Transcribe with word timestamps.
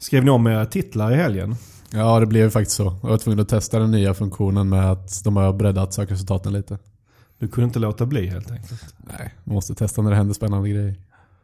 Skrev 0.00 0.24
ni 0.24 0.30
om 0.30 0.46
era 0.46 0.66
titlar 0.66 1.12
i 1.12 1.16
helgen? 1.16 1.56
Ja, 1.92 2.20
det 2.20 2.26
blev 2.26 2.50
faktiskt 2.50 2.76
så. 2.76 2.96
Jag 3.02 3.08
var 3.08 3.18
tvungen 3.18 3.40
att 3.40 3.48
testa 3.48 3.78
den 3.78 3.90
nya 3.90 4.14
funktionen 4.14 4.68
med 4.68 4.90
att 4.90 5.24
de 5.24 5.36
har 5.36 5.52
breddat 5.52 5.94
sökresultaten 5.94 6.52
lite. 6.52 6.78
Du 7.38 7.48
kunde 7.48 7.66
inte 7.66 7.78
låta 7.78 8.06
bli 8.06 8.26
helt 8.26 8.50
enkelt? 8.50 8.94
Nej, 8.98 9.34
man 9.44 9.54
måste 9.54 9.74
testa 9.74 10.02
när 10.02 10.10
det 10.10 10.16
händer 10.16 10.34
spännande 10.34 10.68
grejer. 10.68 10.94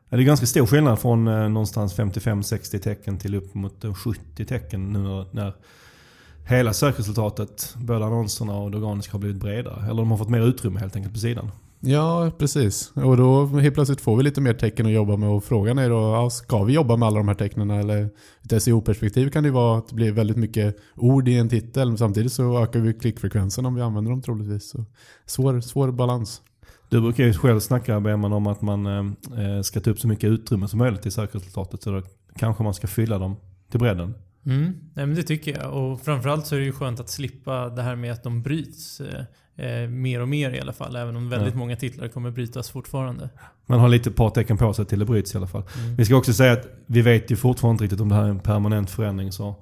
Ja, 0.08 0.16
det 0.16 0.22
är 0.22 0.27
ganska 0.27 0.46
stor 0.46 0.66
skillnad 0.66 0.98
från 0.98 1.29
eh, 1.29 1.48
någonstans 1.48 1.96
55-60 1.96 2.79
tecken 2.79 3.19
till 3.19 3.35
upp 3.35 3.54
mot 3.54 3.85
eh, 3.85 3.95
70 3.95 4.45
tecken 4.45 4.93
nu 4.93 4.99
när, 4.99 5.27
när 5.31 5.54
hela 6.47 6.73
sökresultatet, 6.73 7.75
både 7.77 8.07
annonserna 8.07 8.57
och 8.57 8.71
det 8.71 8.77
organiska 8.77 9.13
har 9.13 9.19
blivit 9.19 9.43
bredare. 9.43 9.85
Eller 9.85 9.97
de 9.97 10.11
har 10.11 10.19
fått 10.19 10.29
mer 10.29 10.41
utrymme 10.41 10.81
helt 10.81 10.97
enkelt 10.97 11.15
på 11.15 11.21
sidan. 11.21 11.51
Ja, 11.81 12.33
precis. 12.38 12.92
Och 12.95 13.17
då 13.17 13.47
helt 13.47 13.74
plötsligt 13.74 14.01
får 14.01 14.17
vi 14.17 14.22
lite 14.22 14.40
mer 14.40 14.54
tecken 14.54 14.87
att 14.87 14.92
jobba 14.92 15.17
med 15.17 15.29
och 15.29 15.45
frågan 15.45 15.79
är 15.79 15.91
då, 15.91 15.97
ja, 15.97 16.30
ska 16.30 16.65
vi 16.65 16.73
jobba 16.73 16.97
med 16.97 17.06
alla 17.06 17.19
de 17.19 17.29
här 17.29 17.34
tecknen 17.34 17.70
eller 17.70 18.09
ett 18.51 18.62
SEO-perspektiv 18.62 19.30
kan 19.30 19.45
det 19.45 19.50
vara 19.50 19.78
att 19.78 19.88
det 19.88 19.95
blir 19.95 20.12
väldigt 20.12 20.36
mycket 20.36 20.77
ord 20.95 21.28
i 21.28 21.38
en 21.38 21.48
titel 21.48 21.88
men 21.88 21.98
samtidigt 21.98 22.33
så 22.33 22.62
ökar 22.62 22.80
vi 22.80 22.95
klickfrekvensen 22.95 23.66
om 23.66 23.74
vi 23.74 23.83
använder 23.83 24.10
dem 24.10 24.23
troligtvis. 24.23 24.70
Så 24.70 24.84
svår, 25.27 25.60
svår 25.60 25.92
balans. 25.92 26.42
Du 26.88 27.00
brukar 27.00 27.24
ju 27.24 27.33
själv 27.33 27.60
snacka 27.60 28.00
Beman 28.00 28.33
om 28.33 28.47
att 28.47 28.62
man 28.62 28.86
eh, 28.86 29.62
ska 29.62 29.80
ta 29.80 29.91
upp 29.91 29.98
så 29.98 30.08
mycket 30.08 30.30
utrymme 30.30 30.69
som 30.69 30.78
möjligt 30.78 31.06
i 31.06 31.11
sökresultatet 31.11 31.83
så 31.83 31.91
då 31.91 32.02
kanske 32.36 32.62
man 32.62 32.74
ska 32.74 32.86
fylla 32.86 33.19
dem 33.19 33.36
till 33.70 33.80
bredden. 33.80 34.14
Mm. 34.47 34.64
Nej, 34.95 35.06
men 35.06 35.14
det 35.14 35.22
tycker 35.22 35.58
jag. 35.58 35.72
Och 35.72 36.00
framförallt 36.00 36.47
så 36.47 36.55
är 36.55 36.58
det 36.58 36.64
ju 36.64 36.72
skönt 36.72 37.00
att 37.00 37.08
slippa 37.08 37.69
det 37.69 37.83
här 37.83 37.97
med 37.97 38.12
att 38.12 38.22
de 38.22 38.42
bryts. 38.42 39.00
Eh, 39.59 39.88
mer 39.88 40.20
och 40.20 40.28
mer 40.28 40.51
i 40.51 40.60
alla 40.60 40.73
fall. 40.73 40.96
Även 40.96 41.16
om 41.16 41.28
väldigt 41.28 41.55
ja. 41.55 41.59
många 41.59 41.77
titlar 41.77 42.09
kommer 42.09 42.30
brytas 42.30 42.70
fortfarande. 42.70 43.28
Man 43.66 43.80
har 43.80 43.88
lite 43.88 44.10
par 44.10 44.30
tecken 44.30 44.59
på 44.59 44.74
sig 44.74 44.84
till 44.84 44.98
det 44.98 45.05
bryts 45.05 45.34
i 45.34 45.37
alla 45.37 45.47
fall. 45.47 45.62
Mm. 45.78 45.97
Vi 45.97 46.05
ska 46.05 46.16
också 46.16 46.33
säga 46.33 46.52
att 46.52 46.66
vi 46.87 47.02
vet 47.02 47.30
ju 47.30 47.37
fortfarande 47.37 47.74
inte 47.74 47.84
riktigt 47.84 48.00
om 48.00 48.09
det 48.09 48.14
här 48.14 48.24
är 48.24 48.28
en 48.28 48.41
permanent 48.41 48.91
förändring. 48.91 49.33
Så 49.33 49.55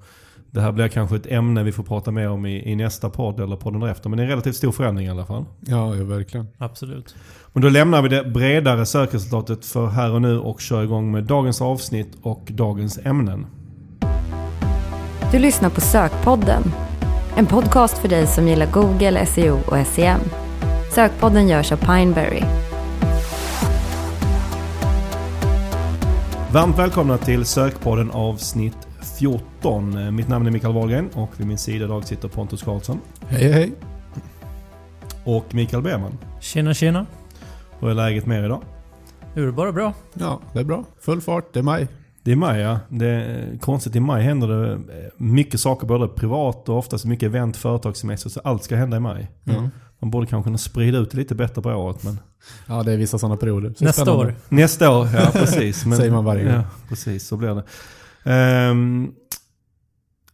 det 0.51 0.61
här 0.61 0.71
blir 0.71 0.87
kanske 0.87 1.15
ett 1.15 1.25
ämne 1.27 1.63
vi 1.63 1.71
får 1.71 1.83
prata 1.83 2.11
mer 2.11 2.29
om 2.29 2.45
i, 2.45 2.71
i 2.71 2.75
nästa 2.75 3.09
podd 3.09 3.39
eller 3.39 3.55
podden 3.55 3.79
därefter. 3.79 4.09
Men 4.09 4.17
det 4.17 4.23
är 4.23 4.25
en 4.25 4.29
relativt 4.29 4.55
stor 4.55 4.71
förändring 4.71 5.07
i 5.07 5.09
alla 5.09 5.25
fall. 5.25 5.45
Ja, 5.59 5.95
ja, 5.95 6.03
verkligen. 6.03 6.47
Absolut. 6.57 7.15
Men 7.53 7.61
då 7.61 7.69
lämnar 7.69 8.01
vi 8.01 8.09
det 8.09 8.23
bredare 8.23 8.85
sökresultatet 8.85 9.65
för 9.65 9.87
här 9.87 10.11
och 10.11 10.21
nu 10.21 10.39
och 10.39 10.61
kör 10.61 10.83
igång 10.83 11.11
med 11.11 11.23
dagens 11.23 11.61
avsnitt 11.61 12.17
och 12.21 12.47
dagens 12.51 12.99
ämnen. 13.03 13.45
Du 15.31 15.39
lyssnar 15.39 15.69
på 15.69 15.81
Sökpodden. 15.81 16.63
En 17.37 17.45
podcast 17.45 17.97
för 17.97 18.07
dig 18.07 18.27
som 18.27 18.47
gillar 18.47 18.71
Google, 18.71 19.25
SEO 19.25 19.59
och 19.67 19.87
SEM. 19.87 20.19
Sökpodden 20.91 21.47
görs 21.47 21.71
av 21.71 21.77
Pineberry. 21.77 22.43
Varmt 26.51 26.79
välkomna 26.79 27.17
till 27.17 27.45
Sökpodden 27.45 28.11
avsnitt 28.11 28.87
14. 29.19 30.15
Mitt 30.15 30.27
namn 30.27 30.47
är 30.47 30.51
Mikael 30.51 30.73
Wahlgren 30.73 31.09
och 31.13 31.29
vid 31.37 31.47
min 31.47 31.57
sida 31.57 31.85
idag 31.85 32.03
sitter 32.03 32.27
Pontus 32.27 32.63
Karlsson. 32.63 32.99
Hej 33.27 33.51
hej. 33.51 33.71
Och 35.23 35.53
Mikael 35.53 35.83
Berman. 35.83 36.17
Tjena 36.41 36.73
tjena. 36.73 37.05
Hur 37.79 37.89
är 37.89 37.93
läget 37.93 38.25
med 38.25 38.39
er 38.39 38.45
idag? 38.45 38.61
Det 39.33 39.41
är 39.41 39.51
bara 39.51 39.71
bra. 39.71 39.93
Ja, 40.13 40.41
det 40.53 40.59
är 40.59 40.63
bra. 40.63 40.83
Full 40.99 41.21
fart. 41.21 41.53
Det 41.53 41.59
är 41.59 41.63
maj. 41.63 41.87
Det 42.25 42.31
är 42.31 42.35
maj 42.35 42.61
ja. 42.61 42.79
Det 42.89 43.07
är 43.07 43.57
konstigt. 43.57 43.95
I 43.95 43.99
maj 43.99 44.23
händer 44.23 44.47
det 44.47 44.81
mycket 45.17 45.59
saker 45.59 45.87
både 45.87 46.07
privat 46.07 46.69
och 46.69 46.77
oftast 46.77 47.05
mycket 47.05 47.27
event, 47.27 47.57
företagssemester. 47.57 48.29
Så 48.29 48.39
allt 48.43 48.63
ska 48.63 48.75
hända 48.75 48.97
i 48.97 48.99
maj. 48.99 49.31
Mm. 49.45 49.69
Man 49.99 50.11
borde 50.11 50.27
kanske 50.27 50.47
kunna 50.47 50.57
sprida 50.57 50.97
ut 50.97 51.11
det 51.11 51.17
lite 51.17 51.35
bättre 51.35 51.61
på 51.61 51.69
året. 51.69 52.03
Men... 52.03 52.19
Ja, 52.67 52.83
det 52.83 52.91
är 52.93 52.97
vissa 52.97 53.17
sådana 53.17 53.37
perioder. 53.37 53.73
Så 53.77 53.83
Nästa 53.83 54.01
spännande. 54.01 54.25
år. 54.25 54.35
Nästa 54.49 54.97
år, 54.97 55.07
ja 55.13 55.29
precis. 55.33 55.85
Men, 55.85 55.97
Säger 55.97 56.11
man 56.11 56.25
varje 56.25 56.43
gång. 56.43 56.53
Ja, 56.53 56.63
precis. 56.89 57.27
Så 57.27 57.37
blir 57.37 57.63
det. 58.23 58.69
Um, 58.69 59.13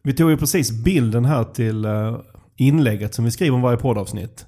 vi 0.04 0.14
tog 0.14 0.30
ju 0.30 0.38
precis 0.38 0.72
bilden 0.72 1.26
här 1.26 1.44
till 1.44 1.86
uh, 1.86 2.20
inlägget 2.56 3.14
som 3.14 3.26
vi 3.26 3.32
skriver 3.32 3.56
om 3.56 3.62
varje 3.62 3.78
poddavsnitt. 3.78 4.46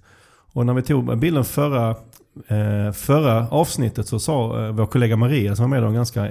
Och 0.53 0.65
när 0.65 0.73
vi 0.73 0.81
tog 0.81 1.17
bilden 1.17 1.45
förra, 1.45 1.89
uh, 1.89 2.91
förra 2.93 3.47
avsnittet 3.49 4.07
så 4.07 4.19
sa 4.19 4.47
vår 4.71 4.85
kollega 4.85 5.17
Maria 5.17 5.55
som 5.55 5.63
var 5.63 5.69
med 5.69 5.83
om 5.83 5.89
en 5.89 5.95
ganska 5.95 6.29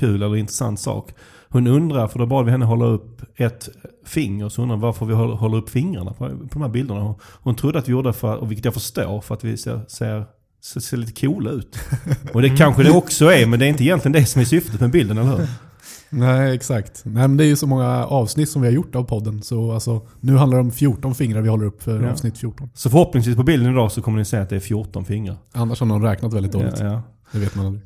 kul 0.00 0.22
eller 0.22 0.36
intressant 0.36 0.80
sak. 0.80 1.14
Hon 1.48 1.66
undrar, 1.66 2.08
för 2.08 2.18
då 2.18 2.26
bad 2.26 2.44
vi 2.44 2.50
henne 2.50 2.64
hålla 2.64 2.84
upp 2.84 3.22
ett 3.36 3.68
finger, 4.06 4.48
så 4.48 4.62
undrar 4.62 4.76
varför 4.76 5.06
vi 5.06 5.14
håller, 5.14 5.58
upp 5.58 5.70
fingrarna 5.70 6.12
på, 6.12 6.28
på 6.28 6.48
de 6.50 6.62
här 6.62 6.68
bilderna. 6.68 7.00
Hon, 7.00 7.14
hon 7.22 7.56
trodde 7.56 7.78
att 7.78 7.88
vi 7.88 7.92
gjorde 7.92 8.08
det 8.08 8.12
för, 8.12 8.36
och 8.36 8.50
vilket 8.50 8.64
jag 8.64 8.74
förstår, 8.74 9.20
för 9.20 9.34
att 9.34 9.44
vi 9.44 9.56
ser, 9.56 9.80
ser 9.88 10.24
ser, 10.62 10.80
ser 10.80 10.96
lite 10.96 11.26
coola 11.26 11.50
ut. 11.50 11.78
Och 12.34 12.42
det 12.42 12.56
kanske 12.56 12.82
det 12.82 12.90
också 12.90 13.32
är, 13.32 13.46
men 13.46 13.58
det 13.58 13.66
är 13.66 13.68
inte 13.68 13.84
egentligen 13.84 14.12
det 14.12 14.26
som 14.26 14.40
är 14.40 14.44
syftet 14.44 14.80
med 14.80 14.90
bilden, 14.90 15.18
eller 15.18 15.36
hur? 15.36 15.48
Nej, 16.10 16.54
exakt. 16.54 17.02
Nej, 17.04 17.28
men 17.28 17.36
det 17.36 17.44
är 17.44 17.48
ju 17.48 17.56
så 17.56 17.66
många 17.66 18.06
avsnitt 18.06 18.50
som 18.50 18.62
vi 18.62 18.68
har 18.68 18.72
gjort 18.72 18.94
av 18.94 19.04
podden. 19.04 19.42
Så 19.42 19.72
alltså, 19.72 20.06
nu 20.20 20.36
handlar 20.36 20.58
det 20.58 20.64
om 20.64 20.70
14 20.70 21.14
fingrar 21.14 21.40
vi 21.40 21.48
håller 21.48 21.66
upp 21.66 21.82
för 21.82 22.02
ja. 22.02 22.10
avsnitt 22.10 22.38
14. 22.38 22.70
Så 22.74 22.90
förhoppningsvis 22.90 23.36
på 23.36 23.42
bilden 23.42 23.72
idag 23.72 23.92
så 23.92 24.02
kommer 24.02 24.18
ni 24.18 24.24
se 24.24 24.36
att 24.36 24.48
det 24.48 24.56
är 24.56 24.60
14 24.60 25.04
fingrar. 25.04 25.36
Annars 25.52 25.80
har 25.80 25.86
någon 25.86 26.02
räknat 26.02 26.32
väldigt 26.32 26.52
dåligt. 26.52 26.80
Ja, 26.80 26.86
ja. 26.86 27.02
Det 27.32 27.38
vet 27.38 27.54
man 27.54 27.66
aldrig. 27.66 27.84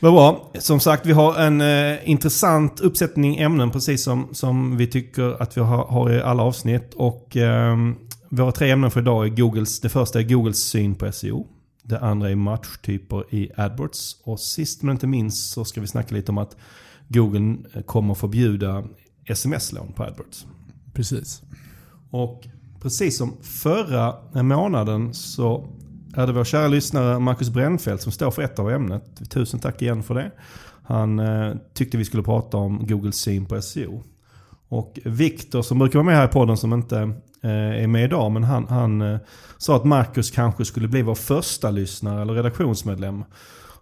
Vad 0.00 0.12
bra. 0.12 0.50
Som 0.58 0.80
sagt, 0.80 1.06
vi 1.06 1.12
har 1.12 1.38
en 1.38 1.60
eh, 1.60 2.10
intressant 2.10 2.80
uppsättning 2.80 3.36
ämnen 3.36 3.70
precis 3.70 4.02
som, 4.02 4.28
som 4.32 4.76
vi 4.76 4.86
tycker 4.86 5.42
att 5.42 5.56
vi 5.56 5.60
har, 5.60 5.84
har 5.84 6.12
i 6.12 6.22
alla 6.22 6.42
avsnitt. 6.42 6.94
Och 6.94 7.36
eh, 7.36 7.76
våra 8.28 8.52
tre 8.52 8.70
ämnen 8.70 8.90
för 8.90 9.00
idag 9.00 9.26
är 9.26 9.30
Googles, 9.30 9.80
det 9.80 9.88
första 9.88 10.18
är 10.18 10.22
Googles 10.22 10.58
syn 10.58 10.94
på 10.94 11.12
SEO. 11.12 11.46
Det 11.82 11.98
andra 11.98 12.30
är 12.30 12.34
matchtyper 12.34 13.34
i 13.34 13.50
AdWords. 13.56 14.16
Och 14.24 14.40
sist 14.40 14.82
men 14.82 14.92
inte 14.92 15.06
minst 15.06 15.52
så 15.52 15.64
ska 15.64 15.80
vi 15.80 15.86
snacka 15.86 16.14
lite 16.14 16.32
om 16.32 16.38
att 16.38 16.56
Google 17.08 17.56
kommer 17.86 18.14
förbjuda 18.14 18.84
sms-lån 19.26 19.92
på 19.92 20.02
AdWords. 20.02 20.46
Precis. 20.92 21.42
Och 22.10 22.46
precis 22.82 23.18
som 23.18 23.32
förra 23.42 24.14
månaden 24.42 25.14
så 25.14 25.66
är 26.14 26.26
det 26.26 26.32
vår 26.32 26.44
kära 26.44 26.68
lyssnare 26.68 27.18
Marcus 27.18 27.50
Brännfeldt 27.50 28.02
som 28.02 28.12
står 28.12 28.30
för 28.30 28.42
ett 28.42 28.58
av 28.58 28.70
ämnet. 28.70 29.30
Tusen 29.30 29.60
tack 29.60 29.82
igen 29.82 30.02
för 30.02 30.14
det. 30.14 30.30
Han 30.82 31.18
eh, 31.18 31.54
tyckte 31.74 31.96
vi 31.96 32.04
skulle 32.04 32.22
prata 32.22 32.56
om 32.56 32.86
Googles 32.86 33.16
syn 33.16 33.46
på 33.46 33.62
SEO. 33.62 34.02
Och 34.68 34.98
Viktor 35.04 35.62
som 35.62 35.78
brukar 35.78 35.98
vara 35.98 36.06
med 36.06 36.16
här 36.16 36.24
i 36.24 36.32
podden 36.32 36.56
som 36.56 36.72
inte 36.72 36.98
eh, 37.42 37.82
är 37.82 37.86
med 37.86 38.04
idag. 38.04 38.32
Men 38.32 38.44
han, 38.44 38.68
han 38.68 39.02
eh, 39.02 39.18
sa 39.58 39.76
att 39.76 39.84
Marcus 39.84 40.30
kanske 40.30 40.64
skulle 40.64 40.88
bli 40.88 41.02
vår 41.02 41.14
första 41.14 41.70
lyssnare 41.70 42.22
eller 42.22 42.34
redaktionsmedlem. 42.34 43.24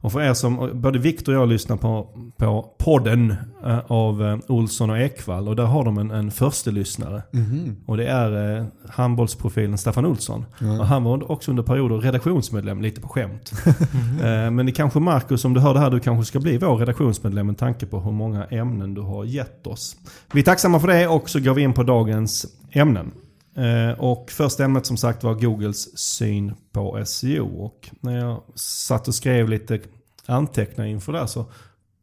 Och 0.02 0.12
för 0.12 0.20
er 0.20 0.34
som, 0.34 0.70
både 0.74 0.98
Viktor 0.98 1.34
och 1.34 1.42
jag 1.42 1.48
lyssnar 1.48 1.76
på, 1.76 2.08
på 2.36 2.74
podden 2.78 3.34
eh, 3.64 3.78
av 3.86 4.22
eh, 4.22 4.38
Olsson 4.48 4.90
och 4.90 4.98
Ekvall 4.98 5.48
och 5.48 5.56
där 5.56 5.64
har 5.64 5.84
de 5.84 5.98
en, 5.98 6.10
en 6.10 6.30
förstelyssnare. 6.30 7.22
Mm. 7.34 7.76
Och 7.86 7.96
det 7.96 8.06
är 8.06 8.58
eh, 8.58 8.64
handbollsprofilen 8.88 9.78
Staffan 9.78 10.06
Olsson. 10.06 10.44
Mm. 10.60 10.80
Och 10.80 10.86
han 10.86 11.04
var 11.04 11.30
också 11.30 11.50
under 11.50 11.62
perioder 11.62 11.96
redaktionsmedlem, 11.96 12.82
lite 12.82 13.00
på 13.00 13.08
skämt. 13.08 13.52
Mm. 13.92 14.44
eh, 14.44 14.50
men 14.50 14.66
det 14.66 14.72
kanske 14.72 15.00
Marcus, 15.00 15.44
om 15.44 15.54
du 15.54 15.60
hör 15.60 15.74
det 15.74 15.80
här, 15.80 15.90
du 15.90 16.00
kanske 16.00 16.24
ska 16.24 16.40
bli 16.40 16.58
vår 16.58 16.76
redaktionsmedlem 16.76 17.46
med 17.46 17.58
tanke 17.58 17.86
på 17.86 18.00
hur 18.00 18.12
många 18.12 18.44
ämnen 18.44 18.94
du 18.94 19.00
har 19.00 19.24
gett 19.24 19.66
oss. 19.66 19.96
Vi 20.32 20.40
är 20.40 20.44
tacksamma 20.44 20.80
för 20.80 20.88
det 20.88 21.08
och 21.08 21.30
så 21.30 21.40
går 21.40 21.54
vi 21.54 21.62
in 21.62 21.72
på 21.72 21.82
dagens 21.82 22.46
ämnen. 22.70 23.10
Eh, 23.56 23.90
och 24.00 24.30
första 24.30 24.64
ämnet 24.64 24.86
som 24.86 24.96
sagt 24.96 25.24
var 25.24 25.34
Googles 25.34 25.98
syn 25.98 26.54
på 26.72 27.04
SEO. 27.04 27.64
Och 27.64 27.90
när 28.00 28.18
jag 28.18 28.42
satt 28.54 29.08
och 29.08 29.14
skrev 29.14 29.48
lite 29.48 29.80
anteckningar 30.26 30.90
inför 30.90 31.12
det 31.12 31.28
så 31.28 31.44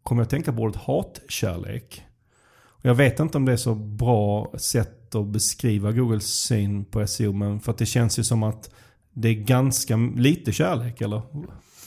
kom 0.04 0.18
jag 0.18 0.24
att 0.24 0.30
tänka 0.30 0.54
på 0.54 0.62
ordet 0.62 0.82
hatkärlek. 0.82 2.04
Och 2.80 2.86
jag 2.86 2.96
vet 2.96 3.20
inte 3.20 3.38
om 3.38 3.46
det 3.46 3.52
är 3.52 3.58
så 3.58 3.76
bra 3.76 4.52
sätt 4.58 5.16
att 5.16 5.28
beskriva 5.28 5.92
Googles 5.92 6.26
syn 6.26 6.86
på 6.86 7.08
SEO. 7.08 7.34
Men 7.34 7.60
för 7.60 7.72
att 7.72 7.78
det 7.78 7.86
känns 7.86 8.20
ju 8.20 8.24
som 8.24 8.44
att 8.44 8.70
det 9.14 9.30
är 9.30 9.34
ganska 9.34 9.96
lite 10.16 10.52
kärlek 10.52 11.02
eller? 11.02 11.22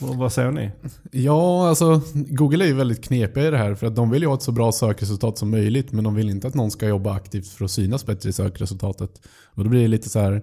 Vad 0.03 0.33
säger 0.33 0.51
ni? 0.51 0.71
Ja, 1.11 1.69
alltså 1.69 2.01
Google 2.15 2.65
är 2.65 2.69
ju 2.69 2.75
väldigt 2.75 3.05
knepiga 3.05 3.49
i 3.49 3.51
det 3.51 3.59
här. 3.59 3.75
För 3.75 3.87
att 3.87 3.97
de 3.97 4.11
vill 4.11 4.23
ju 4.23 4.29
ha 4.29 4.35
ett 4.35 4.43
så 4.43 4.53
bra 4.53 4.73
sökresultat 4.73 5.39
som 5.39 5.51
möjligt. 5.51 5.93
Men 5.93 6.05
de 6.05 6.15
vill 6.15 6.31
inte 6.31 6.47
att 6.47 6.55
någon 6.55 6.71
ska 6.71 6.89
jobba 6.89 7.15
aktivt 7.15 7.49
för 7.49 7.65
att 7.65 7.71
synas 7.71 8.07
bättre 8.07 8.29
i 8.29 8.33
sökresultatet. 8.33 9.11
Och 9.55 9.65
då 9.65 9.71
blir 9.71 9.83
det 9.83 9.89
lite 9.89 10.09
så 10.09 10.21
här, 10.21 10.43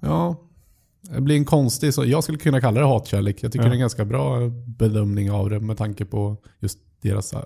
ja, 0.00 0.36
det 1.02 1.20
blir 1.20 1.36
en 1.36 1.44
konstig, 1.44 1.94
så 1.94 2.04
jag 2.04 2.22
skulle 2.22 2.38
kunna 2.38 2.60
kalla 2.60 2.80
det 2.80 2.86
hatkärlek. 2.86 3.42
Jag 3.42 3.52
tycker 3.52 3.64
ja. 3.64 3.68
det 3.68 3.72
är 3.72 3.74
en 3.74 3.80
ganska 3.80 4.04
bra 4.04 4.48
bedömning 4.66 5.30
av 5.30 5.50
det 5.50 5.60
med 5.60 5.78
tanke 5.78 6.04
på 6.04 6.36
just 6.60 6.78
deras 7.02 7.32
äh, 7.32 7.40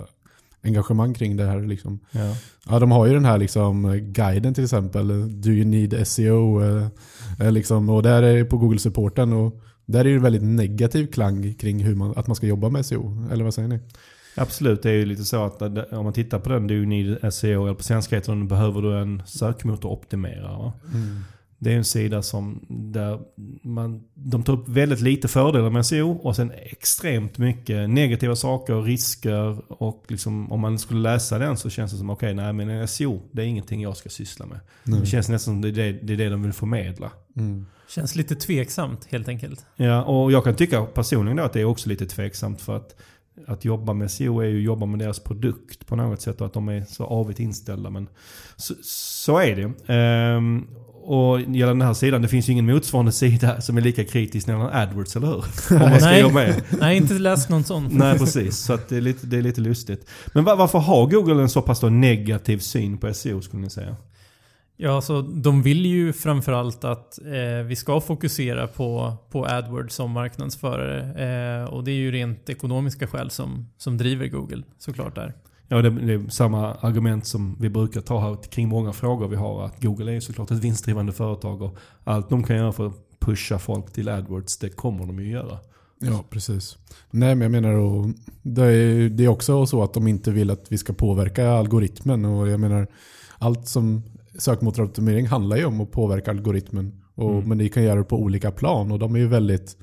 engagemang 0.64 1.14
kring 1.14 1.36
det 1.36 1.44
här. 1.44 1.62
Liksom. 1.62 2.00
Ja. 2.10 2.36
ja, 2.68 2.78
de 2.78 2.90
har 2.90 3.06
ju 3.06 3.14
den 3.14 3.24
här 3.24 3.38
liksom, 3.38 3.98
guiden 4.02 4.54
till 4.54 4.64
exempel. 4.64 5.08
Do 5.40 5.50
you 5.50 5.64
need 5.64 6.06
SEO? 6.06 6.62
Eh, 7.40 7.52
liksom, 7.52 7.88
och 7.88 8.02
där 8.02 8.22
är 8.22 8.44
på 8.44 8.56
Google-supporten. 8.56 9.32
Och 9.32 9.60
där 9.86 10.04
är 10.04 10.12
det 10.12 10.18
väldigt 10.18 10.42
negativ 10.42 11.06
klang 11.06 11.54
kring 11.54 11.84
hur 11.84 11.94
man, 11.94 12.12
att 12.16 12.26
man 12.26 12.36
ska 12.36 12.46
jobba 12.46 12.68
med 12.68 12.86
SEO. 12.86 13.28
Eller 13.32 13.44
vad 13.44 13.54
säger 13.54 13.68
ni? 13.68 13.80
Absolut, 14.36 14.82
det 14.82 14.90
är 14.90 14.94
ju 14.94 15.06
lite 15.06 15.24
så 15.24 15.44
att 15.44 15.62
om 15.92 16.04
man 16.04 16.12
tittar 16.12 16.38
på 16.38 16.48
den, 16.48 16.70
you 16.70 16.86
need 16.86 17.34
SEO, 17.34 17.64
eller 17.64 17.74
på 17.74 17.82
svenska 17.82 18.16
heter 18.16 18.32
den 18.32 18.48
Behöver 18.48 18.82
du 18.82 18.98
en 18.98 19.22
sökmotoroptimerare? 19.26 20.72
Mm. 20.94 21.20
Det 21.58 21.72
är 21.72 21.76
en 21.76 21.84
sida 21.84 22.22
som 22.22 22.64
där 22.68 23.20
man, 23.62 24.02
de 24.14 24.42
tar 24.42 24.52
upp 24.52 24.68
väldigt 24.68 25.00
lite 25.00 25.28
fördelar 25.28 25.70
med 25.70 25.86
SEO 25.86 26.10
och 26.10 26.36
sen 26.36 26.52
extremt 26.54 27.38
mycket 27.38 27.90
negativa 27.90 28.36
saker, 28.36 28.82
risker 28.82 29.72
och 29.82 30.04
liksom, 30.08 30.52
om 30.52 30.60
man 30.60 30.78
skulle 30.78 31.00
läsa 31.00 31.38
den 31.38 31.56
så 31.56 31.70
känns 31.70 31.92
det 31.92 31.98
som 31.98 32.10
okej, 32.10 32.34
okay, 32.34 32.44
nej 32.44 32.66
men 32.66 32.88
SEO 32.88 33.22
det 33.32 33.42
är 33.42 33.46
ingenting 33.46 33.82
jag 33.82 33.96
ska 33.96 34.08
syssla 34.08 34.46
med. 34.46 34.60
Nej. 34.84 35.00
Det 35.00 35.06
känns 35.06 35.28
nästan 35.28 35.54
som 35.54 35.60
det 35.60 35.68
är 35.68 35.72
det, 35.72 35.92
det 35.92 36.12
är 36.12 36.16
det 36.16 36.28
de 36.28 36.42
vill 36.42 36.52
förmedla. 36.52 37.10
Mm. 37.36 37.66
Känns 37.88 38.16
lite 38.16 38.34
tveksamt 38.34 39.06
helt 39.10 39.28
enkelt. 39.28 39.66
Ja, 39.76 40.02
och 40.02 40.32
jag 40.32 40.44
kan 40.44 40.54
tycka 40.54 40.82
personligen 40.84 41.36
då 41.36 41.42
att 41.42 41.52
det 41.52 41.60
är 41.60 41.64
också 41.64 41.88
lite 41.88 42.06
tveksamt 42.06 42.60
för 42.60 42.76
att 42.76 42.94
att 43.46 43.64
jobba 43.64 43.92
med 43.92 44.10
SEO 44.10 44.40
är 44.40 44.46
ju 44.46 44.56
att 44.58 44.64
jobba 44.64 44.86
med 44.86 44.98
deras 44.98 45.18
produkt 45.18 45.86
på 45.86 45.96
något 45.96 46.20
sätt 46.20 46.40
och 46.40 46.46
att 46.46 46.52
de 46.52 46.68
är 46.68 46.84
så 46.88 47.04
avigt 47.04 47.40
inställda. 47.40 47.90
Men 47.90 48.08
så, 48.56 48.74
så 48.82 49.38
är 49.38 49.56
det. 49.56 49.92
Ehm, 49.94 50.66
och 51.06 51.40
gällande 51.40 51.66
den 51.66 51.86
här 51.86 51.94
sidan, 51.94 52.22
det 52.22 52.28
finns 52.28 52.48
ju 52.48 52.52
ingen 52.52 52.66
motsvarande 52.66 53.12
sida 53.22 53.60
som 53.60 53.76
är 53.76 53.80
lika 53.80 54.04
kritisk 54.04 54.46
när 54.46 54.54
det 54.54 54.60
gäller 54.60 54.82
AdWords, 54.82 55.16
eller 55.16 55.26
hur? 55.26 55.44
Om 55.82 55.90
man 55.90 56.00
ska 56.00 56.08
Nej. 56.10 56.20
jobba 56.20 56.34
med. 56.34 56.62
Nej, 56.80 56.96
inte 56.96 57.14
läst 57.14 57.48
någon 57.48 57.64
sån. 57.64 57.88
Nej, 57.92 58.18
precis. 58.18 58.56
Så 58.58 58.78
det, 58.88 58.96
är 58.96 59.00
lite, 59.00 59.26
det 59.26 59.36
är 59.38 59.42
lite 59.42 59.60
lustigt. 59.60 60.06
Men 60.32 60.44
va- 60.44 60.54
varför 60.56 60.78
har 60.78 61.06
Google 61.06 61.42
en 61.42 61.48
så 61.48 61.62
pass 61.62 61.82
negativ 61.82 62.58
syn 62.58 62.98
på 62.98 63.14
SEO 63.14 63.42
skulle 63.42 63.62
ni 63.62 63.70
säga? 63.70 63.96
Ja, 64.76 65.00
så 65.00 65.20
de 65.20 65.62
vill 65.62 65.86
ju 65.86 66.12
framförallt 66.12 66.84
att 66.84 67.18
eh, 67.18 67.66
vi 67.66 67.76
ska 67.76 68.00
fokusera 68.00 68.66
på, 68.66 69.16
på 69.30 69.46
AdWords 69.46 69.94
som 69.94 70.10
marknadsförare. 70.10 71.62
Eh, 71.62 71.68
och 71.68 71.84
det 71.84 71.90
är 71.90 71.96
ju 71.96 72.10
rent 72.10 72.50
ekonomiska 72.50 73.06
skäl 73.06 73.30
som, 73.30 73.68
som 73.76 73.98
driver 73.98 74.26
Google 74.26 74.62
såklart 74.78 75.14
där. 75.14 75.34
Ja, 75.68 75.82
det, 75.82 75.90
det 75.90 76.12
är 76.12 76.28
samma 76.28 76.74
argument 76.74 77.26
som 77.26 77.56
vi 77.60 77.68
brukar 77.68 78.00
ta 78.00 78.20
här 78.20 78.42
kring 78.42 78.68
många 78.68 78.92
frågor 78.92 79.28
vi 79.28 79.36
har. 79.36 79.64
Att 79.64 79.82
Google 79.82 80.10
är 80.10 80.14
ju 80.14 80.20
såklart 80.20 80.50
ett 80.50 80.64
vinstdrivande 80.64 81.12
företag 81.12 81.62
och 81.62 81.76
allt 82.04 82.30
de 82.30 82.44
kan 82.44 82.56
göra 82.56 82.72
för 82.72 82.86
att 82.86 83.18
pusha 83.20 83.58
folk 83.58 83.92
till 83.92 84.08
AdWords, 84.08 84.58
det 84.58 84.68
kommer 84.68 85.06
de 85.06 85.20
ju 85.20 85.30
göra. 85.30 85.58
Ja, 86.00 86.24
precis. 86.30 86.78
Nej, 87.10 87.34
men 87.34 87.42
jag 87.42 87.62
menar 87.62 87.72
och 87.74 88.06
det 88.42 88.64
är, 88.64 89.08
det 89.08 89.24
är 89.24 89.28
också 89.28 89.66
så 89.66 89.82
att 89.82 89.94
de 89.94 90.08
inte 90.08 90.30
vill 90.30 90.50
att 90.50 90.72
vi 90.72 90.78
ska 90.78 90.92
påverka 90.92 91.50
algoritmen. 91.50 92.24
Och 92.24 92.48
jag 92.48 92.60
menar, 92.60 92.86
allt 93.38 93.68
som 93.68 94.02
sökmotoroptimering 94.38 95.26
handlar 95.26 95.56
ju 95.56 95.64
om 95.64 95.80
att 95.80 95.92
påverka 95.92 96.30
algoritmen. 96.30 97.00
Och, 97.14 97.30
Mm. 97.30 97.48
Men 97.48 97.58
det 97.58 97.68
kan 97.68 97.82
göra 97.82 97.98
det 97.98 98.04
på 98.04 98.16
olika 98.16 98.50
plan 98.50 98.92
och 98.92 98.98
de 98.98 99.14
är 99.14 99.18
ju 99.18 99.28
väldigt, 99.28 99.76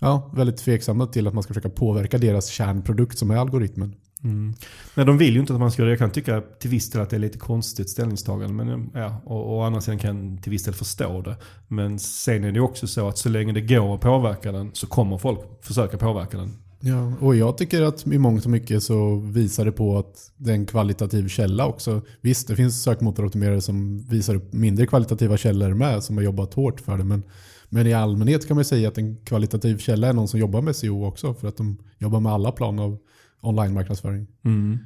ja, 0.00 0.32
väldigt 0.34 0.56
tveksamma 0.56 1.06
till 1.06 1.26
att 1.26 1.34
man 1.34 1.42
ska 1.42 1.54
försöka 1.54 1.70
påverka 1.70 2.18
deras 2.18 2.46
kärnprodukt 2.46 3.18
som 3.18 3.30
är 3.30 3.36
algoritmen. 3.36 3.94
Mm. 4.24 4.54
Men 4.94 5.06
de 5.06 5.18
vill 5.18 5.34
ju 5.34 5.40
inte 5.40 5.52
att 5.52 5.60
man 5.60 5.70
ska 5.70 5.82
göra 5.82 5.88
det. 5.88 5.92
Jag 5.92 5.98
kan 5.98 6.10
tycka 6.10 6.40
till 6.40 6.70
viss 6.70 6.90
del 6.90 7.02
att 7.02 7.10
det 7.10 7.16
är 7.16 7.20
lite 7.20 7.38
konstigt 7.38 7.90
ställningstagande. 7.90 8.64
Men, 8.64 8.90
ja, 8.94 9.22
och, 9.24 9.56
och 9.56 9.66
andra 9.66 9.80
sidan 9.80 9.98
kan 9.98 10.32
jag 10.32 10.42
till 10.42 10.50
viss 10.50 10.64
del 10.64 10.74
förstå 10.74 11.22
det. 11.22 11.36
Men 11.68 11.98
sen 11.98 12.44
är 12.44 12.52
det 12.52 12.60
också 12.60 12.86
så 12.86 13.08
att 13.08 13.18
så 13.18 13.28
länge 13.28 13.52
det 13.52 13.60
går 13.60 13.94
att 13.94 14.00
påverka 14.00 14.52
den 14.52 14.70
så 14.74 14.86
kommer 14.86 15.18
folk 15.18 15.40
försöka 15.60 15.98
påverka 15.98 16.36
den. 16.36 16.61
Ja, 16.84 17.12
och 17.20 17.36
jag 17.36 17.58
tycker 17.58 17.82
att 17.82 18.06
i 18.06 18.18
mångt 18.18 18.44
och 18.44 18.50
mycket 18.50 18.82
så 18.82 19.16
visar 19.16 19.64
det 19.64 19.72
på 19.72 19.98
att 19.98 20.32
det 20.36 20.50
är 20.50 20.54
en 20.54 20.66
kvalitativ 20.66 21.28
källa 21.28 21.66
också. 21.66 22.02
Visst, 22.20 22.48
det 22.48 22.56
finns 22.56 22.82
sökmotoroptimerare 22.82 23.60
som 23.60 23.98
visar 23.98 24.34
upp 24.34 24.52
mindre 24.52 24.86
kvalitativa 24.86 25.36
källor 25.36 25.74
med 25.74 26.04
som 26.04 26.16
har 26.16 26.24
jobbat 26.24 26.54
hårt 26.54 26.80
för 26.80 26.98
det. 26.98 27.04
Men, 27.04 27.22
men 27.68 27.86
i 27.86 27.92
allmänhet 27.92 28.48
kan 28.48 28.54
man 28.54 28.64
säga 28.64 28.88
att 28.88 28.98
en 28.98 29.16
kvalitativ 29.16 29.78
källa 29.78 30.08
är 30.08 30.12
någon 30.12 30.28
som 30.28 30.40
jobbar 30.40 30.62
med 30.62 30.76
SEO 30.76 31.04
också. 31.04 31.34
För 31.34 31.48
att 31.48 31.56
de 31.56 31.78
jobbar 31.98 32.20
med 32.20 32.32
alla 32.32 32.52
plan 32.52 32.78
av 32.78 32.98
online-marknadsföring. 33.40 34.26
Mm. 34.44 34.78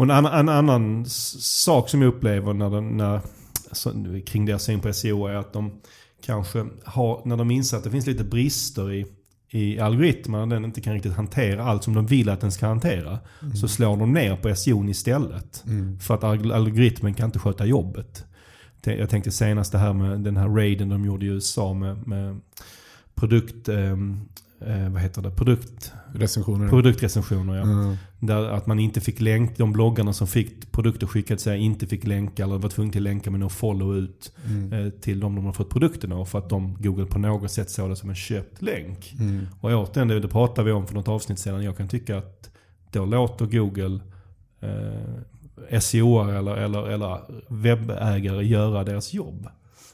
Och 0.00 0.04
en 0.04 0.10
annan, 0.10 0.32
en 0.34 0.48
annan 0.48 1.06
sak 1.38 1.88
som 1.88 2.02
jag 2.02 2.08
upplever 2.14 2.52
när 2.52 2.70
den, 2.70 2.96
när, 2.96 3.20
alltså, 3.68 3.94
kring 4.26 4.46
deras 4.46 4.62
syn 4.62 4.80
på 4.80 4.92
SEO 4.92 5.26
är 5.26 5.34
att 5.34 5.52
de 5.52 5.80
kanske 6.22 6.66
har, 6.84 7.22
när 7.24 7.36
de 7.36 7.50
inser 7.50 7.76
att 7.76 7.84
det 7.84 7.90
finns 7.90 8.06
lite 8.06 8.24
brister 8.24 8.92
i, 8.92 9.06
i 9.52 9.78
algoritmerna, 9.80 10.46
den 10.46 10.64
inte 10.64 10.80
kan 10.80 10.94
riktigt 10.94 11.12
hantera 11.16 11.64
allt 11.64 11.84
som 11.84 11.94
de 11.94 12.06
vill 12.06 12.28
att 12.28 12.40
den 12.40 12.52
ska 12.52 12.66
hantera. 12.66 13.18
Så 13.54 13.68
slår 13.68 13.96
de 13.96 14.12
ner 14.12 14.36
på 14.36 14.54
SEO 14.54 14.88
istället. 14.88 15.64
Mm. 15.66 15.98
För 16.00 16.14
att 16.14 16.22
alg- 16.22 16.52
algoritmen 16.54 17.14
kan 17.14 17.26
inte 17.26 17.38
sköta 17.38 17.66
jobbet. 17.66 18.24
Jag 18.84 19.10
tänkte 19.10 19.30
senast 19.30 19.72
det 19.72 19.78
här 19.78 19.92
med 19.92 20.20
den 20.20 20.36
här 20.36 20.48
raiden 20.48 20.88
de 20.88 21.04
gjorde 21.04 21.26
i 21.26 21.28
USA 21.28 21.74
med, 21.74 22.06
med 22.06 22.40
produkt... 23.14 23.68
ehm, 23.68 24.20
Eh, 24.66 24.88
vad 24.88 25.02
heter 25.02 25.22
det? 25.22 25.30
Produkt, 25.30 25.92
Recensioner. 26.14 26.68
produktrecensioner 26.68 27.56
ja. 27.56 27.66
Ja. 27.66 27.96
Där 28.22 28.42
att 28.48 28.66
man 28.66 28.78
inte 28.78 29.00
fick 29.00 29.20
länk, 29.20 29.56
de 29.58 29.72
bloggarna 29.72 30.12
som 30.12 30.26
fick 30.26 30.72
produkter 30.72 31.06
skickade 31.06 31.40
sig 31.40 31.58
inte 31.60 31.86
fick 31.86 32.06
länka 32.06 32.44
eller 32.44 32.58
var 32.58 32.68
tvungna 32.68 32.92
till 32.92 33.02
länka 33.02 33.30
med 33.30 33.40
någon 33.40 33.50
follow 33.50 33.96
ut 33.96 34.32
Mm. 34.46 34.72
eh, 34.72 34.90
till 34.90 35.20
de 35.20 35.34
de 35.34 35.44
har 35.46 35.52
fått 35.52 35.70
produkterna 35.70 36.16
av. 36.16 36.24
För 36.24 36.38
att 36.38 36.48
de, 36.48 36.76
Google 36.80 37.06
på 37.06 37.18
något 37.18 37.50
sätt 37.50 37.70
såg 37.70 37.90
det 37.90 37.96
som 37.96 38.08
en 38.10 38.14
köpt 38.16 38.62
länk. 38.62 39.14
Mm. 39.20 39.46
Och 39.60 39.70
återigen, 39.70 40.08
det, 40.08 40.20
det 40.20 40.28
pratade 40.28 40.66
vi 40.66 40.72
om 40.72 40.86
för 40.86 40.94
något 40.94 41.08
avsnitt 41.08 41.38
sedan. 41.38 41.64
Jag 41.64 41.76
kan 41.76 41.88
tycka 41.88 42.18
att 42.18 42.50
då 42.92 43.04
låter 43.04 43.46
Google 43.46 44.00
eh, 44.60 45.80
SEO 45.80 46.28
eller, 46.28 46.56
eller, 46.56 46.88
eller 46.88 47.20
webbägare 47.48 48.46
göra 48.46 48.84
deras 48.84 49.12
jobb. 49.14 49.48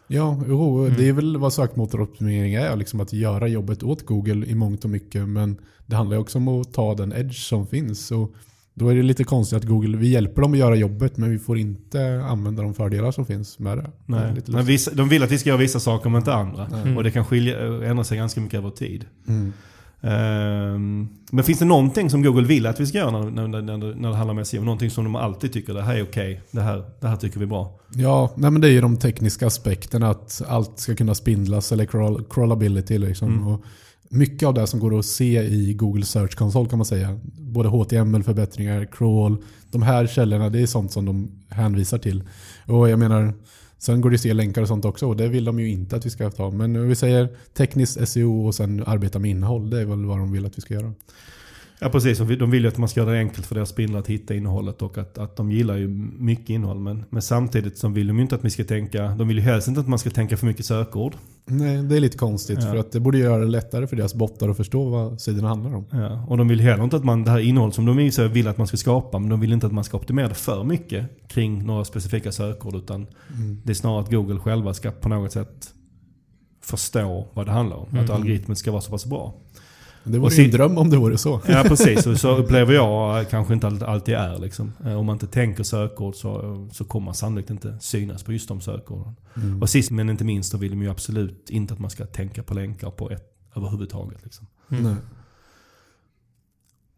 Ja, 0.09 0.43
jo, 0.49 0.85
Mm. 0.85 0.95
det 0.99 1.09
är 1.09 1.13
väl 1.13 1.37
vad 1.37 1.53
sökmotoroptimering 1.53 2.55
är. 2.55 2.77
Liksom 2.77 3.01
att 3.01 3.13
göra 3.13 3.49
jobbet 3.49 3.83
åt 3.83 4.07
Google 4.07 4.47
i 4.47 4.55
mångt 4.55 4.85
och 4.85 4.91
mycket. 4.91 5.29
Men 5.29 5.57
det 5.87 5.97
handlar 5.97 6.17
också 6.17 6.39
om 6.39 6.49
att 6.49 6.73
ta 6.73 6.95
den 6.95 7.13
edge 7.13 7.37
som 7.37 7.67
finns. 7.67 8.11
Och 8.11 8.35
då 8.75 8.89
är 8.89 8.95
det 8.95 9.03
lite 9.03 9.25
konstigt 9.25 9.57
att 9.57 9.65
Google, 9.65 9.97
vi 9.97 10.09
hjälper 10.09 10.43
dem 10.43 10.53
att 10.53 10.59
göra 10.59 10.75
jobbet 10.77 11.17
men 11.17 11.31
vi 11.31 11.39
får 11.39 11.59
inte 11.59 12.23
använda 12.25 12.63
de 12.63 12.75
fördelar 12.75 13.13
som 13.13 13.27
finns 13.27 13.59
med 13.59 13.79
det. 13.79 13.83
det 13.83 13.91
Nej. 14.07 14.35
lite 14.35 14.51
Men 14.51 14.65
vissa, 14.65 14.95
de 14.95 15.09
vill 15.09 15.23
att 15.23 15.31
vi 15.31 15.39
ska 15.39 15.49
göra 15.49 15.59
vissa 15.61 15.81
saker 15.81 16.11
men 16.11 16.19
inte 16.21 16.35
andra. 16.35 16.67
Mm. 16.67 16.97
Och 16.97 17.05
det 17.05 17.11
kan 17.11 17.25
skilja, 17.25 17.59
ändra 17.91 18.05
sig 18.05 18.19
ganska 18.19 18.41
mycket 18.41 18.59
över 18.59 18.71
tid. 18.71 19.05
Mm. 19.29 19.53
Ehm, 20.07 21.09
men 21.31 21.45
finns 21.45 21.59
det 21.59 21.65
någonting 21.65 22.11
som 22.11 22.23
Google 22.23 22.47
vill 22.47 22.67
att 22.67 22.81
vi 22.81 22.87
ska 22.87 22.99
göra 22.99 23.11
när, 23.11 23.31
när, 23.49 23.63
när, 23.63 23.77
när, 23.95 24.11
det- 24.11 24.17
handlar 24.17 24.35
om 24.39 24.45
SEO? 24.45 24.63
Någonting 24.65 24.91
som 24.91 25.05
de 25.05 25.17
alltid 25.17 25.53
tycker 25.53 25.75
det 25.75 25.83
här 25.83 25.95
är 25.97 26.03
okej, 26.03 26.41
det, 26.51 26.61
här, 26.61 26.85
det 27.01 27.09
här 27.09 27.17
tycker 27.17 27.39
vi 27.39 27.45
är 27.45 27.49
bra. 27.49 27.81
Ja, 27.95 28.33
nej 28.37 28.51
men 28.51 28.61
det 28.61 28.69
är 28.69 28.73
ju 28.73 28.81
de 28.81 28.97
tekniska 28.97 29.47
aspekterna. 29.47 30.11
Att 30.11 30.43
allt 30.49 30.79
ska 30.79 30.95
kunna 30.95 31.15
spindlas 31.15 31.73
eller 31.73 31.85
crawl, 31.87 32.25
crawlability. 32.31 32.99
Liksom. 32.99 33.29
Mm. 33.33 33.47
Och 33.47 33.63
mycket 34.11 34.47
av 34.49 34.55
det 34.55 34.67
som 34.67 34.81
går 34.81 34.99
att 34.99 35.07
se 35.07 35.43
i 35.43 35.75
Google 35.75 36.05
Search 36.05 36.35
Console 36.37 36.69
kan 36.69 36.79
man 36.79 36.87
säga. 36.87 37.21
Både 37.41 37.69
HTML-förbättringar, 37.69 38.85
crawl. 38.93 39.37
De 39.71 39.83
här 39.83 40.07
källorna, 40.07 40.49
det 40.51 40.61
är 40.63 40.67
sånt 40.67 40.93
som 40.93 41.05
de 41.05 41.31
hänvisar 41.49 41.99
till. 41.99 42.23
Och 42.67 42.89
jag 42.89 42.99
menar, 42.99 43.35
sen 43.79 44.01
går 44.01 44.11
det 44.11 44.15
att 44.15 44.21
se 44.21 44.35
länkar 44.35 44.63
och 44.63 44.69
sånt 44.69 44.85
också. 44.85 45.09
Och 45.09 45.17
det 45.17 45.29
vill 45.29 45.45
de 45.45 45.61
ju 45.61 45.71
inte 45.71 45.97
att 45.97 46.07
vi 46.07 46.11
ska 46.11 46.31
ta. 46.31 46.51
Men 46.51 46.89
vi 46.89 46.95
säger 46.95 47.29
tekniskt 47.55 48.09
SEO 48.09 48.47
och 48.47 48.55
sen 48.55 48.85
arbeta 48.87 49.19
med 49.19 49.31
innehåll. 49.31 49.71
Det 49.71 49.81
är 49.81 49.85
väl 49.85 50.05
vad 50.05 50.19
de 50.19 50.33
vill 50.33 50.47
att 50.47 50.59
vi 50.59 50.63
ska 50.63 50.75
göra. 50.75 50.93
Ja 51.81 51.89
precis, 51.89 52.21
och 52.21 52.27
de 52.27 52.51
vill 52.51 52.63
ju 52.63 52.69
att 52.69 52.79
man 52.79 52.89
ska 52.89 53.01
göra 53.01 53.11
det 53.13 53.19
enkelt 53.19 53.47
för 53.47 53.55
deras 53.55 53.69
spindlar 53.69 54.01
att 54.01 54.07
hitta 54.07 54.35
innehållet 54.35 54.83
och 54.83 54.99
att, 54.99 55.19
att 55.19 55.37
de 55.37 55.51
gillar 55.53 55.77
ju 55.77 55.89
mycket 56.19 56.51
innehåll. 56.51 56.79
Men, 56.79 57.05
men 57.11 57.23
samtidigt 57.23 57.79
så 57.79 57.89
vill 57.89 58.07
de 58.07 58.17
ju 58.17 58.23
inte 58.23 58.35
att 58.35 58.45
vi 58.45 58.51
ska 58.51 58.65
tänka, 58.65 59.09
de 59.09 59.29
vill 59.29 59.37
ju 59.37 59.43
helst 59.43 59.69
inte 59.69 59.81
att 59.81 59.89
man 59.89 59.99
ska 59.99 60.11
tänka 60.11 60.37
för 60.37 60.47
mycket 60.47 60.67
sökord. 60.67 61.13
Nej, 61.45 61.83
det 61.83 61.97
är 61.97 62.01
lite 62.01 62.19
konstigt. 62.19 62.59
Ja. 62.63 62.71
För 62.71 62.77
att 62.77 62.93
det 62.93 63.01
borde 63.01 63.19
göra 63.19 63.39
det 63.39 63.47
lättare 63.47 63.87
för 63.87 63.97
deras 63.97 64.15
bottar 64.15 64.49
att 64.49 64.57
förstå 64.57 64.91
vad 64.91 65.21
sidorna 65.21 65.49
handlar 65.49 65.75
om. 65.75 65.85
Ja, 65.91 66.25
och 66.29 66.39
de 66.39 66.49
vill 66.49 66.61
heller 66.61 66.85
inte 66.85 66.97
att 66.97 67.05
man, 67.05 67.25
det 67.25 67.31
här 67.31 67.39
innehåll 67.39 67.73
som 67.73 67.87
de 67.87 68.01
i 68.01 68.11
vill 68.33 68.49
att 68.49 68.59
man 68.59 68.67
ska 68.67 68.77
skapa, 68.77 69.19
men 69.19 69.29
de 69.29 69.41
vill 69.41 69.53
inte 69.53 69.67
att 69.67 69.73
man 69.73 69.85
ska 69.85 69.97
optimera 69.97 70.29
det 70.29 70.35
för 70.35 70.65
mycket 70.65 71.29
kring 71.29 71.67
några 71.67 71.85
specifika 71.85 72.33
sökord. 72.33 72.75
Utan 72.75 73.07
Mm. 73.35 73.61
det 73.65 73.73
är 73.73 73.75
snarare 73.75 74.01
att 74.01 74.11
Google 74.11 74.39
själva 74.39 74.75
ska 74.75 74.91
på 74.91 75.09
något 75.09 75.33
sätt 75.33 75.73
förstå 76.63 77.27
vad 77.35 77.47
det 77.47 77.53
handlar 77.53 77.77
om. 77.77 77.87
Att 77.87 77.93
Mm. 77.93 78.11
algoritmen 78.11 78.57
ska 78.57 78.71
vara 78.71 78.81
så 78.83 78.91
pass 78.91 79.07
bra. 79.07 79.35
Det 80.07 80.17
Och 80.19 80.23
vore 80.23 80.31
se- 80.31 80.43
ju 80.43 80.45
en 80.45 80.51
dröm 80.51 80.79
om 80.79 80.91
det 80.91 80.97
vore 80.97 81.19
så. 81.19 81.41
Ja 81.49 81.65
precis, 81.69 82.07
och 82.07 82.19
så 82.21 82.37
upplever 82.37 82.75
jag 82.75 83.21
eh, 83.21 83.27
kanske 83.27 83.55
inte 83.55 83.67
allt- 83.67 83.83
alltid 83.83 84.15
är. 84.15 84.39
Liksom. 84.39 84.73
Eh, 84.85 84.99
Om 84.99 85.07
man 85.07 85.15
inte 85.15 85.27
tänker 85.27 85.63
sökord 85.63 86.15
så, 86.15 86.67
så 86.73 86.85
kommer 86.85 87.05
man 87.05 87.15
sannolikt 87.15 87.51
inte 87.51 87.79
synas 87.81 88.23
på 88.23 88.33
just 88.33 88.49
de 88.49 88.61
sökorden. 88.61 89.17
Mm. 89.37 89.63
Och 89.63 89.71
sist 89.71 89.91
men 89.91 90.11
inte 90.11 90.25
minst 90.25 90.51
så 90.51 90.59
vill 90.59 90.71
de 90.71 90.83
ju 90.83 90.91
absolut 90.91 91.51
inte 91.51 91.75
att 91.75 91.81
man 91.81 91.91
ska 91.91 92.07
tänka 92.07 92.43
på 92.43 92.55
länkar 92.55 92.91
på 92.91 93.11
ett 93.11 93.33
överhuvudtaget. 93.57 94.19
Liksom. 94.25 94.47
Mm. 94.71 94.95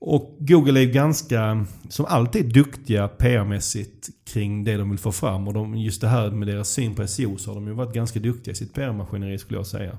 Och 0.00 0.36
Google 0.38 0.80
är 0.80 0.84
ju 0.84 0.90
ganska, 0.92 1.66
som 1.88 2.06
alltid, 2.06 2.52
duktiga 2.54 3.08
PR-mässigt 3.08 4.08
kring 4.32 4.64
det 4.64 4.76
de 4.76 4.90
vill 4.90 4.98
få 4.98 5.12
fram. 5.12 5.48
Och 5.48 5.54
de, 5.54 5.76
just 5.76 6.00
det 6.00 6.08
här 6.08 6.30
med 6.30 6.48
deras 6.48 6.68
syn 6.70 6.94
på 6.94 7.06
SEO 7.06 7.36
så 7.36 7.50
har 7.50 7.54
de 7.54 7.66
ju 7.66 7.72
varit 7.72 7.92
ganska 7.94 8.20
duktiga 8.20 8.52
i 8.52 8.56
sitt 8.56 8.74
PR-maskineri 8.74 9.38
skulle 9.38 9.58
jag 9.58 9.66
säga. 9.66 9.98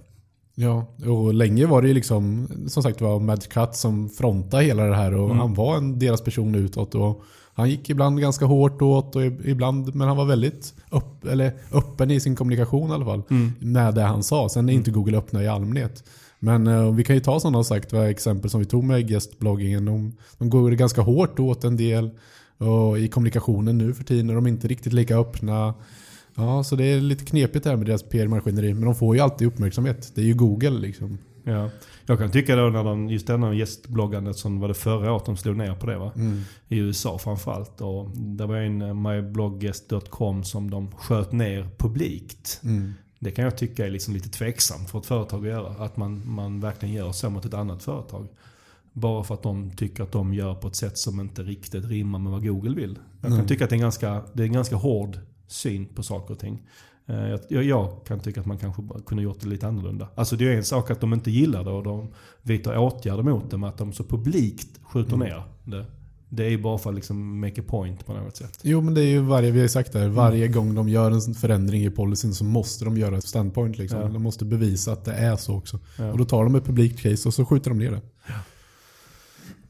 Ja, 0.61 0.85
och 1.11 1.33
länge 1.33 1.65
var 1.65 1.81
det 1.81 1.87
ju 1.87 1.93
liksom, 1.93 2.47
som 2.67 2.83
sagt 2.83 3.01
var 3.01 3.19
Mad 3.19 3.49
Cut 3.49 3.75
som 3.75 4.09
frontade 4.09 4.63
hela 4.63 4.83
det 4.83 4.95
här 4.95 5.13
och 5.13 5.25
Mm. 5.25 5.37
han 5.39 5.53
var 5.53 5.77
en, 5.77 5.99
deras 5.99 6.21
person 6.21 6.55
utåt. 6.55 6.95
Och 6.95 7.21
han 7.53 7.69
gick 7.69 7.89
ibland 7.89 8.19
ganska 8.21 8.45
hårt 8.45 8.81
åt 8.81 9.15
och 9.15 9.25
ibland, 9.25 9.95
men 9.95 10.07
han 10.07 10.17
var 10.17 10.25
väldigt 10.25 10.73
upp, 10.89 11.25
eller 11.25 11.53
öppen 11.71 12.11
i 12.11 12.19
sin 12.19 12.35
kommunikation 12.35 12.89
i 12.89 12.93
alla 12.93 13.05
fall. 13.05 13.21
Mm. 13.29 13.51
Med 13.59 13.95
det 13.95 14.01
han 14.01 14.23
sa. 14.23 14.49
Sen 14.49 14.69
är 14.69 14.73
inte 14.73 14.91
Google 14.91 15.17
öppna 15.17 15.43
i 15.43 15.47
allmänhet. 15.47 16.03
Men 16.39 16.67
eh, 16.67 16.91
vi 16.93 17.03
kan 17.03 17.15
ju 17.15 17.19
ta 17.21 17.39
sådana 17.39 17.63
sagt, 17.63 17.93
vad 17.93 18.09
exempel 18.09 18.49
som 18.49 18.59
vi 18.59 18.65
tog 18.65 18.83
med 18.83 19.09
gästbloggingen. 19.09 19.85
De, 19.85 20.13
de 20.37 20.49
går 20.49 20.71
ganska 20.71 21.01
hårt 21.01 21.39
åt 21.39 21.63
en 21.63 21.77
del. 21.77 22.09
Och 22.57 22.99
i 22.99 23.07
kommunikationen 23.07 23.77
nu 23.77 23.93
för 23.93 24.03
tiden 24.03 24.29
är 24.29 24.35
de 24.35 24.47
inte 24.47 24.67
riktigt 24.67 24.93
lika 24.93 25.17
öppna. 25.17 25.73
Ja, 26.35 26.63
så 26.63 26.75
det 26.75 26.85
är 26.85 27.01
lite 27.01 27.25
knepigt 27.25 27.65
här 27.65 27.75
med 27.75 27.85
deras 27.85 28.03
PR-maskineri. 28.03 28.73
Men 28.73 28.83
de 28.85 28.95
får 28.95 29.15
ju 29.15 29.21
alltid 29.21 29.47
uppmärksamhet. 29.47 30.11
Det 30.15 30.21
är 30.21 30.25
ju 30.25 30.33
Google 30.33 30.69
liksom. 30.69 31.17
Ja. 31.43 31.69
Jag 32.05 32.19
kan 32.19 32.31
tycka 32.31 32.55
då 32.55 32.69
när 32.69 32.83
de, 32.83 33.09
just 33.09 33.27
denna 33.27 33.53
gästbloggandet 33.53 34.37
som 34.37 34.59
var 34.59 34.67
det 34.67 34.73
förra 34.73 35.13
året 35.13 35.25
de 35.25 35.37
slog 35.37 35.57
ner 35.57 35.75
på 35.75 35.85
det 35.85 35.97
va? 35.97 36.11
Mm. 36.15 36.41
I 36.67 36.77
USA 36.77 37.17
framförallt. 37.17 37.81
Och 37.81 38.09
det 38.17 38.45
var 38.45 38.55
en 38.55 38.81
eh, 38.81 38.93
myblogguest.com 38.93 40.43
som 40.43 40.69
de 40.69 40.91
sköt 40.91 41.31
ner 41.31 41.69
publikt. 41.77 42.59
Mm. 42.63 42.93
Det 43.19 43.31
kan 43.31 43.43
jag 43.43 43.57
tycka 43.57 43.85
är 43.85 43.89
liksom 43.89 44.13
lite 44.13 44.29
tveksamt 44.29 44.89
för 44.89 44.99
ett 44.99 45.05
företag 45.05 45.39
att 45.47 45.51
göra. 45.53 45.85
Att 45.85 45.97
man, 45.97 46.21
man 46.25 46.59
verkligen 46.59 46.95
gör 46.95 47.11
så 47.11 47.29
mot 47.29 47.45
ett 47.45 47.53
annat 47.53 47.83
företag. 47.83 48.27
Bara 48.93 49.23
för 49.23 49.33
att 49.33 49.43
de 49.43 49.71
tycker 49.71 50.03
att 50.03 50.11
de 50.11 50.33
gör 50.33 50.55
på 50.55 50.67
ett 50.67 50.75
sätt 50.75 50.97
som 50.97 51.19
inte 51.19 51.43
riktigt 51.43 51.85
rimmar 51.85 52.19
med 52.19 52.31
vad 52.31 52.47
Google 52.47 52.75
vill. 52.75 52.99
Jag 53.21 53.29
kan 53.29 53.33
Mm. 53.33 53.47
tycka 53.47 53.63
att 53.63 53.69
det 53.69 53.73
är, 53.73 53.77
en 53.77 53.81
ganska, 53.81 54.21
det 54.33 54.43
är 54.43 54.47
en 54.47 54.53
ganska 54.53 54.75
hård 54.75 55.19
syn 55.51 55.85
på 55.85 56.03
saker 56.03 56.33
och 56.33 56.39
ting. 56.39 56.61
Eh, 57.07 57.35
Jag, 57.49 57.63
jag, 57.63 58.05
kan 58.07 58.19
tycka 58.19 58.39
att 58.39 58.45
man 58.45 58.57
kanske 58.57 58.83
kunde 59.05 59.23
gjort 59.23 59.39
det 59.41 59.47
lite 59.47 59.67
annorlunda. 59.67 60.07
Alltså 60.15 60.35
det 60.35 60.53
är 60.53 60.57
en 60.57 60.63
sak 60.63 60.91
att 60.91 61.01
de 61.01 61.13
inte 61.13 61.31
gillar 61.31 61.63
det 61.63 61.69
och 61.71 61.83
de 61.83 62.07
vidtar 62.41 62.77
åtgärder 62.77 63.23
mot 63.23 63.51
det. 63.51 63.57
Men 63.57 63.69
att 63.69 63.77
de 63.77 63.93
så 63.93 64.03
publikt 64.03 64.79
skjuter 64.83 65.13
Mm. 65.13 65.27
ner 65.27 65.43
det. 65.65 65.85
Det 66.31 66.45
är 66.45 66.49
ju 66.49 66.61
bara 66.61 66.77
för 66.77 66.89
att 66.89 66.95
liksom 66.95 67.39
make 67.39 67.61
a 67.61 67.63
point 67.67 68.05
på 68.05 68.13
något 68.13 68.35
sätt. 68.35 68.59
Jo 68.63 68.81
men 68.81 68.93
det 68.93 69.01
är 69.01 69.07
ju 69.07 69.19
varje, 69.19 69.51
vi 69.51 69.61
har 69.61 69.67
sagt 69.67 69.93
det 69.93 69.99
här, 69.99 70.07
varje 70.07 70.47
gång 70.47 70.75
de 70.75 70.89
gör 70.89 71.11
en 71.11 71.33
förändring 71.33 71.83
i 71.85 71.89
policyn 71.89 72.33
så 72.33 72.43
måste 72.43 72.85
de 72.85 72.97
göra 72.97 73.17
ett 73.17 73.23
standpoint 73.27 73.77
liksom. 73.77 73.99
Ja. 73.99 74.07
De 74.07 74.23
måste 74.23 74.45
bevisa 74.45 74.91
att 74.93 75.05
det 75.05 75.13
är 75.13 75.35
så 75.35 75.55
också. 75.55 75.79
Ja. 75.97 76.11
Och 76.11 76.17
då 76.17 76.25
tar 76.25 76.43
de 76.43 76.55
ett 76.55 76.65
publikt 76.65 76.99
case 77.01 77.27
och 77.27 77.33
så 77.33 77.45
skjuter 77.45 77.69
de 77.69 77.79
ner 77.79 77.91
det. 77.91 78.01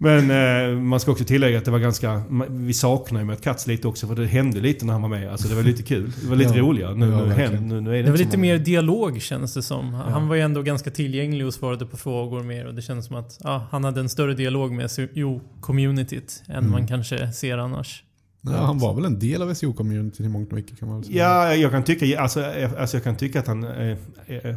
Men 0.01 0.31
eh, 0.31 0.79
man 0.81 0.99
ska 0.99 1.11
också 1.11 1.23
tillägga 1.23 1.57
att 1.57 1.65
det 1.65 1.71
var 1.71 1.79
ganska... 1.79 2.21
Vi 2.49 2.73
saknar 2.73 3.19
ju 3.19 3.25
med 3.25 3.41
Katz 3.41 3.67
lite 3.67 3.87
också 3.87 4.07
för 4.07 4.15
det 4.15 4.25
hände 4.25 4.59
lite 4.59 4.85
när 4.85 4.93
han 4.93 5.01
var 5.01 5.09
med. 5.09 5.31
Alltså 5.31 5.47
det 5.47 5.55
var 5.55 5.63
lite 5.63 5.83
kul. 5.83 6.11
Det 6.21 6.27
var 6.29 6.35
lite 6.35 6.53
Ja. 6.55 6.61
roligare. 6.63 6.95
Nu, 6.95 7.05
Ja, 7.09 7.25
nu, 7.25 7.33
händer, 7.33 7.59
nu, 7.59 7.81
nu 7.81 7.89
är 7.89 7.97
det, 7.97 8.03
Det 8.03 8.11
var 8.11 8.17
lite 8.17 8.37
mer 8.37 8.57
dialog 8.57 9.21
känns 9.21 9.53
det 9.53 9.61
som. 9.63 9.93
Han 9.93 10.27
var 10.27 10.35
ju 10.35 10.41
ändå 10.41 10.61
ganska 10.61 10.91
tillgänglig 10.91 11.47
och 11.47 11.53
svarade 11.53 11.85
på 11.85 11.97
frågor 11.97 12.43
mer 12.43 12.67
och 12.67 12.75
det 12.75 12.81
känns 12.81 13.05
som 13.05 13.15
att 13.15 13.37
ja, 13.43 13.67
han 13.71 13.83
hade 13.83 13.99
en 13.99 14.09
större 14.09 14.33
dialog 14.33 14.71
med 14.71 14.89
SEO-communityt 14.89 16.43
än 16.47 16.55
Mm. 16.57 16.71
man 16.71 16.87
kanske 16.87 17.31
ser 17.31 17.57
annars. 17.57 18.03
Ja, 18.41 18.51
han 18.51 18.79
var 18.79 18.93
väl 18.93 19.05
en 19.05 19.19
del 19.19 19.41
av 19.41 19.49
SEO-communityn 19.53 20.25
i 20.25 20.29
mångt 20.29 20.49
och 20.49 20.55
mycket 20.55 20.79
kan 20.79 20.87
man 20.89 20.97
väl 20.97 21.05
säga. 21.09 21.23
Ja, 21.25 21.55
jag 21.55 21.71
kan 21.71 21.83
tycka, 21.83 22.19
alltså, 22.19 22.41
eh, 22.41 22.71
alltså 22.79 22.97
jag 22.97 23.03
kan 23.03 23.15
tycka 23.15 23.39
att 23.39 23.47
han 23.47 23.63
eh, 23.63 23.97
eh, 24.27 24.55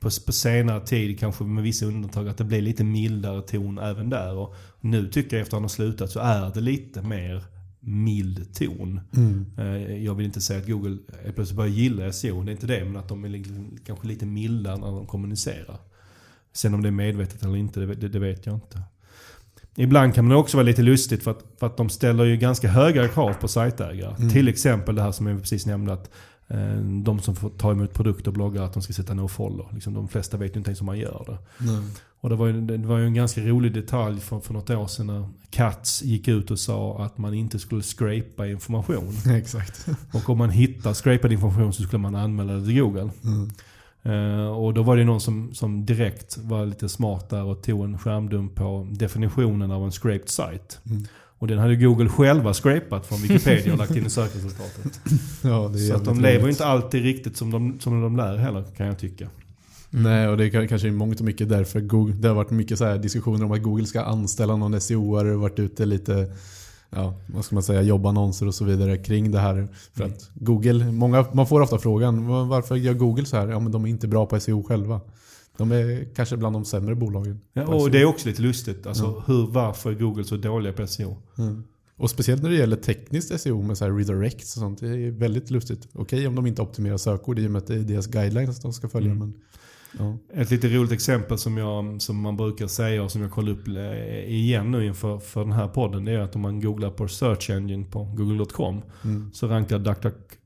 på, 0.00 0.10
på 0.26 0.32
senare 0.32 0.86
tid, 0.86 1.18
kanske 1.18 1.44
med 1.44 1.62
vissa 1.62 1.86
undantag, 1.86 2.28
att 2.28 2.36
det 2.38 2.44
blir 2.44 2.62
lite 2.62 2.84
mildare 2.84 3.42
ton 3.42 3.78
även 3.78 4.10
där. 4.10 4.34
Och 4.34 4.54
nu 4.80 5.08
tycker 5.08 5.36
jag 5.36 5.42
efter 5.42 5.50
att 5.56 5.58
han 5.58 5.62
har 5.62 5.68
slutat 5.68 6.10
så 6.10 6.20
är 6.20 6.54
det 6.54 6.60
lite 6.60 7.02
mer 7.02 7.44
mild 7.80 8.54
ton. 8.54 9.00
Mm. 9.16 9.46
Eh, 9.58 10.04
Jag 10.04 10.14
vill 10.14 10.26
inte 10.26 10.40
säga 10.40 10.60
att 10.60 10.66
Google 10.66 10.96
plötsligt 11.34 11.56
börjar 11.56 11.70
gilla 11.70 12.12
SEO, 12.12 12.42
det 12.42 12.50
är 12.50 12.52
inte 12.52 12.66
det. 12.66 12.84
Men 12.84 12.96
att 12.96 13.08
de 13.08 13.24
är 13.24 13.44
kanske 13.86 14.06
lite 14.06 14.26
milda 14.26 14.76
när 14.76 14.86
de 14.86 15.06
kommunicerar. 15.06 15.78
Sen 16.52 16.74
om 16.74 16.82
det 16.82 16.88
är 16.88 16.92
medvetet 16.92 17.42
eller 17.42 17.56
inte, 17.56 17.80
det, 17.80 17.94
det, 17.94 18.08
det 18.08 18.18
vet 18.18 18.46
jag 18.46 18.54
inte. 18.54 18.82
Ibland 19.76 20.14
kan 20.14 20.28
det 20.28 20.34
också 20.34 20.56
vara 20.56 20.66
lite 20.66 20.82
lustigt 20.82 21.22
för 21.22 21.30
att, 21.30 21.44
för 21.58 21.66
att 21.66 21.76
de 21.76 21.88
ställer 21.88 22.24
ju 22.24 22.36
ganska 22.36 22.68
höga 22.68 23.08
krav 23.08 23.32
på 23.32 23.48
sajtägare. 23.48 24.14
Mm. 24.18 24.30
Till 24.30 24.48
exempel 24.48 24.94
det 24.94 25.02
här 25.02 25.12
som 25.12 25.26
jag 25.26 25.40
precis 25.40 25.66
nämnde 25.66 25.92
att 25.92 26.10
de 27.02 27.20
som 27.20 27.36
får 27.36 27.50
ta 27.50 27.72
emot 27.72 27.94
produkter 27.94 28.28
och 28.28 28.34
bloggar 28.34 28.62
att 28.62 28.72
de 28.72 28.82
ska 28.82 28.92
sätta 28.92 29.14
no-follow. 29.14 29.74
Liksom, 29.74 29.94
de 29.94 30.08
flesta 30.08 30.36
vet 30.36 30.56
ju 30.56 30.58
inte 30.58 30.70
ens 30.70 30.80
hur 30.80 30.86
man 30.86 30.98
gör 30.98 31.24
det. 31.26 31.64
Nej. 31.64 31.82
Och 32.20 32.28
det 32.28 32.36
var, 32.36 32.46
ju, 32.46 32.60
det 32.60 32.86
var 32.86 32.98
ju 32.98 33.06
en 33.06 33.14
ganska 33.14 33.40
rolig 33.40 33.74
detalj 33.74 34.20
för, 34.20 34.40
för 34.40 34.54
något 34.54 34.70
år 34.70 34.86
sedan 34.86 35.06
när 35.06 35.28
Katz 35.50 36.02
gick 36.02 36.28
ut 36.28 36.50
och 36.50 36.58
sa 36.58 37.04
att 37.04 37.18
man 37.18 37.34
inte 37.34 37.58
skulle 37.58 37.82
scrapa 37.82 38.46
information. 38.46 39.12
Exakt. 39.36 39.86
Och 40.12 40.30
om 40.30 40.38
man 40.38 40.50
hittar 40.50 40.94
scrapad 40.94 41.32
information 41.32 41.72
så 41.72 41.82
skulle 41.82 42.02
man 42.02 42.14
anmäla 42.14 42.52
det 42.52 42.64
till 42.64 42.80
Google. 42.80 43.10
Mm. 43.24 43.50
Eh, 44.02 44.48
och 44.48 44.74
då 44.74 44.82
var 44.82 44.96
det 44.96 45.04
någon 45.04 45.20
som, 45.20 45.54
som 45.54 45.86
direkt 45.86 46.38
var 46.38 46.66
lite 46.66 46.88
smart 46.88 47.30
där 47.30 47.44
och 47.44 47.62
tog 47.62 47.84
en 47.84 47.98
skärmdump 47.98 48.54
på 48.54 48.88
definitionen 48.90 49.70
av 49.70 49.84
en 49.84 49.92
scraped 49.92 50.28
site. 50.28 50.76
Mm. 50.86 51.06
Och 51.38 51.46
den 51.48 51.58
hade 51.58 51.76
Google 51.76 52.08
själva 52.08 52.54
scrapat 52.54 53.06
från 53.06 53.18
Wikipedia 53.18 53.72
och 53.72 53.78
lagt 53.78 53.96
in 53.96 54.06
i 54.06 54.10
sökresultatet. 54.10 55.00
Ja, 55.42 55.72
Så 55.88 55.94
att 55.96 56.04
de 56.04 56.20
lever 56.20 56.38
roligt. 56.40 56.50
inte 56.54 56.66
alltid 56.66 57.02
riktigt 57.02 57.36
som 57.36 57.50
de, 57.50 57.80
som 57.80 58.02
de 58.02 58.16
lär 58.16 58.36
heller 58.36 58.64
kan 58.76 58.86
jag 58.86 58.98
tycka. 58.98 59.28
Nej, 59.90 60.28
och 60.28 60.36
det 60.36 60.44
är 60.44 60.50
ka- 60.50 60.66
kanske 60.66 60.88
är 60.88 60.92
mångt 60.92 61.18
och 61.20 61.24
mycket 61.26 61.48
därför 61.48 61.80
Google, 61.80 62.14
det 62.14 62.28
har 62.28 62.34
varit 62.34 62.50
mycket 62.50 62.78
så 62.78 62.84
här 62.84 62.98
diskussioner 62.98 63.44
om 63.44 63.52
att 63.52 63.62
Google 63.62 63.86
ska 63.86 64.02
anställa 64.02 64.56
någon 64.56 64.74
SEO-are 64.80 65.32
och 65.34 65.40
varit 65.40 65.58
ute 65.58 65.86
lite, 65.86 66.32
ja, 66.90 67.14
vad 67.26 67.44
ska 67.44 67.54
man 67.56 67.62
säga, 67.62 67.82
jobbannonser 67.82 68.46
och 68.46 68.54
så 68.54 68.64
vidare 68.64 68.96
kring 68.98 69.30
det 69.30 69.38
här. 69.38 69.68
För 69.94 70.04
Mm. 70.04 70.16
att 70.16 70.30
Google, 70.34 70.92
många, 70.92 71.24
man 71.32 71.46
får 71.46 71.60
ofta 71.60 71.78
frågan, 71.78 72.26
"Va- 72.26 72.44
varför 72.44 72.76
gör 72.76 72.94
Google 72.94 73.24
så 73.26 73.36
här? 73.36 73.48
Ja, 73.48 73.60
men 73.60 73.72
de 73.72 73.84
är 73.84 73.88
inte 73.88 74.08
bra 74.08 74.26
på 74.26 74.40
SEO 74.40 74.62
själva. 74.62 75.00
De 75.58 75.72
är 75.72 76.08
kanske 76.14 76.36
bland 76.36 76.56
de 76.56 76.64
sämre 76.64 76.94
bolagen. 76.94 77.40
Ja, 77.52 77.66
och 77.66 77.90
det 77.90 78.00
är 78.00 78.04
också 78.04 78.28
lite 78.28 78.42
lustigt. 78.42 78.86
Alltså, 78.86 79.04
Ja. 79.04 79.22
hur, 79.26 79.46
varför 79.46 79.90
är 79.90 79.94
Google 79.94 80.24
så 80.24 80.36
dåliga 80.36 80.72
på 80.72 80.86
SEO? 80.86 81.16
Mm. 81.38 81.64
Och 81.96 82.10
speciellt 82.10 82.42
när 82.42 82.50
det 82.50 82.56
gäller 82.56 82.76
tekniskt 82.76 83.40
SEO 83.40 83.62
med 83.62 83.78
så 83.78 83.84
här 83.84 83.92
redirects 83.92 84.56
och 84.56 84.60
sånt. 84.60 84.80
Det 84.80 84.88
är 84.88 85.10
väldigt 85.10 85.50
lustigt. 85.50 85.88
Okej 85.92 86.26
om 86.26 86.34
de 86.34 86.46
inte 86.46 86.62
optimerar 86.62 86.96
sökord 86.96 87.38
i 87.38 87.46
och 87.46 87.50
med 87.50 87.58
att 87.58 87.66
det 87.66 87.74
är 87.74 87.78
deras 87.78 88.06
guidelines 88.06 88.60
de 88.60 88.72
ska 88.72 88.88
följa. 88.88 89.10
Mm. 89.10 89.18
Men, 89.18 89.34
ja. 90.32 90.40
Ett 90.42 90.50
lite 90.50 90.68
roligt 90.68 90.92
exempel 90.92 91.38
som, 91.38 91.56
jag, 91.56 92.02
som 92.02 92.20
man 92.20 92.36
brukar 92.36 92.66
säga 92.66 93.02
och 93.02 93.12
som 93.12 93.22
jag 93.22 93.30
kollar 93.30 93.52
upp 93.52 93.68
eh, 93.68 94.34
igen 94.34 94.70
nu 94.70 94.86
inför 94.86 95.18
för 95.18 95.40
den 95.40 95.52
här 95.52 95.68
podden. 95.68 96.04
Det 96.04 96.12
är 96.12 96.18
att 96.18 96.34
om 96.36 96.40
man 96.42 96.60
googlar 96.60 96.90
på 96.90 97.08
Search 97.08 97.50
Engine 97.50 97.84
på 97.84 98.04
google.com 98.04 98.82
Mm. 99.04 99.30
så 99.32 99.46
rankar 99.48 99.78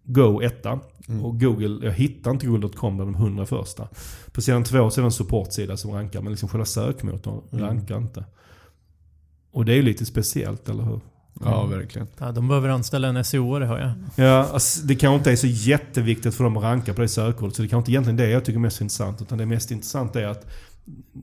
DuckDuckGo 0.05 0.43
etta. 0.43 0.81
Mm. 1.09 1.25
Och 1.25 1.41
Google, 1.41 1.87
jag 1.87 1.93
hittar 1.93 2.31
inte 2.31 2.47
google.com 2.47 2.97
bland 2.97 3.13
de 3.13 3.23
100 3.23 3.47
första. 3.47 3.89
På 4.33 4.43
sidan 4.43 4.65
två 4.65 4.91
så 4.91 5.01
är 5.01 5.03
det 5.03 5.07
en 5.07 5.13
supportsida 5.13 5.77
som 5.77 5.91
rankar 5.91 6.21
men 6.23 6.31
liksom 6.33 6.49
själva 6.49 6.65
sökmotorn 6.65 7.41
Mm. 7.53 7.65
rankar 7.65 7.99
inte. 7.99 8.25
Och 9.53 9.65
det 9.65 9.73
är 9.73 9.77
ju 9.77 9.83
lite 9.83 10.05
speciellt, 10.07 10.69
eller 10.69 10.83
hur? 10.85 11.01
ja, 11.45 11.67
verkligen. 11.67 12.09
Ja, 12.19 12.33
de 12.33 12.49
behöver 12.49 12.69
anställa 12.69 13.09
en 13.09 13.17
SEO-are 13.25 13.65
hör 13.67 13.79
jag. 13.81 13.93
Ja, 14.27 14.49
alltså, 14.53 14.87
det 14.87 14.95
kanske 14.95 15.17
inte 15.19 15.33
är 15.33 15.37
så 15.37 15.47
jätteviktigt 15.47 16.35
för 16.35 16.45
dem 16.45 16.57
att 16.57 16.63
ranka 16.63 16.95
på 16.95 17.01
det 17.01 17.09
sökordet. 17.09 17.57
Så 17.57 17.63
det 17.63 17.69
kanske 17.69 17.79
inte 17.79 17.91
egentligen 17.93 18.17
det 18.17 18.29
jag 18.31 18.45
tycker 18.45 18.59
är 18.59 18.63
mest 18.63 18.81
intressant. 18.81 19.23
Utan 19.23 19.39
det 19.39 19.47
mest 19.47 19.71
intressanta 19.71 20.21
är 20.21 20.27
att 20.27 20.47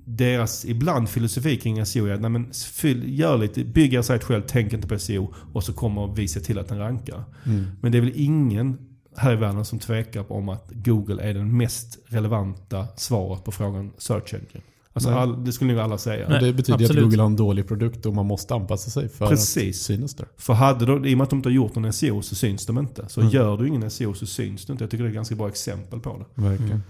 deras 0.05 0.65
ibland 0.65 1.09
filosofi 1.09 1.57
kring 1.57 1.85
SEO 1.85 2.05
är 2.05 2.13
att 2.13 2.21
nej, 2.21 2.29
men 2.29 2.53
fyll, 2.53 3.19
gör 3.19 3.37
lite, 3.37 3.63
bygg 3.63 3.93
er 3.93 4.01
sajt 4.01 4.23
själv, 4.23 4.43
tänk 4.47 4.73
inte 4.73 4.87
på 4.87 4.99
SEO 4.99 5.33
och 5.53 5.63
så 5.63 5.73
kommer 5.73 6.07
vi 6.15 6.27
se 6.27 6.39
till 6.39 6.59
att 6.59 6.67
den 6.67 6.77
rankar. 6.79 7.23
Mm. 7.45 7.65
Men 7.81 7.91
det 7.91 7.97
är 7.97 8.01
väl 8.01 8.13
ingen 8.15 8.77
här 9.17 9.33
i 9.33 9.35
världen 9.35 9.65
som 9.65 9.79
tvekar 9.79 10.31
om 10.31 10.49
att 10.49 10.69
Google 10.71 11.23
är 11.23 11.33
den 11.33 11.57
mest 11.57 11.99
relevanta 12.05 12.87
svaret 12.97 13.43
på 13.43 13.51
frågan 13.51 13.91
Search 13.97 14.33
Engine. 14.33 14.61
Alltså 14.93 15.09
Nej. 15.09 15.19
all, 15.19 15.45
det 15.45 15.51
skulle 15.51 15.73
nog 15.73 15.81
alla 15.81 15.97
säga. 15.97 16.27
Och 16.27 16.43
det 16.43 16.53
betyder 16.53 16.73
absolut. 16.83 16.97
att 16.97 17.03
Google 17.03 17.21
har 17.21 17.25
en 17.29 17.35
dålig 17.35 17.67
produkt 17.67 18.05
och 18.05 18.13
man 18.13 18.25
måste 18.25 18.55
anpassa 18.55 18.91
sig 18.91 19.09
för 19.09 19.25
att 19.25 19.31
Precis. 19.31 19.81
synas 19.81 20.15
där. 20.15 20.27
För 20.37 20.53
hade 20.53 20.85
de, 20.85 21.05
i 21.05 21.13
och 21.13 21.17
med 21.17 21.23
att 21.23 21.29
de 21.29 21.39
inte 21.39 21.49
har 21.49 21.53
gjort 21.53 21.75
någon 21.75 21.93
SEO 21.93 22.21
så 22.21 22.35
syns 22.35 22.65
de 22.65 22.77
inte. 22.77 23.05
Så 23.09 23.21
Mm. 23.21 23.33
gör 23.33 23.57
du 23.57 23.67
ingen 23.67 23.91
SEO 23.91 24.13
så 24.13 24.25
syns 24.25 24.65
du 24.65 24.73
inte. 24.73 24.83
Jag 24.83 24.91
tycker 24.91 25.03
det 25.03 25.07
är 25.07 25.11
ett 25.11 25.15
ganska 25.15 25.35
bra 25.35 25.47
exempel 25.47 25.99
på 25.99 26.17
det. 26.35 26.41
Verkligen. 26.41 26.83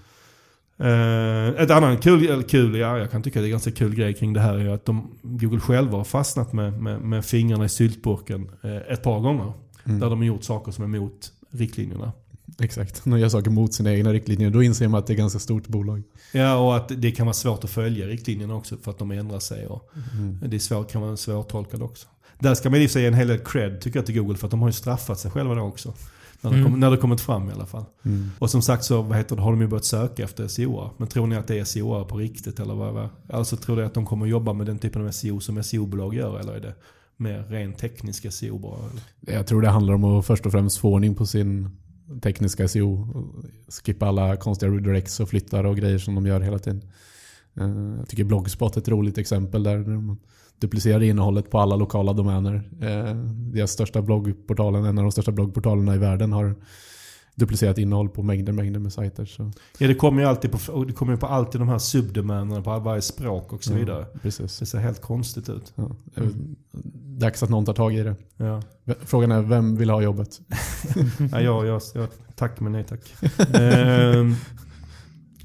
Eh, 0.80 1.48
ett 1.64 1.72
annat 1.72 2.04
kul, 2.04 2.44
kul, 2.44 2.76
ja 2.76 2.98
jag 2.98 3.12
kan 3.12 3.24
tycka 3.24 3.42
det 3.42 3.48
är 3.48 3.50
ganska 3.50 3.72
kul 3.72 3.96
grej 3.96 4.14
kring 4.14 4.34
det 4.34 4.40
här 4.40 4.58
är 4.58 4.70
att 4.70 4.86
de, 4.86 5.08
Google 5.22 5.60
själva 5.60 5.98
har 5.98 6.04
fastnat 6.04 6.54
med, 6.54 6.82
med, 6.82 7.02
med 7.02 7.26
fingrarna 7.26 7.66
i 7.66 7.70
syltburken 7.70 8.50
eh, 8.64 8.94
ett 8.94 9.04
par 9.04 9.20
gånger. 9.20 9.54
Mm. 9.84 10.00
Där 10.00 10.10
de 10.10 10.20
har 10.20 10.26
gjort 10.26 10.44
saker 10.44 10.72
som 10.72 10.84
är 10.94 10.98
emot 10.98 11.32
riktlinjerna. 11.52 12.12
Exakt. 12.60 13.02
De 13.04 13.20
gör 13.20 13.30
saker 13.30 13.52
mot 13.52 13.74
sina 13.74 13.94
egna 13.94 14.14
riktlinjer, 14.14 14.50
då 14.50 14.64
inser 14.64 14.88
man 14.88 15.00
att 15.00 15.08
det 15.08 15.12
är 15.12 15.16
ett 15.16 15.20
ganska 15.20 15.40
stort 15.40 15.68
bolag. 15.68 16.04
Ja 16.32 16.56
och 16.58 16.76
att 16.76 16.92
det 17.02 17.12
kan 17.12 17.26
vara 17.26 17.34
svårt 17.34 17.64
att 17.64 17.70
följa 17.70 18.08
riktlinjerna 18.08 18.56
också 18.56 18.78
för 18.78 18.92
att 18.92 18.98
de 18.98 19.12
ändrar 19.12 19.40
sig. 19.40 19.68
Och 19.68 19.90
Mm. 20.14 20.38
det 20.50 20.58
är 20.58 20.60
svårt, 20.60 20.92
kan 20.92 21.02
vara 21.02 21.18
svårtolkat 21.18 21.82
också. 21.82 22.08
Där 22.40 22.56
ska 22.56 22.70
man 22.70 22.80
i 22.82 22.86
och 22.86 22.90
för 22.90 22.94
sig 22.94 23.02
ge 23.02 23.08
en 23.08 23.14
hel 23.14 23.28
del 23.28 23.40
cred 23.40 23.82
tycker 23.82 24.00
jag 24.00 24.06
till 24.06 24.20
Google 24.20 24.38
för 24.38 24.48
att 24.48 24.52
de 24.52 24.62
har 24.62 24.70
ju 24.70 24.74
straffat 24.74 25.20
sig 25.20 25.32
själva 25.32 25.56
då 25.56 25.62
också. 25.62 25.94
När 26.42 26.52
det, 26.52 26.58
Mm. 26.58 26.72
kom, 26.72 26.80
när 26.80 26.92
det 26.92 26.98
kommit 26.98 27.22
fram 27.22 27.50
i 27.50 27.54
alla 27.54 27.66
fall. 27.66 27.86
Mm. 28.04 28.30
Och 28.40 28.50
som 28.50 28.62
sagt 28.62 28.84
så 28.84 29.02
vad 29.02 29.18
heter 29.18 29.36
det, 29.36 29.42
har 29.42 29.52
de 29.52 29.62
ju 29.62 29.68
börjat 29.68 29.86
söka 29.86 30.24
efter 30.24 30.48
SEO. 30.48 30.90
Men 30.98 31.08
tror 31.08 31.28
ni 31.28 31.36
att 31.36 31.48
det 31.48 31.60
är 31.60 31.64
SEO 31.64 32.06
på 32.06 32.18
riktigt? 32.18 32.60
Eller 32.60 32.74
vad, 32.74 32.94
vad? 32.94 33.10
Alltså 33.30 33.58
tror 33.58 33.76
ni 33.76 33.82
att 33.84 33.94
de 33.94 34.06
kommer 34.06 34.26
jobba 34.26 34.54
med 34.54 34.66
den 34.68 34.80
typen 34.80 35.08
av 35.08 35.12
SEO 35.12 35.40
som 35.40 35.64
SEO-bolag 35.64 36.14
gör? 36.16 36.40
Eller 36.40 36.54
är 36.54 36.60
det 36.60 36.76
mer 37.18 37.44
rent 37.44 37.78
tekniska 37.78 38.32
SEO 38.32 38.58
bara? 38.58 38.78
Eller? 38.80 39.34
Jag 39.38 39.48
tror 39.48 39.62
det 39.62 39.70
handlar 39.70 39.94
om 39.94 40.04
att 40.04 40.26
först 40.26 40.46
och 40.46 40.52
främst 40.52 40.78
få 40.78 40.94
ordning 40.94 41.16
på 41.16 41.26
sin 41.26 41.70
tekniska 42.22 42.68
SEO. 42.68 43.08
Skippa 43.86 44.08
alla 44.08 44.36
konstiga 44.38 44.72
redirects 44.72 45.20
och 45.20 45.30
flyttar 45.30 45.64
och 45.64 45.78
grejer 45.78 45.98
som 45.98 46.16
de 46.16 46.26
gör 46.26 46.40
hela 46.42 46.60
tiden. 46.60 46.82
Eh, 47.60 47.98
Jag 48.00 48.08
tycker 48.10 48.24
Blogspot 48.24 48.76
är 48.78 48.82
ett 48.82 48.88
roligt 48.88 49.18
exempel 49.18 49.64
där 49.64 49.78
man 49.78 50.18
duplicerar 50.60 51.04
innehållet 51.04 51.52
på 51.52 51.60
alla 51.60 51.76
lokala 51.76 52.14
domäner. 52.14 52.70
Eh, 52.82 53.16
Deras 53.54 53.72
största 53.72 54.02
bloggportalen, 54.02 54.86
en 54.86 54.98
av 54.98 55.04
de 55.04 55.12
största 55.12 55.32
bloggportalerna 55.32 55.96
i 55.96 55.98
världen 55.98 56.34
har 56.34 56.56
duplicerat 57.36 57.78
innehåll 57.78 58.10
på 58.10 58.24
mängder, 58.24 58.54
mängder 58.54 58.80
med 58.80 58.94
sajter. 58.94 59.26
Så. 59.26 59.52
Ja, 59.78 59.88
det 59.88 59.96
kommer 59.96 60.22
ju 60.22 60.28
alltid 60.28 60.52
på, 60.52 60.84
det 60.84 60.94
kommer 60.94 61.16
på 61.16 61.28
alltid 61.28 61.62
de 61.62 61.70
här 61.70 61.78
subdomänerna 61.80 62.62
på 62.62 62.80
varje 62.80 63.02
språk 63.02 63.54
och 63.54 63.64
så 63.64 63.74
vidare. 63.74 64.06
Ja, 64.14 64.20
precis. 64.22 64.60
Det 64.60 64.66
ser 64.66 64.78
helt 64.80 65.02
konstigt 65.02 65.50
ut. 65.50 65.74
Ja. 65.76 65.90
Är 66.16 66.30
Dags 67.20 67.44
att 67.44 67.50
någon 67.50 67.66
tar 67.66 67.74
tag 67.74 67.94
i 67.96 68.04
det. 68.04 68.16
Ja. 68.38 68.62
Frågan 69.02 69.32
är, 69.32 69.42
vem 69.42 69.76
vill 69.76 69.90
ha 69.90 70.02
jobbet? 70.02 70.40
Ja, 71.32 71.42
jag, 71.42 71.66
jag, 71.66 71.82
jag, 71.94 72.08
tack 72.36 72.60
men 72.60 72.72
nej 72.72 72.84
tack. 72.84 73.00
ehm, 73.54 74.36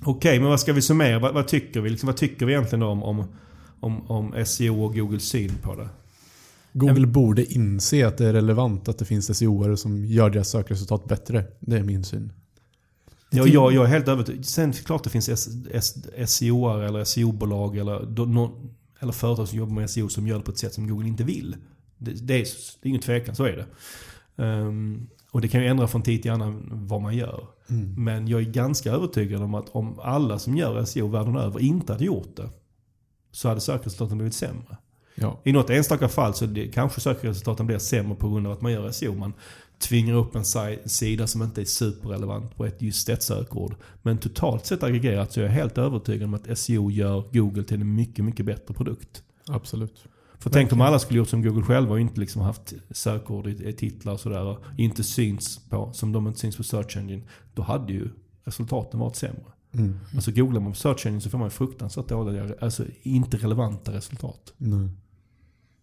Okej, 0.04 0.40
men 0.40 0.49
vad 0.49 0.61
ska 0.61 0.73
vi 0.73 0.83
summera? 0.83 1.18
Vad, 1.18 1.35
vad 1.35 1.49
tycker 1.49 1.80
vi? 1.80 1.90
Liksom, 1.90 2.06
vad 2.06 2.16
tycker 2.16 2.47
vi 2.47 2.52
egentligen 2.52 2.83
om, 2.83 3.02
om, 3.02 3.25
om, 3.85 4.11
om 4.11 4.45
SEO 4.47 4.85
och 4.85 4.95
Googles 4.95 5.29
syn 5.29 5.53
på 5.62 5.75
det? 5.75 5.88
Google 6.73 7.07
borde 7.07 7.53
inse 7.55 8.07
att 8.07 8.19
det 8.19 8.26
är 8.26 8.33
relevant 8.33 8.88
att 8.88 8.99
det 8.99 9.05
finns 9.05 9.31
SEO-are 9.31 9.76
som 9.76 10.05
gör 10.05 10.31
deras 10.31 10.49
sökresultat 10.49 11.05
bättre. 11.05 11.45
Det 11.61 11.76
är 11.76 11.83
min 11.83 12.05
syn. 12.05 12.33
Ja, 13.31 13.47
jag, 13.47 13.73
jag 13.73 13.85
är 13.85 13.88
helt 13.88 14.09
övertygad. 14.09 14.47
Sen 14.47 14.73
klart 14.73 15.05
det 15.05 15.11
finns 15.11 15.29
S- 15.29 15.49
S- 15.73 15.95
SEO 16.26 16.81
eller 16.81 17.05
SEO-bolag 17.05 17.76
eller, 17.76 18.07
då- 18.07 18.57
eller 19.00 19.12
företag 19.12 19.49
som 19.49 19.59
jobbar 19.59 19.75
med 19.75 19.91
SEO 19.91 20.09
som 20.09 20.26
gör 20.26 20.38
det 20.38 20.45
på 20.45 20.50
ett 20.50 20.59
sätt 20.59 20.75
som 20.75 20.88
Google 20.88 21.09
inte 21.09 21.25
vill. 21.25 21.57
Det, 21.99 22.11
det, 22.11 22.35
är, 22.35 22.38
det 22.83 22.87
är 22.87 22.88
ingen 22.88 23.00
tvekan, 23.00 23.35
så 23.35 23.45
är 23.45 23.53
det. 23.57 23.67
Ehm, 24.45 25.07
och 25.31 25.41
det 25.41 25.49
kan 25.49 25.61
ju 25.61 25.67
ändra 25.67 25.88
från 25.88 26.03
tid 26.03 26.23
till 26.23 26.31
annan 26.31 26.69
vad 26.71 27.03
man 27.03 27.17
gör. 27.17 27.47
Men 27.97 28.29
jag 28.29 28.41
är 28.41 28.45
ganska 28.50 28.93
övertygad 28.93 29.43
om 29.43 29.55
att 29.55 29.69
om 29.69 29.99
alla 30.00 30.38
som 30.38 30.57
gör 30.57 30.85
SEO 30.85 31.09
världen 31.09 31.37
över 31.37 31.61
inte 31.61 31.93
hade 31.93 32.05
gjort 32.05 32.37
det 32.37 32.49
så 33.35 33.49
hade 33.49 33.61
sökresultaten 33.61 34.19
blivit 34.19 34.35
sämre. 34.35 34.76
Ja. 35.14 35.41
I 35.45 35.53
något 35.53 35.71
enstaka 35.71 36.09
fall 36.09 36.35
så 36.35 36.47
det, 36.47 36.67
kanske 36.69 37.00
sökresultaten 37.00 37.67
blir 37.67 37.79
sämre 37.79 38.14
på 38.17 38.31
grund 38.31 38.47
av 38.47 38.53
att 38.53 38.61
man 38.61 38.73
gör 38.73 38.91
SEO. 38.91 39.14
Man 39.14 39.33
tvingar 39.79 40.14
upp 40.14 40.35
en 40.37 40.45
si- 40.45 40.79
sida 40.85 41.26
som 41.26 41.43
inte 41.43 41.61
är 41.61 41.64
superrelevant 41.64 42.57
på 42.57 42.67
ett 42.67 42.83
just 42.83 43.09
ett 43.09 43.23
sökord. 43.23 43.75
Men 44.03 44.19
totalt 44.19 44.67
sett 44.67 44.83
aggregerat 44.83 45.33
så 45.33 45.41
är 45.41 45.45
jag 45.45 45.50
helt 45.50 45.79
övertygad 45.79 46.29
om 46.29 46.35
att 46.35 46.59
SEO 46.59 46.91
gör 46.91 47.25
Google 47.33 47.64
till 47.64 47.81
en 47.81 47.95
mycket, 47.95 48.25
mycket 48.25 48.47
bättre 48.47 48.75
produkt. 48.75 49.23
Absolut. 49.49 50.05
För 50.38 50.50
tänk 50.50 50.73
om 50.73 50.81
alla 50.81 50.99
skulle 50.99 51.19
gjort 51.19 51.29
som 51.29 51.43
Google 51.43 51.62
själva 51.62 51.93
och 51.93 52.00
inte 52.00 52.21
liksom 52.21 52.43
haft 52.43 52.73
sökord 52.91 53.47
i, 53.47 53.73
titlar 53.73 54.12
och 54.12 54.21
sådär. 54.21 54.43
Och 54.45 54.59
inte 54.79 55.05
syns 55.05 55.61
på, 55.69 55.93
som 55.93 56.12
de 56.12 56.26
inte 56.26 56.41
syns 56.41 56.57
på 56.57 56.62
Search 56.62 56.97
Engine. 56.97 57.23
Då 57.55 57.62
hade 57.62 57.93
ju 57.93 58.09
resultaten 58.45 59.00
varit 59.00 59.17
sämre. 59.17 59.45
Mm. 59.75 60.00
Alltså 60.14 60.31
googlar 60.31 60.61
man 60.61 60.73
på 60.73 60.78
Search 60.78 61.07
Engine 61.07 61.21
så 61.21 61.31
får 61.31 61.38
man 61.38 61.50
fruktansvärt 61.50 62.09
dåliga, 62.09 62.49
alltså 62.61 62.85
inte 63.02 63.37
relevanta 63.37 63.93
resultat. 63.93 64.52
Nej. 64.57 64.88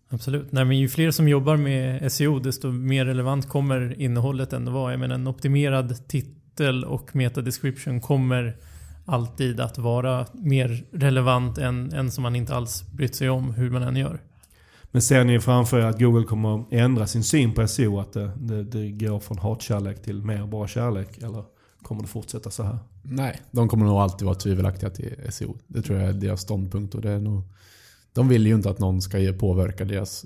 Absolut. 0.10 0.51
Nej, 0.51 0.65
men 0.65 0.79
ju 0.79 0.89
fler 0.89 1.12
som 1.12 1.27
jobbar 1.27 1.57
med 1.57 2.12
SEO 2.12 2.39
desto 2.39 2.71
mer 2.71 3.05
relevant 3.05 3.50
kommer 3.50 4.01
innehållet 4.01 4.53
ändå 4.53 4.71
vara. 4.71 4.91
Jag 4.91 5.00
menar, 5.00 5.15
en 5.15 5.27
optimerad 5.27 6.07
titel 6.07 6.86
och 6.86 7.15
meta-description 7.15 8.01
kommer 8.01 8.57
alltid 9.05 9.60
att 9.60 9.77
vara 9.77 10.25
mer 10.33 10.86
relevant 10.91 11.57
än 11.57 11.93
en 11.93 12.12
som 12.12 12.21
man 12.21 12.36
inte 12.36 12.55
alls 12.55 12.91
brytt 12.91 13.15
sig 13.15 13.29
om 13.29 13.53
hur 13.53 13.69
man 13.69 13.83
än 13.83 13.95
gör. 13.95 14.21
Men 14.91 15.01
ser 15.01 15.24
ni 15.24 15.39
framför 15.39 15.79
er 15.79 15.86
att 15.86 16.00
Google 16.00 16.24
kommer 16.24 16.62
att 16.62 16.67
ändra 16.74 17.07
sin 17.07 17.24
syn 17.24 17.53
på 17.53 17.67
SEO? 17.67 18.00
Att 18.00 18.13
det, 18.13 18.31
det, 18.38 18.63
det 18.63 18.91
går 18.91 19.19
från 19.19 19.38
hatkärlek 19.38 20.01
till 20.01 20.24
mer 20.24 20.48
bara 20.48 20.67
kärlek? 20.67 21.17
Eller 21.17 21.43
kommer 21.81 22.01
det 22.01 22.07
fortsätta 22.07 22.51
så 22.51 22.63
här? 22.63 22.77
Nej, 23.01 23.41
de 23.51 23.67
kommer 23.67 23.86
nog 23.86 23.98
alltid 23.98 24.25
vara 24.25 24.36
tvivelaktiga 24.36 24.89
till 24.89 25.15
SEO. 25.29 25.58
Det 25.67 25.81
tror 25.81 26.00
jag 26.00 26.10
är 26.10 26.13
deras 26.13 26.41
ståndpunkt. 26.41 26.96
Och 26.96 27.01
det 27.01 27.12
är 27.12 27.20
nog, 27.20 27.41
de 28.13 28.27
vill 28.27 28.48
ju 28.48 28.55
inte 28.55 28.70
att 28.70 28.79
någon 28.79 29.01
ska 29.01 29.34
påverka 29.39 29.86
deras 29.86 30.25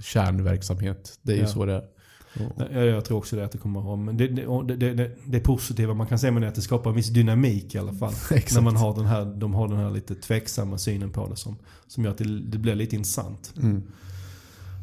kärnverksamhet. 0.00 1.18
Det 1.22 1.32
är 1.32 1.36
ju 1.36 1.42
Ja. 1.42 1.48
så 1.48 1.64
det 1.64 1.72
är. 1.72 1.84
Och, 2.34 2.74
Jag, 2.86 3.04
tror 3.04 3.18
också 3.18 3.36
det 3.36 3.44
att 3.44 3.52
det 3.52 3.58
kommer 3.58 3.80
vara. 3.80 3.96
Men 3.96 4.16
det, 4.16 4.28
det, 4.28 4.76
det, 4.76 5.10
det, 5.24 5.40
positiva 5.40 5.94
man 5.94 6.06
kan 6.06 6.18
säga 6.18 6.32
med 6.32 6.42
det 6.42 6.46
är 6.46 6.48
att 6.48 6.54
det 6.54 6.62
skapar 6.62 6.90
en 6.90 6.96
viss 6.96 7.08
dynamik 7.08 7.74
i 7.74 7.78
alla 7.78 7.92
fall. 7.92 8.12
När 8.54 8.60
man 8.60 8.76
har 8.76 8.94
den 8.94 9.06
här, 9.06 9.24
de 9.24 9.54
har 9.54 9.68
den 9.68 9.76
här 9.76 9.90
lite 9.90 10.14
tveksamma 10.14 10.78
synen 10.78 11.10
på 11.10 11.28
det 11.28 11.36
som, 11.36 11.56
som 11.86 12.04
gör 12.04 12.10
att 12.10 12.18
det, 12.18 12.40
det 12.40 12.58
blir 12.58 12.74
lite 12.74 12.96
intressant. 12.96 13.52
mm. 13.56 13.82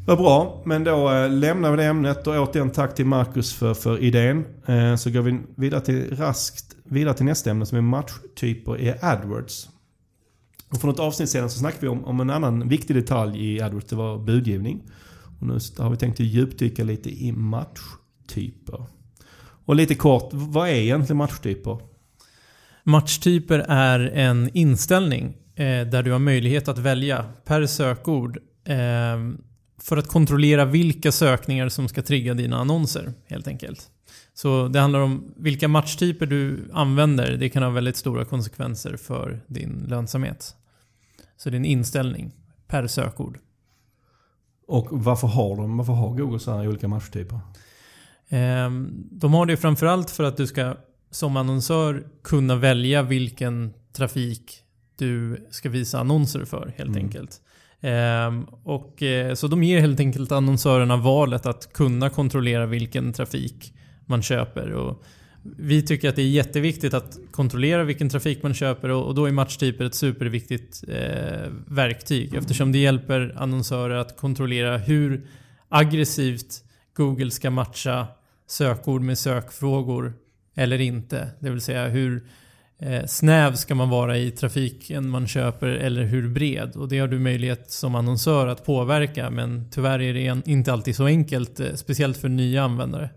Vad 0.08 0.18
bra, 0.18 0.62
men 0.66 0.84
då 0.84 1.12
eh, 1.12 1.30
lämnar 1.30 1.72
vi 1.72 1.78
det 1.78 1.84
ämnet 1.84 2.28
och 2.28 2.36
återigen 2.36 2.70
tack 2.70 2.96
till 2.96 3.06
Marcus 3.06 3.54
för, 3.54 3.74
för 3.74 4.04
idén. 4.04 4.46
Eh, 4.66 4.96
så 4.96 5.12
går 5.12 5.22
vi 5.22 5.40
vidare 5.56 5.82
till, 5.82 6.18
raskt 6.18 6.76
vidare 6.84 7.14
till 7.14 7.26
nästa 7.26 7.52
ämne 7.52 7.66
som 7.66 7.78
är 7.78 7.82
matchtyper 7.82 8.80
i 8.80 8.94
AdWords. 9.02 9.70
Och 10.70 10.82
för 10.82 10.88
något 10.88 11.00
avsnitt 11.00 11.30
sedan 11.30 11.50
så 11.50 11.60
snackade 11.60 11.82
vi 11.82 11.88
om, 11.88 12.06
om 12.06 12.20
en 12.20 12.30
annan 12.30 12.70
viktig 12.70 12.96
detalj 12.96 13.54
i 13.54 13.62
AdWords, 13.62 13.86
det 13.86 13.96
var 13.96 14.18
budgivning. 14.18 14.82
Och 15.40 15.48
nu 15.48 15.60
har 15.78 15.90
vi 15.90 15.98
tänkt 15.98 16.20
att 16.20 16.26
djupdyka 16.26 16.84
lite 16.84 17.10
i 17.10 17.32
matchtyper. 17.32 18.86
Och 19.66 19.76
lite 19.76 19.96
kort, 19.96 20.30
vad 20.32 20.70
är 20.70 20.74
egentligen 20.74 21.18
matchtyper? 21.18 21.80
Matchtyper 22.84 23.66
är 23.68 24.00
en 24.00 24.50
inställning 24.54 25.38
eh, 25.56 25.88
där 25.88 26.04
du 26.04 26.12
har 26.12 26.20
möjlighet 26.20 26.68
att 26.68 26.78
välja 26.78 27.26
per 27.46 27.66
sökord 27.66 28.38
eh, 28.66 29.18
för 29.82 29.98
att 29.98 30.08
kontrollera 30.08 30.66
vilka 30.66 31.12
sökningar 31.12 31.70
som 31.70 31.88
ska 31.88 32.02
trigga 32.02 32.34
dina 32.34 32.58
annonser 32.58 33.14
helt 33.26 33.48
enkelt. 33.48 33.90
Så 34.34 34.68
det 34.68 34.80
handlar 34.80 35.00
om 35.00 35.34
vilka 35.38 35.68
matchtyper 35.68 36.26
du 36.26 36.70
använder. 36.74 37.38
Det 37.38 37.50
kan 37.50 37.64
ha 37.64 37.70
väldigt 37.70 37.96
stora 37.98 38.26
konsekvenser 38.26 38.98
för 38.98 39.42
din 39.48 39.86
lönsamhet. 39.90 40.56
Så 41.38 41.50
det 41.50 41.56
är 41.56 41.60
en 41.60 41.66
inställning 41.66 42.32
per 42.68 42.88
sökord. 42.88 43.40
Och 44.68 44.88
varför 44.92 45.28
har, 45.28 45.56
de, 45.56 45.78
varför 45.78 45.94
har 45.94 46.16
Google 46.18 46.40
så 46.40 46.52
här 46.58 46.68
olika 46.68 46.88
matchtyper? 46.88 47.40
Ehm, 48.30 49.08
De 49.12 49.34
har 49.34 49.46
det 49.46 49.58
framförallt 49.58 50.10
för 50.12 50.24
att 50.24 50.38
du 50.38 50.48
ska 50.48 50.76
som 51.12 51.38
annonsör 51.38 52.08
kunna 52.24 52.56
välja 52.56 53.02
vilken 53.04 53.74
trafik 53.94 54.64
du 54.96 55.48
ska 55.52 55.70
visa 55.70 56.00
annonser 56.00 56.46
för 56.46 56.74
helt 56.78 56.90
Mm. 56.90 57.04
enkelt. 57.04 57.42
Ehm, 57.82 58.44
och, 58.64 59.04
eh, 59.04 59.34
så 59.34 59.48
de 59.48 59.64
ger 59.64 59.80
helt 59.80 60.00
enkelt 60.00 60.32
annonsörerna 60.32 60.98
valet 60.98 61.46
att 61.46 61.74
kunna 61.74 62.10
kontrollera 62.10 62.66
vilken 62.66 63.14
trafik 63.14 63.74
man 64.06 64.22
köper. 64.22 64.72
Och 64.72 65.04
vi 65.58 65.82
tycker 65.82 66.10
att 66.10 66.16
det 66.16 66.22
är 66.22 66.30
jätteviktigt 66.30 66.94
att 66.94 67.20
kontrollera 67.32 67.84
vilken 67.84 68.10
trafik 68.10 68.44
man 68.44 68.54
köper 68.54 68.90
och, 68.90 69.06
och 69.08 69.16
då 69.16 69.26
är 69.26 69.32
matchtyper 69.32 69.86
ett 69.86 69.96
superviktigt 69.96 70.84
eh, 70.88 71.52
verktyg 71.68 72.34
eftersom 72.34 72.72
det 72.72 72.78
hjälper 72.78 73.36
annonsörer 73.38 73.96
att 73.96 74.18
kontrollera 74.18 74.78
hur 74.78 75.28
aggressivt 75.70 76.64
Google 76.94 77.32
ska 77.32 77.50
matcha 77.50 78.08
sökord 78.48 79.02
med 79.02 79.18
sökfrågor 79.18 80.14
eller 80.56 80.82
inte. 80.82 81.30
Det 81.40 81.50
vill 81.50 81.62
säga 81.62 81.88
hur 81.88 82.16
eh, 82.16 82.22
Eh, 82.80 83.06
snäv 83.06 83.56
ska 83.56 83.76
man 83.76 83.90
vara 83.90 84.18
i 84.18 84.32
trafiken 84.32 85.10
man 85.10 85.28
köper 85.28 85.68
eller 85.68 86.04
hur 86.04 86.30
bred. 86.30 86.76
Och 86.76 86.88
det 86.88 87.00
har 87.00 87.08
du 87.08 87.20
möjlighet 87.20 87.72
som 87.72 87.96
annonsör 87.96 88.48
att 88.48 88.66
påverka 88.66 89.30
men 89.30 89.66
tyvärr 89.72 90.02
är 90.02 90.14
det 90.14 90.52
inte 90.52 90.74
alltid 90.74 90.96
så 90.96 91.06
enkelt. 91.06 91.60
Eh, 91.60 91.74
speciellt 91.76 92.18
för 92.18 92.30
nya 92.30 92.64
användare. 92.64 93.10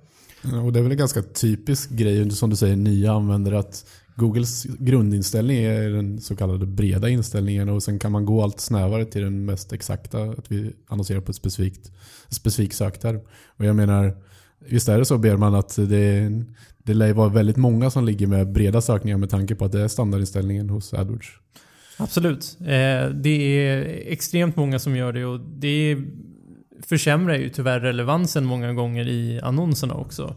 Mm, 0.44 0.64
och 0.64 0.72
det 0.72 0.78
är 0.78 0.82
väl 0.82 0.92
en 0.92 0.98
ganska 0.98 1.22
typisk 1.22 1.90
grej, 1.90 2.30
som 2.30 2.50
du 2.50 2.56
säger, 2.56 2.76
nya 2.76 3.12
användare. 3.12 3.58
Att 3.58 3.84
Googles 4.16 4.64
grundinställning 4.64 5.56
är 5.56 5.90
den 5.90 6.20
så 6.20 6.36
kallade 6.36 6.66
breda 6.66 7.08
inställningen 7.08 7.68
och 7.68 7.82
sen 7.82 7.98
kan 7.98 8.12
man 8.12 8.24
gå 8.24 8.42
allt 8.42 8.60
snävare 8.60 9.04
till 9.04 9.22
den 9.22 9.44
mest 9.44 9.72
exakta. 9.72 10.22
Att 10.22 10.52
vi 10.52 10.72
annonserar 10.86 11.20
på 11.20 11.30
ett 11.30 11.36
specifikt, 11.36 11.92
specifik 12.28 12.72
sökterm. 12.72 13.20
Och 13.56 13.64
jag 13.64 13.76
menar, 13.76 14.16
visst 14.68 14.88
är 14.88 14.98
det 14.98 15.04
så 15.04 15.18
ber 15.18 15.36
man 15.36 15.54
att 15.54 15.76
det, 15.76 15.96
är 15.96 16.44
det 16.82 16.94
lär 16.94 17.06
ju 17.06 17.12
vara 17.12 17.28
väldigt 17.28 17.56
många 17.56 17.90
som 17.90 18.04
ligger 18.04 18.26
med 18.26 18.52
breda 18.52 18.80
sökningar 18.80 19.18
med 19.18 19.30
tanke 19.30 19.54
på 19.54 19.64
att 19.64 19.72
det 19.72 19.80
är 19.80 19.88
standardinställningen 19.88 20.70
hos 20.70 20.94
AdWords. 20.94 21.28
Absolut. 21.98 22.56
Eh, 22.60 23.08
det 23.14 23.68
är 23.68 24.02
extremt 24.12 24.56
många 24.56 24.78
som 24.78 24.96
gör 24.96 25.12
det 25.12 25.24
och 25.24 25.40
det 25.40 25.96
försämrar 26.86 27.34
ju 27.34 27.48
tyvärr 27.48 27.80
relevansen 27.80 28.44
många 28.44 28.72
gånger 28.72 29.08
i 29.08 29.40
annonserna 29.42 29.94
också. 29.94 30.36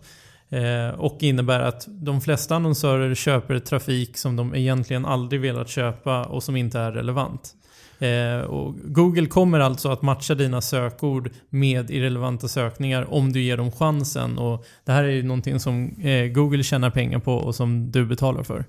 Eh, 0.49 0.99
och 0.99 1.17
innebär 1.23 1.59
att 1.59 1.87
de 1.87 2.21
flesta 2.21 2.55
annonsörer 2.55 3.15
köper 3.15 3.59
trafik 3.59 4.17
som 4.17 4.35
de 4.35 4.55
egentligen 4.55 5.05
aldrig 5.05 5.41
velat 5.41 5.69
köpa 5.69 6.23
och 6.23 6.43
som 6.43 6.55
inte 6.55 6.79
är 6.79 6.91
relevant. 6.91 7.55
Eh, 7.99 8.39
och 8.39 8.75
Google 8.83 9.25
kommer 9.25 9.59
alltså 9.59 9.89
att 9.89 10.01
matcha 10.01 10.35
dina 10.35 10.61
sökord 10.61 11.29
med 11.49 11.91
irrelevanta 11.91 12.47
sökningar 12.47 13.13
om 13.13 13.33
du 13.33 13.41
ger 13.41 13.57
dem 13.57 13.71
chansen. 13.71 14.37
Och 14.37 14.65
det 14.85 14.91
här 14.91 15.03
är 15.03 15.11
ju 15.11 15.23
någonting 15.23 15.59
som 15.59 15.95
eh, 16.01 16.27
Google 16.27 16.63
tjänar 16.63 16.89
pengar 16.89 17.19
på 17.19 17.33
och 17.33 17.55
som 17.55 17.91
du 17.91 18.05
betalar 18.05 18.43
för. 18.43 18.65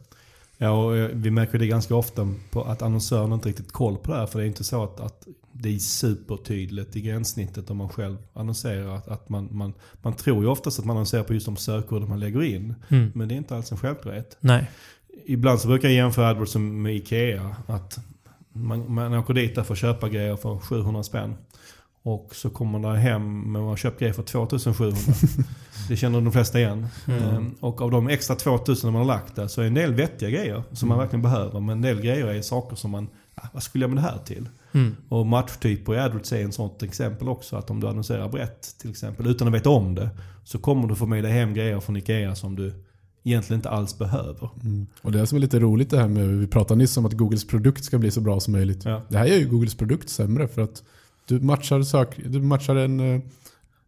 Ja, 0.59 0.71
och 0.71 0.97
eh, 0.97 1.11
vi 1.13 1.31
märker 1.31 1.59
det 1.59 1.67
ganska 1.67 1.95
ofta 1.95 2.29
på 2.51 2.63
att 2.63 2.83
annonsören 2.83 3.33
inte 3.33 3.49
riktigt 3.49 3.73
koll 3.73 3.97
på 3.97 4.13
det 4.13 4.19
här. 4.19 4.27
För 4.27 4.39
det 4.39 4.45
är 4.45 4.49
inte 4.49 4.65
så 4.65 4.85
att, 4.85 5.01
att 5.01 5.27
det 5.53 5.75
är 5.75 5.79
supertydligt 5.79 6.97
i 6.97 7.01
gränssnittet 7.01 7.71
om 7.71 7.77
man 7.77 7.89
själv 7.89 8.17
annonserar. 8.33 8.97
Att, 8.97 9.09
att 9.09 9.29
man, 9.29 9.49
man, 9.51 9.73
man 10.03 10.13
tror 10.13 10.43
ju 10.45 10.51
oftast 10.51 10.79
att 10.79 10.85
man 10.85 10.97
annonserar 10.97 11.23
på 11.23 11.35
just 11.35 11.47
de 11.47 11.57
sökorden 11.57 12.09
man 12.09 12.21
lägger 12.21 12.43
in. 12.43 12.75
Mm. 12.89 13.13
Men 13.15 13.29
det 13.29 13.35
är 13.35 13.37
inte 13.37 13.57
alls 13.57 13.73
en 13.73 13.79
självklarhet. 13.79 14.37
Nej. 14.41 14.71
Ibland 15.27 15.61
så 15.61 15.69
brukar 15.69 15.89
jag 15.89 15.95
jämföra 15.95 16.29
AdWords 16.29 16.57
med 16.57 16.97
IKEA. 16.97 17.57
Att 17.67 17.99
man, 18.55 18.95
man 18.95 19.15
åker 19.15 19.35
dit 19.35 19.55
där 19.55 19.63
för 19.63 19.73
att 19.73 19.79
köpa 19.79 20.09
grejer 20.09 20.37
för 20.37 20.59
700 20.59 21.03
spänn. 21.03 21.37
Och 22.03 22.35
så 22.35 22.51
kommer 22.51 22.79
man 22.79 22.83
där 22.83 22.95
hem 22.95 23.53
med 23.53 23.63
att 23.63 23.69
ha 23.69 23.77
köpt 23.77 24.01
grejer 24.01 24.13
för 24.13 24.23
2700. 24.23 24.97
det 25.89 25.97
känner 25.97 26.21
de 26.21 26.33
flesta 26.33 26.59
igen. 26.61 26.87
Mm. 27.07 27.23
Ehm, 27.23 27.55
Och 27.61 27.83
av 27.83 27.91
de 27.91 28.09
extra 28.09 28.37
2000 28.37 28.93
man 28.93 29.01
har 29.01 29.07
lagt 29.07 29.37
där 29.37 29.47
så 29.47 29.63
är 29.63 29.67
en 29.67 29.75
del 29.75 29.95
vettiga 29.95 30.31
grejer 30.31 30.63
som 30.73 30.89
man 30.89 30.99
verkligen 30.99 31.23
behöver. 31.23 31.61
Men 31.61 31.69
en 31.77 31.83
del 31.83 32.01
grejer 32.01 32.27
är 32.27 32.43
saker 32.43 32.77
som 32.77 32.91
man, 32.91 33.09
ah, 33.35 33.47
vad 33.53 33.63
skulle 33.63 33.85
jag 33.85 33.91
med 33.91 34.03
det 34.05 34.09
här 34.09 34.19
till? 34.19 34.49
Mm. 34.73 34.97
Och 35.09 35.27
matchtyper 35.27 35.95
i 35.95 35.99
AdWords 35.99 36.33
är 36.33 36.45
en 36.45 36.53
sånt 36.53 36.83
exempel 36.83 37.29
också. 37.29 37.57
Att 37.57 37.71
om 37.71 37.81
du 37.81 37.89
annonserar 37.89 38.29
brett 38.29 38.79
till 38.79 38.91
exempel 38.91 39.27
utan 39.27 39.49
att 39.49 39.55
veta 39.55 39.71
om 39.71 39.95
det. 39.95 40.11
Så 40.45 40.59
kommer 40.59 40.89
du 40.89 40.95
få 40.95 41.07
med 41.07 41.25
dig 41.25 41.33
hem 41.33 41.55
grejer 41.55 41.81
från 41.81 41.97
Ikea 41.97 42.35
som 42.35 42.57
du 42.57 42.84
egentligen 43.25 43.59
inte 43.59 43.71
alls 43.71 43.99
behöver. 43.99 44.51
Mm. 44.63 44.87
Och 45.03 45.13
det 45.13 45.27
som 45.27 45.37
är 45.37 45.41
lite 45.41 45.59
roligt 45.61 45.91
det 45.91 45.99
här 45.99 46.09
med, 46.09 46.29
vi 46.29 46.47
pratade 46.47 46.79
nyss 46.79 46.97
om 46.97 47.07
att 47.07 47.13
Googles 47.13 47.47
produkt 47.47 47.85
ska 47.85 47.99
bli 47.99 48.11
så 48.11 48.21
bra 48.21 48.41
som 48.41 48.53
möjligt. 48.53 48.85
Ja. 48.85 49.03
Det 49.09 49.19
här 49.19 49.27
gör 49.27 49.37
ju 49.37 49.49
Googles 49.49 49.75
produkt 49.75 50.09
sämre 50.09 50.49
för 50.49 50.63
att 50.63 50.83
du 51.29 51.41
matchar, 51.41 51.83
sök, 51.83 52.21
du 52.27 52.41
matchar 52.41 52.77
en, 52.77 53.01
eh, 53.15 53.21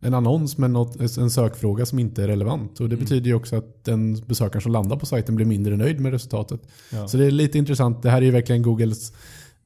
en 0.00 0.14
annons 0.14 0.58
med 0.58 0.70
något, 0.70 1.18
en 1.18 1.30
sökfråga 1.30 1.86
som 1.86 1.98
inte 1.98 2.22
är 2.22 2.26
relevant. 2.26 2.80
Och 2.80 2.88
det 2.88 2.94
Mm. 2.94 3.04
betyder 3.04 3.26
ju 3.26 3.34
också 3.34 3.56
att 3.56 3.84
den 3.84 4.22
besökaren 4.26 4.62
som 4.62 4.72
landar 4.72 4.96
på 4.96 5.06
sajten 5.06 5.34
blir 5.36 5.46
mindre 5.46 5.76
nöjd 5.76 6.00
med 6.00 6.12
resultatet. 6.12 6.60
Ja. 6.92 7.08
Så 7.08 7.16
det 7.16 7.26
är 7.26 7.30
lite 7.30 7.58
intressant. 7.58 8.02
Det 8.02 8.10
här 8.10 8.18
är 8.18 8.22
ju 8.22 8.30
verkligen 8.30 8.62
Googles 8.62 9.12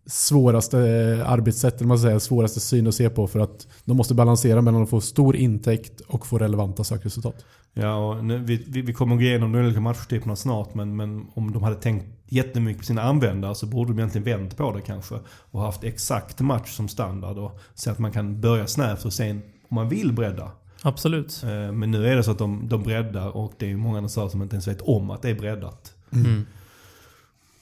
svåraste 0.06 0.78
eh, 0.80 1.30
arbetssätt, 1.30 1.76
eller 1.76 1.88
man 1.88 1.98
säga, 1.98 2.20
svåraste 2.20 2.61
syn 2.61 2.87
att 2.87 2.94
se 2.94 3.11
på 3.11 3.26
för 3.26 3.38
att 3.40 3.66
de 3.85 3.96
måste 3.96 4.14
balansera 4.14 4.62
mellan 4.62 4.83
att 4.83 4.90
få 4.90 5.00
stor 5.00 5.37
intäkt 5.37 6.00
och 6.00 6.26
få 6.26 6.38
relevanta 6.38 6.85
sökresultat. 6.85 7.44
Ja, 7.74 7.96
och 7.96 8.24
nu, 8.24 8.38
vi, 8.38 8.64
vi, 8.68 8.83
vi 8.83 8.92
kommer 8.92 9.16
gå 9.16 9.22
igenom 9.22 9.52
de 9.52 9.59
olika 9.59 9.80
matchtyperna 9.80 10.37
snart 10.37 10.74
men, 10.74 10.96
men 10.96 11.26
om 11.35 11.52
de 11.52 11.62
hade 11.62 11.76
tänkt 11.76 12.06
jättemycket 12.26 12.80
på 12.80 12.87
sina 12.87 13.02
användare 13.02 13.54
så 13.54 13.66
borde 13.66 13.92
de 13.92 13.98
egentligen 13.98 14.24
vänt 14.24 14.56
på 14.56 14.72
det 14.72 14.80
kanske. 14.80 15.14
Och 15.50 15.61
haft 15.61 15.85
exakt 15.85 16.40
match 16.40 16.70
som 16.70 16.88
standard 16.88 17.38
och 17.38 17.61
så 17.74 17.90
att 17.90 17.98
man 17.98 18.12
kan 18.12 18.40
börja 18.40 18.66
snävt 18.66 19.04
och 19.04 19.12
sen 19.12 19.42
om 19.68 19.74
man 19.74 19.88
vill 19.88 20.12
bredda. 20.12 20.50
Absolut. 20.83 21.42
Eh, 21.42 21.72
Men 21.72 21.90
nu 21.90 22.06
är 22.06 22.16
det 22.16 22.22
så 22.22 22.30
att 22.30 22.38
de, 22.38 22.68
de 22.68 22.83
breddar 22.83 23.37
och 23.37 23.52
det 23.59 23.70
är 23.70 23.76
många 23.76 23.98
annonsörer 23.98 24.28
som 24.28 24.42
inte 24.42 24.54
ens 24.54 24.68
vet 24.68 24.80
om 24.80 25.11
att 25.11 25.22
det 25.22 25.30
är 25.30 25.35
breddat. 25.35 25.92
Mm. 26.12 26.46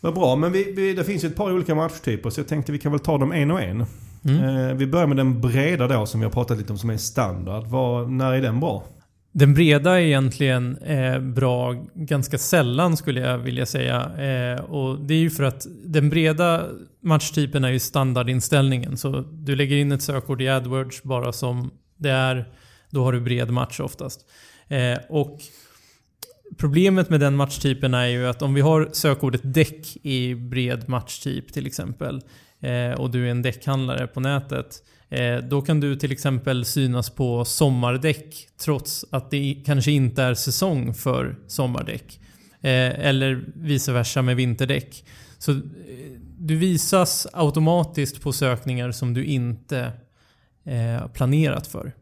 Vad 0.01 0.14
bra, 0.14 0.37
men 0.37 0.53
vi, 0.53 0.73
vi, 0.73 0.94
det 0.94 1.05
finns 1.05 1.25
ju 1.25 1.29
ett 1.29 1.37
par 1.37 1.53
olika 1.53 1.75
matchtyper 1.75 2.31
så 2.31 2.40
jag 2.40 2.49
tänkte 2.49 2.73
vi 2.73 2.79
kan 2.79 2.92
väl 2.92 3.01
ta 3.01 3.18
dem 3.18 3.33
en 3.33 3.51
och 3.51 3.61
en. 3.62 3.87
Mm. 4.25 4.44
Eh, 4.44 4.75
vi 4.75 4.87
börjar 4.87 5.07
med 5.07 5.16
den 5.16 5.40
breda 5.40 5.88
då 5.88 6.07
som 6.07 6.21
vi 6.21 6.27
har 6.27 6.33
pratat 6.33 6.59
lite 6.59 6.73
om 6.73 6.79
som 6.79 6.90
är 6.90 6.97
standard. 6.97 7.66
Vad, 7.66 8.11
när 8.11 8.33
är 8.33 8.42
den 8.42 8.61
bra? 8.61 8.85
Den 9.33 9.55
breda 9.55 10.01
är 10.01 10.05
egentligen 10.05 10.77
eh, 10.77 11.19
bra 11.21 11.87
ganska 11.95 12.38
sällan 12.38 12.97
skulle 12.97 13.21
jag 13.21 13.38
vilja 13.38 13.67
säga. 13.67 13.97
Eh, 14.17 14.64
och 14.64 15.01
det 15.01 15.14
är 15.14 15.19
ju 15.19 15.31
för 15.31 15.45
att 15.45 15.67
den 15.85 16.11
breda 16.11 16.67
matchtypen 17.01 17.64
är 17.64 17.71
ju 17.71 17.79
standardinställningen. 17.79 18.97
Så 18.97 19.21
du 19.33 19.57
lägger 19.57 19.77
in 19.77 19.93
ett 19.93 20.03
sökord 20.03 20.43
i 20.43 20.49
AdWords 20.49 21.03
bara 21.03 21.33
som 21.33 21.71
det 21.97 22.11
är. 22.11 22.53
Då 22.91 23.05
har 23.05 23.12
du 23.12 23.21
bred 23.21 23.51
match 23.51 23.81
oftast. 23.81 24.21
Eh, 24.69 24.99
och 25.09 25.41
Problemet 26.57 27.11
med 27.11 27.21
den 27.21 27.37
matchtypen 27.37 27.95
är 27.95 28.07
ju 28.07 28.27
att 28.27 28.43
om 28.43 28.55
vi 28.55 28.61
har 28.61 28.88
sökordet 28.93 29.41
däck 29.45 29.97
i 30.03 30.35
bred 30.35 30.88
matchtyp 30.88 31.53
till 31.53 31.67
exempel 31.67 32.21
eh, 32.61 33.01
och 33.01 33.11
du 33.11 33.27
är 33.27 33.31
en 33.31 33.43
däckhandlare 33.43 34.07
på 34.07 34.21
nätet 34.21 34.83
Eh, 35.11 35.37
då 35.37 35.62
kan 35.62 35.81
du 35.81 35.97
till 35.97 36.12
exempel 36.12 36.64
synas 36.64 37.11
på 37.11 37.44
sommardäck 37.44 38.49
trots 38.61 39.05
att 39.11 39.31
det 39.31 39.62
kanske 39.66 39.90
inte 39.90 40.23
är 40.23 40.35
säsong 40.35 40.94
för 40.94 41.38
sommardäck. 41.47 42.21
Eh, 42.61 43.07
eller 43.07 43.44
vice 43.55 43.92
versa 43.92 44.23
med 44.23 44.37
vinterdäck. 44.37 45.05
Så 45.38 45.53
eh, 45.53 45.59
du 46.38 46.57
visas 46.57 47.27
automatiskt 47.33 48.21
på 48.21 48.33
sökningar 48.33 48.92
som 48.92 49.14
du 49.14 49.25
inte 49.25 49.92
planerat 51.12 51.66
för. 51.66 51.92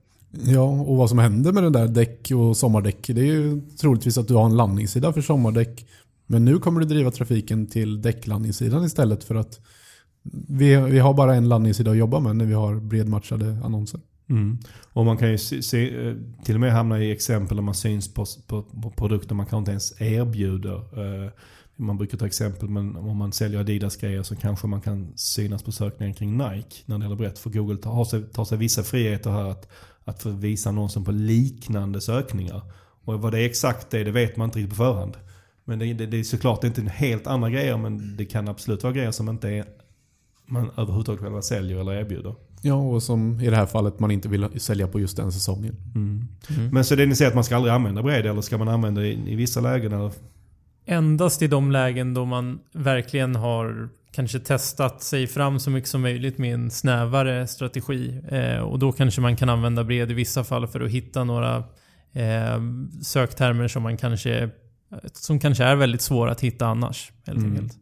Ja, 0.45 0.62
och 0.62 0.97
vad 0.97 1.09
som 1.09 1.19
händer 1.19 1.53
med 1.53 1.62
den 1.62 1.73
där 1.73 1.88
däck 1.88 2.31
och 2.31 2.57
sommardäck, 2.57 3.07
det 3.07 3.21
är 3.21 3.25
ju 3.25 3.61
troligtvis 3.81 4.19
att 4.19 4.29
du 4.29 4.35
har 4.35 4.45
en 4.45 4.57
landningssida 4.57 5.12
för 5.12 5.21
sommardäck. 5.21 5.87
Men 6.27 6.45
nu 6.45 6.59
kommer 6.59 6.81
du 6.81 6.87
driva 6.87 7.11
trafiken 7.11 7.66
till 7.66 8.03
däcklandningssidan 8.03 8.85
istället 8.85 9.25
för 9.25 9.35
att 9.35 9.61
vi, 10.49 10.77
vi 10.77 10.99
har 10.99 11.15
bara 11.15 11.35
en 11.35 11.49
landningssida 11.49 11.91
att 11.91 11.97
jobba 11.97 12.21
med 12.21 12.37
när 12.37 12.45
vi 12.45 12.55
har 12.55 12.75
bredmatchade 12.75 13.59
annonser. 13.65 14.01
Mm. 14.29 14.59
Och 14.93 15.05
man 15.05 15.17
kan 15.17 15.31
ju 15.31 15.39
se, 15.39 15.62
se, 15.62 16.09
eh, 16.09 16.15
till 16.45 16.55
och 16.55 16.61
med 16.61 16.73
hamna 16.73 17.03
i 17.03 17.11
exempel 17.11 17.57
där 17.57 17.62
man 17.62 17.75
syns 17.75 18.15
på, 18.15 18.25
på, 18.47 18.62
på 18.62 18.91
produkter 18.91 19.35
man 19.35 19.47
kanske 19.47 19.59
inte 19.59 19.71
ens 19.71 20.01
erbjuder. 20.01 20.77
Eh, 20.77 21.31
man 21.77 21.99
brukar 21.99 22.19
ta 22.19 22.27
exempel, 22.27 22.69
men 22.69 22.97
om 22.97 23.17
man 23.17 23.33
säljer 23.33 23.61
Adidas-grejer 23.61 24.23
så 24.23 24.37
kanske 24.37 24.67
man 24.67 24.81
kan 24.81 25.12
synas 25.17 25.62
på 25.62 25.73
sökningen 25.73 26.15
kring 26.15 26.37
Nike 26.37 26.77
när 26.87 26.99
det 26.99 27.05
gäller 27.05 27.17
brett. 27.17 27.39
För 27.39 27.51
Google 27.51 27.77
tar 27.77 28.05
sig, 28.05 28.23
tar 28.23 28.45
sig 28.45 28.59
vissa 28.59 28.83
friheter 28.83 29.31
här 29.31 29.51
att, 29.51 29.69
att 30.05 30.23
få 30.23 30.31
visa 30.31 30.69
annonsen 30.69 31.05
på 31.05 31.12
liknande 31.12 32.01
sökningar. 32.01 32.62
Och 33.05 33.21
vad 33.21 33.33
det 33.33 33.41
är 33.41 33.47
exakt 33.47 33.95
är, 33.95 34.05
det 34.05 34.11
vet 34.11 34.37
man 34.37 34.49
inte 34.49 34.59
riktigt 34.59 34.71
på 34.71 34.85
förhand. 34.85 35.17
Men 35.65 35.79
det, 35.79 35.93
det, 35.93 36.07
det 36.07 36.19
är 36.19 36.25
såklart 36.25 36.65
inte 36.65 36.83
helt 36.83 37.27
andra 37.27 37.51
grejer, 37.51 37.77
men 37.77 38.17
det 38.17 38.25
kan 38.25 38.49
absolut 38.49 38.83
vara 38.83 38.93
grejer 38.93 39.11
som 39.11 39.29
inte 39.29 39.49
är 39.49 39.65
man 40.46 40.70
överhuvudtaget 40.76 41.20
själva 41.20 41.42
säljer 41.42 41.78
eller 41.80 41.92
erbjuder. 41.92 42.35
Ja, 42.62 42.74
och 42.74 43.02
som 43.02 43.40
i 43.40 43.50
det 43.50 43.56
här 43.56 43.66
fallet 43.66 44.00
man 44.00 44.11
inte 44.11 44.28
vill 44.28 44.61
sälja 44.61 44.88
på 44.88 45.00
just 45.00 45.16
den 45.16 45.32
säsongen. 45.32 45.76
Mm. 45.94 46.28
Mm. 46.59 46.68
Men 46.74 46.85
så 46.85 46.94
det 46.94 47.06
ni 47.06 47.14
säger 47.14 47.28
att 47.28 47.35
man 47.35 47.44
ska 47.44 47.56
aldrig 47.56 47.74
använda 47.74 48.02
bred 48.02 48.26
eller 48.26 48.40
ska 48.40 48.59
man 48.59 48.68
använda 48.68 49.00
det 49.00 49.09
i, 49.09 49.32
i 49.32 49.35
vissa 49.35 49.61
lägen? 49.61 49.92
Eller? 49.92 50.12
Endast 50.87 51.42
i 51.42 51.46
de 51.46 51.72
lägen 51.72 52.14
då 52.14 52.24
man 52.24 52.59
verkligen 52.72 53.37
har 53.37 53.88
kanske 54.12 54.38
testat 54.38 55.02
sig 55.02 55.26
fram 55.26 55.59
så 55.61 55.70
mycket 55.70 55.90
som 55.90 56.00
möjligt 56.02 56.38
med 56.38 56.54
en 56.54 56.70
snävare 56.70 57.46
strategi. 57.46 58.20
Eh, 58.28 58.59
och 58.59 58.78
då 58.78 58.92
kanske 58.92 59.20
man 59.20 59.37
kan 59.37 59.48
använda 59.48 59.85
bred 59.85 60.11
i 60.11 60.14
vissa 60.14 60.44
fall 60.44 60.66
för 60.66 60.80
att 60.80 60.90
hitta 60.90 61.24
några 61.24 61.56
eh, 62.12 62.61
söktermer 63.02 63.68
som 63.68 63.82
man 63.82 63.96
kanske 63.96 64.50
som 65.12 65.38
kanske 65.38 65.64
är 65.64 65.76
väldigt 65.76 66.00
svåra 66.02 66.30
att 66.30 66.40
hitta 66.40 66.66
annars. 66.66 67.12
Helt 67.26 67.38
Mm. 67.38 67.50
enkelt. 67.52 67.72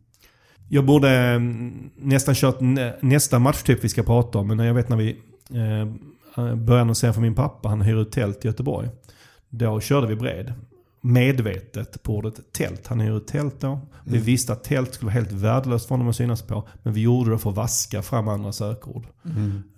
Jag 0.68 0.84
borde 0.86 1.10
mm, 1.10 1.90
nästan 1.96 2.34
kört 2.34 2.60
nä- 2.60 2.94
nästa 3.00 3.38
matchtyp 3.38 3.84
vi 3.84 3.88
ska 3.88 4.02
prata 4.02 4.38
om. 4.38 4.46
Men 4.46 4.58
jag 4.58 4.74
vet 4.74 4.88
när 4.88 4.96
vi 4.96 5.10
eh, 5.50 5.86
började 6.56 6.80
annonsera 6.80 7.12
för 7.12 7.20
min 7.20 7.34
pappa, 7.34 7.68
han 7.68 7.80
hyr 7.82 7.96
ut 7.96 8.12
tält 8.12 8.44
i 8.44 8.48
Göteborg. 8.48 8.88
Då 9.48 9.80
körde 9.80 10.06
vi 10.06 10.16
bred. 10.16 10.52
Medvetet 11.14 12.02
på 12.02 12.16
ordet 12.16 12.52
tält. 12.52 12.86
Han 12.86 13.00
hyr 13.00 13.16
ut 13.16 13.26
tält 13.26 13.60
då. 13.60 13.80
Vi 14.04 14.10
Mm. 14.16 14.24
visste 14.24 14.52
att 14.52 14.64
tält 14.64 14.94
skulle 14.94 15.06
vara 15.06 15.14
helt 15.14 15.32
värdelöst 15.32 15.86
för 15.88 15.94
honom 15.94 16.08
att 16.08 16.16
synas 16.16 16.42
på. 16.42 16.68
Men 16.82 16.92
vi 16.92 17.00
gjorde 17.00 17.30
det 17.30 17.38
för 17.38 17.50
att 17.50 17.56
vaska 17.56 18.02
fram 18.02 18.28
andra 18.28 18.52
sökord. 18.52 19.06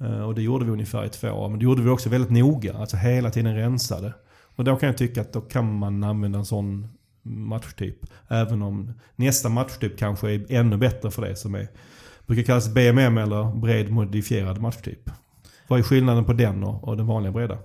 Eh, 0.00 0.20
Och 0.20 0.34
det 0.34 0.42
gjorde 0.42 0.64
vi 0.64 0.70
ungefär 0.70 1.04
i 1.04 1.08
två 1.08 1.28
år. 1.28 1.48
Men 1.48 1.58
det 1.58 1.64
gjorde 1.64 1.82
vi 1.82 1.88
också 1.90 2.08
väldigt 2.08 2.30
noga. 2.30 2.74
Alltså 2.78 2.96
hela 2.96 3.30
tiden 3.30 3.54
rensade. 3.56 4.12
Och 4.56 4.64
då 4.64 4.76
kan 4.76 4.86
jag 4.86 4.98
tycka 4.98 5.20
att 5.20 5.32
då 5.32 5.40
kan 5.40 5.78
man 5.78 6.04
använda 6.04 6.38
en 6.38 6.44
sån 6.44 6.88
matchtyp. 7.26 7.96
Även 8.28 8.62
om 8.62 8.92
nästa 9.16 9.48
matchtyp 9.48 9.98
kanske 9.98 10.30
är 10.30 10.46
ännu 10.48 10.76
bättre 10.76 11.10
för 11.10 11.22
det 11.22 11.36
som 11.36 11.54
är 11.54 11.68
brukar 12.26 12.42
kallas 12.42 12.74
BMM 12.74 13.18
eller 13.18 13.60
bred 13.60 13.90
modifierad 13.90 14.60
matchtyp. 14.60 15.10
Vad 15.68 15.78
är 15.78 15.82
skillnaden 15.82 16.24
på 16.24 16.32
den 16.32 16.64
och, 16.64 16.88
och 16.88 16.96
den 16.96 17.06
vanliga 17.06 17.32
breda? 17.32 17.58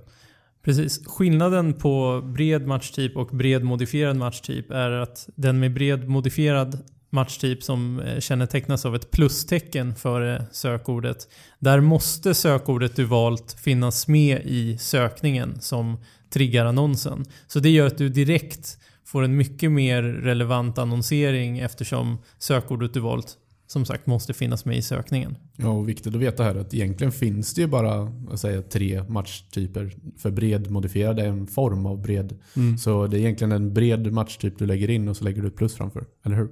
Precis. 0.64 1.08
Skillnaden 1.08 1.74
på 1.74 2.22
bred 2.24 2.68
matchtyp 2.68 3.18
och 3.18 3.28
bred 3.28 3.64
modifierad 3.64 4.16
matchtyp 4.16 4.72
är 4.72 4.92
att 4.92 5.30
den 5.36 5.60
med 5.60 5.74
bred 5.74 6.10
modifierad 6.10 6.80
matchtyp 7.10 7.64
som 7.64 8.00
eh, 8.00 8.20
kännetecknas 8.20 8.86
av 8.86 8.96
ett 8.96 9.12
plustecken 9.12 9.96
före 9.96 10.46
sökordet. 10.52 11.28
Där 11.60 11.80
måste 11.80 12.34
sökordet 12.34 12.96
du 12.96 13.04
valt 13.04 13.56
finnas 13.60 14.08
med 14.08 14.42
i 14.46 14.78
sökningen 14.78 15.62
som 15.62 15.98
triggar 16.34 16.66
annonsen. 16.66 17.26
Så 17.48 17.60
det 17.60 17.70
gör 17.70 17.88
att 17.88 17.98
du 17.98 18.10
direkt 18.10 18.78
får 19.12 19.24
en 19.24 19.38
mycket 19.38 19.72
mer 19.72 20.04
relevant 20.04 20.78
annonsering 20.78 21.60
eftersom 21.60 22.18
sökordet 22.38 22.94
du 22.94 23.00
valt 23.00 23.38
som 23.68 23.86
sagt 23.86 24.08
måste 24.08 24.34
finnas 24.34 24.66
med 24.66 24.78
i 24.78 24.82
sökningen. 24.82 25.38
Ja, 25.56 25.68
och 25.68 25.90
viktigt 25.90 26.16
att 26.16 26.22
veta 26.22 26.44
här 26.44 26.56
att 26.56 26.74
egentligen 26.74 27.12
finns 27.12 27.54
det 27.54 27.62
ju 27.62 27.68
bara 27.68 28.12
säger, 28.36 28.62
tre 28.62 29.04
matchtyper. 29.04 29.96
För 30.18 30.32
bred 30.32 30.72
modifierad 30.72 31.20
är 31.20 31.28
en 31.28 31.48
form 31.48 31.86
av 31.86 32.02
bred. 32.02 32.40
Så 32.80 33.08
det 33.08 33.18
är 33.18 33.20
egentligen 33.20 33.52
en 33.52 33.74
bred 33.74 34.14
matchtyp 34.14 34.60
du 34.60 34.66
lägger 34.66 34.90
in 34.90 35.08
och 35.08 35.18
så 35.18 35.24
lägger 35.24 35.42
du 35.42 35.48
ett 35.48 35.56
plus 35.56 35.76
framför. 35.76 36.06
Eller 36.24 36.36
hur? 36.36 36.50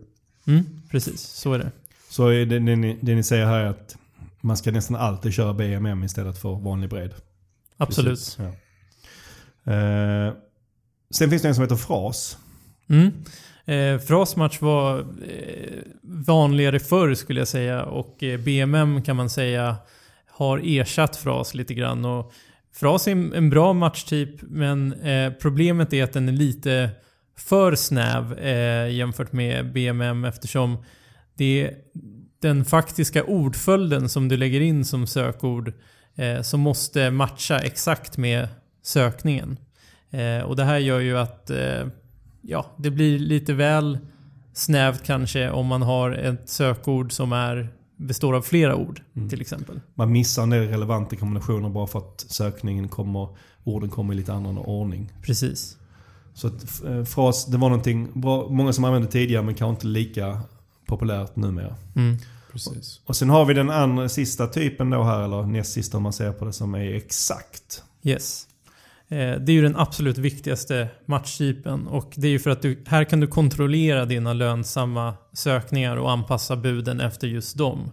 Mm, 0.48 0.64
precis, 0.90 1.22
så 1.22 1.54
är 1.54 1.60
det. 1.60 1.72
Så 2.10 2.28
är 2.28 2.46
det, 2.46 2.60
det, 2.60 2.76
ni, 2.76 2.98
det 3.02 3.16
ni 3.16 3.24
säger 3.24 3.46
här 3.46 3.60
är 3.60 3.66
att 3.66 3.98
man 4.42 4.58
ska 4.58 4.72
nästan 4.72 4.96
alltid 4.96 5.34
köra 5.34 5.54
BMM 5.54 6.04
istället 6.04 6.38
för 6.38 6.56
vanlig 6.56 6.90
bred. 6.90 7.14
Absolut. 7.78 8.10
Precis, 8.10 8.38
Ja. 8.40 9.74
Eh, 9.74 10.34
sen 11.12 11.30
finns 11.30 11.42
det 11.42 11.48
en 11.48 11.56
som 11.56 11.62
heter 11.62 11.76
fras. 11.76 12.38
Mm. 12.90 13.12
Eh, 13.66 14.00
frasmatch 14.00 14.62
var 14.62 15.00
eh, 15.00 15.82
vanligare 16.02 16.80
förr 16.80 17.14
skulle 17.14 17.40
jag 17.40 17.48
säga 17.48 17.84
och 17.84 18.24
eh, 18.24 18.40
BMM 18.40 19.02
kan 19.02 19.16
man 19.16 19.30
säga 19.30 19.76
har 20.28 20.62
ersatt 20.64 21.18
fras 21.18 21.54
lite 21.54 21.74
grann. 21.74 22.06
Och 22.06 22.34
fras 22.74 23.08
är 23.08 23.12
en, 23.12 23.34
en 23.34 23.50
bra 23.50 23.74
matchtyp 23.74 24.42
men 24.42 24.94
eh, 24.94 25.34
problemet 25.34 25.94
är 25.94 26.04
att 26.04 26.14
den 26.14 26.30
är 26.30 26.34
lite 26.34 26.90
för 27.38 27.76
snäv 27.76 28.40
eh, 28.40 28.92
jämfört 28.92 29.32
med 29.32 29.74
BMM 29.74 30.26
eftersom 30.26 30.78
det 31.38 31.64
är 31.64 31.74
den 32.42 32.66
faktiska 32.66 33.24
ordföljden 33.24 34.10
som 34.10 34.28
du 34.28 34.38
lägger 34.38 34.62
in 34.62 34.86
som 34.86 35.08
sökord 35.08 35.74
eh, 36.16 36.42
som 36.42 36.60
måste 36.60 37.12
matcha 37.12 37.60
exakt 37.60 38.18
med 38.18 38.48
sökningen. 38.84 39.58
Eh, 40.12 40.40
och 40.40 40.56
det 40.56 40.64
här 40.64 40.78
gör 40.78 41.00
ju 41.00 41.18
att 41.18 41.50
eh, 41.50 41.88
ja, 42.50 42.66
det 42.78 42.92
blir 42.92 43.20
lite 43.20 43.54
väl 43.54 43.98
snävt 44.54 45.04
kanske 45.04 45.50
om 45.50 45.68
man 45.68 45.82
har 45.82 46.12
ett 46.12 46.50
sökord 46.50 47.12
som 47.12 47.34
är, 47.34 47.70
består 47.98 48.34
av 48.36 48.42
flera 48.42 48.76
ord 48.76 49.02
Mm. 49.16 49.30
till 49.30 49.42
exempel. 49.42 49.80
Man 49.96 50.12
missar 50.12 50.44
en 50.44 50.50
del 50.50 50.68
relevanta 50.68 51.16
kombinationer 51.16 51.70
bara 51.70 51.88
för 51.88 52.00
att 52.00 52.26
sökningen 52.28 52.88
kommer, 52.88 53.28
orden 53.64 53.90
kommer 53.90 54.14
i 54.14 54.18
lite 54.18 54.34
annan 54.34 54.58
ordning. 54.58 55.12
Precis. 55.22 55.78
Så 56.34 56.48
att 56.48 56.84
eh, 56.86 57.04
fras, 57.04 57.46
det 57.46 57.58
var 57.58 57.70
någonting 57.70 58.08
bra, 58.22 58.50
många 58.50 58.74
som 58.74 58.84
använde 58.84 59.08
tidigare 59.08 59.44
men 59.44 59.56
kanske 59.56 59.72
inte 59.74 59.88
lika 59.88 60.42
populärt 60.86 61.36
numera. 61.36 61.76
Mm. 61.96 62.18
Precis. 62.52 63.02
Och 63.06 63.16
sen 63.16 63.30
har 63.30 63.46
vi 63.46 63.54
den 63.54 63.70
andra 63.70 64.10
sista 64.10 64.48
typen 64.48 64.90
då 64.90 65.04
här, 65.04 65.24
eller 65.24 65.44
näst 65.44 65.72
sista 65.74 65.98
om 65.98 66.04
man 66.04 66.14
ser 66.14 66.32
på 66.32 66.46
det, 66.46 66.54
som 66.54 66.74
är 66.76 66.94
exakt. 66.94 67.84
Yes. 68.04 68.48
Eh, 69.10 69.40
Det 69.40 69.52
är 69.52 69.54
ju 69.54 69.62
den 69.62 69.76
absolut 69.76 70.18
viktigaste 70.18 70.88
matchtypen 71.06 71.88
och 71.88 72.14
det 72.16 72.28
är 72.28 72.32
ju 72.32 72.40
för 72.40 72.50
att 72.50 72.62
du, 72.62 72.84
här 72.88 73.04
kan 73.04 73.20
du 73.20 73.28
kontrollera 73.28 74.06
dina 74.06 74.34
lönsamma 74.34 75.14
sökningar 75.34 75.98
och 75.98 76.12
anpassa 76.12 76.56
buden 76.56 77.00
efter 77.00 77.28
just 77.28 77.58
dem. 77.58 77.92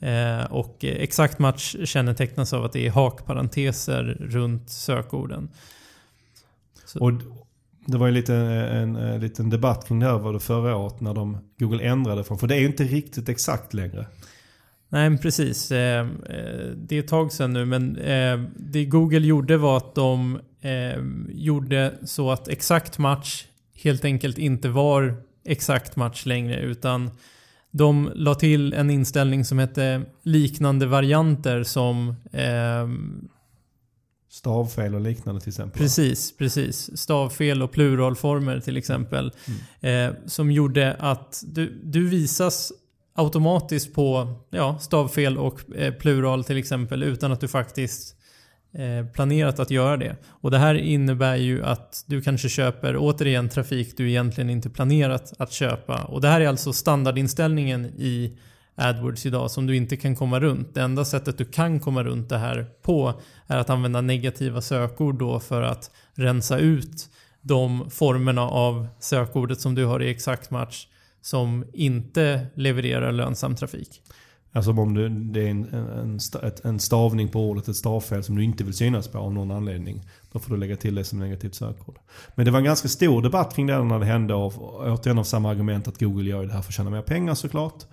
Eh, 0.00 0.44
Och 0.52 0.76
exakt 0.84 1.38
match 1.38 1.76
kännetecknas 1.84 2.52
av 2.52 2.64
att 2.64 2.72
det 2.72 2.86
är 2.86 2.90
hakparenteser 2.90 4.04
runt 4.20 4.70
sökorden. 4.70 5.48
Så- 6.84 7.00
Och 7.04 7.12
det 7.86 7.98
var 7.98 8.06
ju 8.06 8.12
lite 8.12 8.34
en, 8.34 8.96
en 8.96 9.20
liten 9.20 9.50
debatt 9.50 9.88
kring 9.88 10.00
det 10.00 10.06
här 10.06 10.18
var 10.18 10.32
det 10.32 10.40
förra 10.40 10.76
året 10.76 11.00
när 11.00 11.14
de, 11.14 11.38
Google 11.58 11.84
ändrade 11.84 12.24
från, 12.24 12.38
för 12.38 12.46
det 12.46 12.54
är 12.56 12.60
ju 12.60 12.66
inte 12.66 12.84
riktigt 12.84 13.28
exakt 13.28 13.74
längre. 13.74 14.06
Nej, 14.88 15.18
precis. 15.18 15.70
Eh, 15.72 16.06
Det 16.76 16.96
är 16.96 17.00
ett 17.00 17.08
tag 17.08 17.32
sedan 17.32 17.52
nu, 17.52 17.64
men 17.64 17.94
det 18.56 18.84
Google 18.84 19.18
gjorde 19.26 19.56
var 19.56 19.76
att 19.76 19.94
de 19.94 20.38
eh, 20.66 21.02
gjorde 21.28 21.94
så 22.04 22.30
att 22.30 22.48
exakt 22.48 22.98
match 22.98 23.44
helt 23.74 24.04
enkelt 24.04 24.38
inte 24.38 24.68
var 24.68 25.22
exakt 25.44 25.96
match 25.96 26.26
längre, 26.26 26.60
utan 26.60 27.10
de 27.70 28.10
la 28.14 28.34
till 28.34 28.72
en 28.72 28.90
inställning 28.90 29.44
som 29.44 29.58
hette 29.58 30.02
liknande 30.22 30.86
varianter 30.86 31.62
som 31.62 32.08
eh, 32.32 32.88
Stavfel 34.36 34.94
och 34.94 35.00
liknande 35.00 35.40
till 35.40 35.48
exempel. 35.48 35.82
Precis, 35.82 36.36
precis. 36.36 36.98
Stavfel 36.98 37.62
och 37.62 37.72
pluralformer 37.72 38.60
till 38.60 38.76
exempel. 38.76 39.32
Eh, 39.80 40.10
som 40.26 40.50
gjorde 40.50 40.96
att 40.98 41.42
du, 41.46 41.80
du 41.84 42.08
visas 42.08 42.72
automatiskt 43.14 43.94
på 43.94 44.34
ja, 44.50 44.78
stavfel 44.78 45.38
och 45.38 45.76
eh, 45.76 45.94
plural 45.94 46.44
till 46.44 46.56
exempel 46.56 47.02
utan 47.02 47.32
att 47.32 47.40
du 47.40 47.48
faktiskt 47.48 48.15
Eh, 48.78 49.06
planerat 49.06 49.58
att 49.58 49.70
göra 49.70 49.96
det. 49.96 50.16
Och 50.26 50.50
det 50.50 50.58
här 50.58 50.74
innebär 50.74 51.36
ju 51.36 51.64
att 51.64 52.04
du 52.06 52.22
kanske 52.22 52.48
köper 52.48 52.96
återigen 52.96 53.48
trafik 53.48 53.96
du 53.96 54.08
egentligen 54.08 54.50
inte 54.50 54.70
planerat 54.70 55.32
att 55.38 55.52
köpa. 55.52 56.04
Och 56.04 56.20
det 56.20 56.28
här 56.28 56.40
är 56.40 56.48
alltså 56.48 56.72
standardinställningen 56.72 57.86
i 57.86 58.38
AdWords 58.74 59.26
idag 59.26 59.50
som 59.50 59.66
du 59.66 59.76
inte 59.76 59.96
kan 59.96 60.16
komma 60.16 60.40
runt. 60.40 60.74
Det 60.74 60.80
enda 60.80 61.04
sättet 61.04 61.38
du 61.38 61.44
kan 61.44 61.80
komma 61.80 62.04
runt 62.04 62.28
det 62.28 62.38
här 62.38 62.66
på 62.82 63.20
är 63.46 63.56
att 63.56 63.70
använda 63.70 64.00
negativa 64.00 64.60
sökord 64.60 65.18
då 65.18 65.40
för 65.40 65.62
att 65.62 65.90
rensa 66.14 66.58
ut 66.58 67.08
de 67.42 67.90
formerna 67.90 68.42
av 68.42 68.86
sökordet 68.98 69.60
som 69.60 69.74
du 69.74 69.84
har 69.84 70.02
i 70.02 70.10
exakt 70.10 70.50
match 70.50 70.86
som 71.20 71.64
inte 71.72 72.46
levererar 72.54 73.12
lönsam 73.12 73.56
trafik. 73.56 74.02
Alltså 74.52 74.70
om 74.70 74.94
du, 74.94 75.08
det 75.08 75.40
är 75.40 75.50
en, 75.50 75.64
en, 75.74 76.18
en 76.64 76.80
stavning 76.80 77.28
på 77.28 77.40
ordet, 77.50 77.68
ett 77.68 77.76
stavfel 77.76 78.22
som 78.22 78.36
du 78.36 78.44
inte 78.44 78.64
vill 78.64 78.74
synas 78.74 79.08
på 79.08 79.18
av 79.18 79.34
någon 79.34 79.50
anledning. 79.50 80.02
Då 80.32 80.38
får 80.38 80.54
du 80.54 80.60
lägga 80.60 80.76
till 80.76 80.94
det 80.94 81.04
som 81.04 81.18
negativt 81.18 81.54
sökord. 81.54 81.98
Men 82.34 82.44
det 82.44 82.50
var 82.50 82.58
en 82.58 82.64
ganska 82.64 82.88
stor 82.88 83.22
debatt 83.22 83.54
kring 83.56 83.66
det 83.66 83.84
när 83.84 83.98
det 83.98 84.06
hände 84.06 84.34
och 84.34 84.80
återigen 84.80 85.18
av 85.18 85.24
samma 85.24 85.50
argument 85.50 85.88
att 85.88 86.00
Google 86.00 86.30
gör 86.30 86.46
det 86.46 86.52
här 86.52 86.62
för 86.62 86.70
att 86.70 86.74
tjäna 86.74 86.90
mer 86.90 87.02
pengar 87.02 87.34
såklart. 87.34 87.84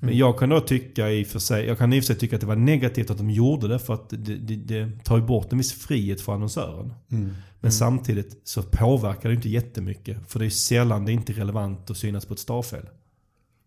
Men 0.00 0.16
jag 0.16 0.38
kan 0.38 0.48
då 0.48 0.60
tycka 0.60 1.10
i 1.10 1.24
och 1.24 1.26
för 1.26 1.38
sig, 1.38 1.66
jag 1.66 1.78
kan 1.78 1.92
i 1.92 2.00
och 2.00 2.04
för 2.04 2.06
sig 2.06 2.16
tycka 2.16 2.36
att 2.36 2.40
det 2.40 2.46
var 2.46 2.56
negativt 2.56 3.10
att 3.10 3.18
de 3.18 3.30
gjorde 3.30 3.68
det 3.68 3.78
för 3.78 3.94
att 3.94 4.10
det, 4.10 4.16
det, 4.16 4.56
det 4.56 5.04
tar 5.04 5.16
ju 5.16 5.22
bort 5.22 5.52
en 5.52 5.58
viss 5.58 5.72
frihet 5.72 6.20
för 6.20 6.32
annonsören. 6.32 6.94
Mm. 7.10 7.30
Men 7.60 7.72
samtidigt 7.72 8.40
så 8.44 8.62
påverkar 8.62 9.28
det 9.28 9.34
inte 9.34 9.48
jättemycket. 9.48 10.18
För 10.28 10.38
det 10.38 10.46
är 10.46 10.50
sällan 10.50 11.04
det 11.04 11.12
är 11.12 11.14
inte 11.14 11.32
relevant 11.32 11.90
att 11.90 11.96
synas 11.96 12.26
på 12.26 12.34
ett 12.34 12.40
stavfel. 12.40 12.86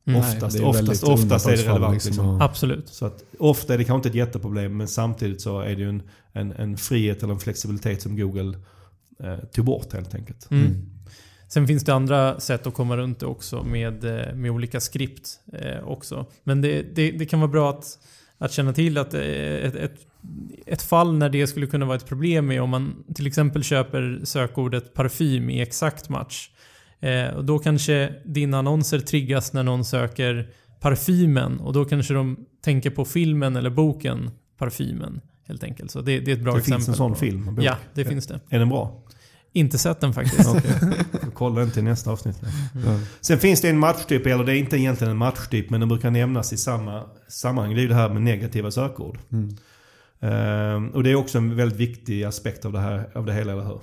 Mm. 0.07 0.19
Oftast, 0.19 0.57
det 0.57 0.63
är 0.63 0.67
oftast, 0.67 1.03
oftast 1.03 1.47
är 1.47 1.51
det 1.51 1.57
relevant. 1.57 1.93
liksom, 1.93 2.11
Liksom. 2.11 2.41
Absolut. 2.41 2.87
Så 2.87 3.05
att 3.05 3.23
ofta 3.39 3.73
är 3.73 3.77
det 3.77 3.83
kanske 3.83 3.97
inte 3.97 4.09
ett 4.09 4.27
jätteproblem 4.27 4.77
men 4.77 4.87
samtidigt 4.87 5.41
så 5.41 5.59
är 5.59 5.75
det 5.75 5.81
ju 5.81 5.89
en, 5.89 6.03
en, 6.33 6.51
en 6.51 6.77
frihet 6.77 7.23
eller 7.23 7.33
en 7.33 7.39
flexibilitet 7.39 8.01
som 8.01 8.17
Google 8.17 8.57
eh, 9.23 9.37
tog 9.37 9.65
bort 9.65 9.93
helt 9.93 10.15
enkelt. 10.15 10.51
Mm. 10.51 10.91
Sen 11.47 11.67
finns 11.67 11.83
det 11.83 11.93
andra 11.93 12.39
sätt 12.39 12.67
att 12.67 12.73
komma 12.73 12.97
runt 12.97 13.19
det 13.19 13.25
också 13.25 13.63
med, 13.63 14.03
eh, 14.03 14.35
med 14.35 14.51
olika 14.51 14.79
skript 14.79 15.39
eh, 15.53 15.83
också. 15.83 16.25
Men 16.43 16.61
det, 16.61 16.95
det, 16.95 17.11
det 17.11 17.25
kan 17.25 17.39
vara 17.39 17.51
bra 17.51 17.69
att, 17.69 17.85
att 18.37 18.51
känna 18.51 18.73
till 18.73 18.97
att 18.97 19.13
eh, 19.13 19.21
ett, 19.21 19.75
ett, 19.75 19.95
ett 20.65 20.81
fall 20.81 21.17
när 21.17 21.29
det 21.29 21.47
skulle 21.47 21.67
kunna 21.67 21.85
vara 21.85 21.97
ett 21.97 22.05
problem 22.05 22.51
är 22.51 22.59
om 22.59 22.69
man 22.69 23.03
till 23.15 23.27
exempel 23.27 23.63
köper 23.63 24.21
sökordet 24.23 24.93
parfym 24.93 25.49
i 25.49 25.61
exakt 25.61 26.09
match. 26.09 26.49
Eh, 27.01 27.27
och 27.27 27.45
då 27.45 27.59
kanske 27.59 28.13
dina 28.25 28.59
annonser 28.59 28.99
triggas 28.99 29.53
när 29.53 29.63
någon 29.63 29.85
söker 29.85 30.49
parfymen 30.79 31.59
och 31.59 31.73
då 31.73 31.85
kanske 31.85 32.13
de 32.13 32.45
tänker 32.63 32.89
på 32.89 33.05
filmen 33.05 33.55
eller 33.55 33.69
boken 33.69 34.31
Parfymen. 34.57 35.21
Helt 35.47 35.63
enkelt. 35.63 35.91
Så 35.91 36.01
det, 36.01 36.19
det 36.19 36.31
är 36.31 36.35
ett 36.35 36.43
bra 36.43 36.53
det 36.53 36.59
exempel. 36.59 36.77
finns 36.79 36.89
en 36.89 36.95
sån 36.95 37.11
på- 37.11 37.17
film. 37.19 37.57
Ja, 37.61 37.75
det 37.93 38.05
finns 38.05 38.27
det. 38.27 38.39
Är 38.49 38.59
den 38.59 38.69
bra? 38.69 39.03
Inte 39.53 39.77
sett 39.77 39.99
den 39.99 40.13
faktiskt. 40.13 40.49
Får 40.49 41.31
kolla 41.33 41.59
den 41.59 41.71
till 41.71 41.83
nästa 41.83 42.11
avsnitt. 42.11 42.41
Ja. 42.85 42.99
Sen 43.21 43.37
finns 43.39 43.61
det 43.61 43.69
en 43.69 43.79
matchtyp, 43.79 44.25
eller 44.25 44.43
det 44.43 44.53
är 44.53 44.59
inte 44.59 44.77
egentligen 44.77 45.11
en 45.11 45.17
matchtyp 45.17 45.69
men 45.69 45.79
den 45.79 45.89
brukar 45.89 46.11
nämnas 46.11 46.53
i 46.53 46.57
samma 46.57 47.03
sammanhang. 47.27 47.73
Det 47.75 47.79
är 47.79 47.83
ju 47.83 47.87
det 47.87 47.95
här 47.95 48.09
med 48.09 48.21
negativa 48.21 48.71
sökord. 48.71 49.19
Mm. 49.31 49.55
Ehm, 50.19 50.89
och 50.89 51.03
det 51.03 51.11
är 51.11 51.15
också 51.15 51.37
en 51.37 51.55
väldigt 51.55 51.79
viktig 51.79 52.23
aspekt 52.23 52.65
av 52.65 52.71
det, 52.73 52.79
här, 52.79 53.09
av 53.15 53.25
det 53.25 53.33
hela, 53.33 53.51
eller 53.51 53.63
hur? 53.63 53.79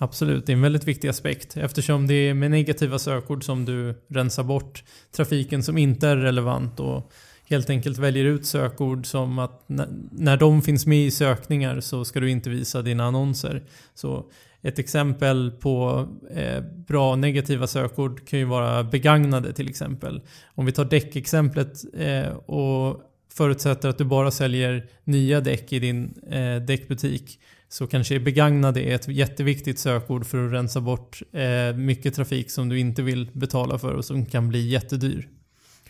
Absolut, 0.00 0.46
det 0.46 0.52
är 0.52 0.56
en 0.56 0.62
väldigt 0.62 0.84
viktig 0.88 1.08
aspekt 1.08 1.56
eftersom 1.56 2.06
det 2.06 2.14
är 2.14 2.34
med 2.34 2.50
negativa 2.50 2.98
sökord 2.98 3.44
som 3.44 3.64
du 3.64 3.94
rensar 4.08 4.44
bort 4.44 4.84
trafiken 5.12 5.62
som 5.62 5.78
inte 5.78 6.08
är 6.08 6.16
relevant 6.16 6.80
och 6.80 7.12
helt 7.48 7.70
enkelt 7.70 7.98
väljer 7.98 8.24
ut 8.24 8.46
sökord 8.46 9.06
som 9.06 9.38
att 9.38 9.64
när- 10.10 10.36
de 10.36 10.62
finns 10.62 10.86
med 10.86 10.98
i 11.06 11.10
sökningar 11.10 11.80
så 11.80 12.04
ska 12.04 12.20
du 12.20 12.30
inte 12.30 12.50
visa 12.50 12.82
dina 12.82 13.04
annonser. 13.04 13.62
Så 13.94 14.24
ett 14.62 14.78
exempel 14.78 15.50
på 15.50 16.08
eh, 16.34 16.62
bra 16.88 17.16
negativa 17.16 17.66
sökord 17.66 18.28
kan 18.28 18.38
ju 18.38 18.44
vara 18.44 18.84
begagnade 18.84 19.52
till 19.52 19.68
exempel. 19.68 20.20
Om 20.54 20.66
vi 20.66 20.72
tar 20.72 20.84
däckexemplet 20.84 21.72
eh, 21.98 22.28
och 22.36 23.00
förutsätter 23.34 23.88
att 23.88 23.98
du 23.98 24.04
bara 24.04 24.30
säljer 24.30 24.86
nya 25.04 25.40
däck 25.40 25.72
i 25.72 25.78
din 25.78 26.14
eh, 26.30 26.56
däckbutik 26.62 27.38
så 27.68 27.86
kanske 27.86 28.20
begagnade 28.20 28.80
är 28.80 28.94
ett 28.94 29.08
jätteviktigt 29.08 29.78
sökord 29.78 30.26
för 30.26 30.46
att 30.46 30.52
rensa 30.52 30.80
bort 30.80 31.22
eh, 31.32 31.76
mycket 31.76 32.14
trafik 32.14 32.50
som 32.50 32.68
du 32.68 32.78
inte 32.78 33.02
vill 33.02 33.30
betala 33.32 33.78
för 33.78 33.94
och 33.94 34.04
som 34.04 34.26
kan 34.26 34.48
bli 34.48 34.68
jättedyr. 34.68 35.28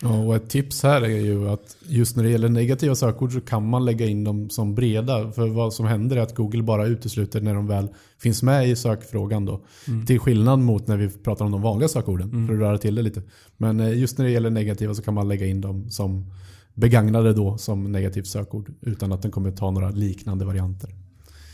Ja, 0.01 0.23
och 0.23 0.35
ett 0.35 0.49
tips 0.49 0.83
här 0.83 1.01
är 1.01 1.07
ju 1.07 1.49
att 1.49 1.77
just 1.87 2.15
när 2.15 2.23
det 2.23 2.29
gäller 2.29 2.49
negativa 2.49 2.95
sökord 2.95 3.33
så 3.33 3.41
kan 3.41 3.69
man 3.69 3.85
lägga 3.85 4.05
in 4.05 4.23
dem 4.23 4.49
som 4.49 4.75
breda. 4.75 5.31
För 5.31 5.47
vad 5.47 5.73
som 5.73 5.85
händer 5.85 6.17
är 6.17 6.21
att 6.21 6.35
Google 6.35 6.63
bara 6.63 6.85
utesluter 6.85 7.41
när 7.41 7.53
de 7.53 7.67
väl 7.67 7.87
finns 8.21 8.43
med 8.43 8.69
i 8.69 8.75
sökfrågan 8.75 9.45
då. 9.45 9.61
Till 10.07 10.19
skillnad 10.19 10.59
mot 10.59 10.87
när 10.87 10.97
vi 10.97 11.09
pratar 11.09 11.45
om 11.45 11.51
de 11.51 11.61
vanliga 11.61 11.87
sökorden. 11.89 12.29
Mm. 12.29 12.47
För 12.47 12.53
att 12.53 12.59
röra 12.59 12.77
till 12.77 12.95
det 12.95 13.01
lite. 13.01 13.21
Men 13.57 13.79
eh, 13.79 13.99
just 13.99 14.17
när 14.17 14.25
det 14.25 14.31
gäller 14.31 14.49
negativa 14.49 14.93
så 14.93 15.01
kan 15.01 15.13
man 15.13 15.27
lägga 15.27 15.45
in 15.45 15.61
dem 15.61 15.89
som 15.89 16.33
begagnade 16.73 17.33
då 17.33 17.57
som 17.57 17.91
negativt 17.91 18.27
sökord. 18.27 18.71
Utan 18.81 19.11
att 19.11 19.21
den 19.21 19.31
kommer 19.31 19.51
ta 19.51 19.71
några 19.71 19.89
liknande 19.89 20.45
varianter. 20.45 20.98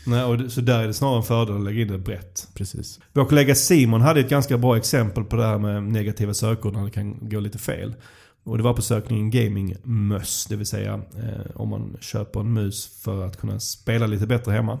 Nej, 0.06 0.24
och 0.24 0.52
så 0.52 0.60
där 0.60 0.82
är 0.82 0.86
det 0.86 0.94
snarare 0.94 1.16
en 1.16 1.22
fördel 1.22 1.56
att 1.56 1.64
lägga 1.64 1.82
in 1.82 1.88
det 1.88 1.98
brett. 1.98 2.48
Precis. 2.54 3.00
Vår 3.12 3.24
kollega 3.24 3.54
Simon 3.54 4.00
hade 4.00 4.20
ett 4.20 4.30
ganska 4.30 4.58
bra 4.58 4.76
exempel 4.76 5.24
på 5.24 5.36
det 5.36 5.44
här 5.44 5.58
med 5.58 5.82
negativa 5.82 6.34
sökord 6.34 6.72
när 6.72 6.84
det 6.84 6.90
kan 6.90 7.28
gå 7.28 7.40
lite 7.40 7.58
fel. 7.58 7.94
Och 8.44 8.56
det 8.56 8.62
var 8.62 8.74
på 8.74 8.82
sökningen 8.82 9.30
gaming-möss, 9.30 10.46
det 10.46 10.56
vill 10.56 10.66
säga 10.66 10.94
eh, 10.94 11.50
om 11.54 11.68
man 11.68 11.96
köper 12.00 12.40
en 12.40 12.52
mus 12.52 13.02
för 13.02 13.26
att 13.26 13.36
kunna 13.36 13.60
spela 13.60 14.06
lite 14.06 14.26
bättre 14.26 14.52
hemma 14.52 14.78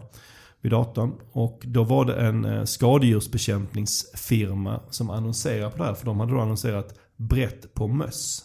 vid 0.60 0.72
datorn. 0.72 1.12
Och 1.32 1.62
då 1.64 1.84
var 1.84 2.04
det 2.04 2.14
en 2.14 2.44
eh, 2.44 2.64
skadedjursbekämpningsfirma 2.64 4.80
som 4.90 5.10
annonserade 5.10 5.70
på 5.70 5.78
det 5.78 5.84
här. 5.84 5.94
För 5.94 6.06
de 6.06 6.20
hade 6.20 6.32
då 6.32 6.40
annonserat 6.40 6.98
brett 7.16 7.74
på 7.74 7.88
möss. 7.88 8.44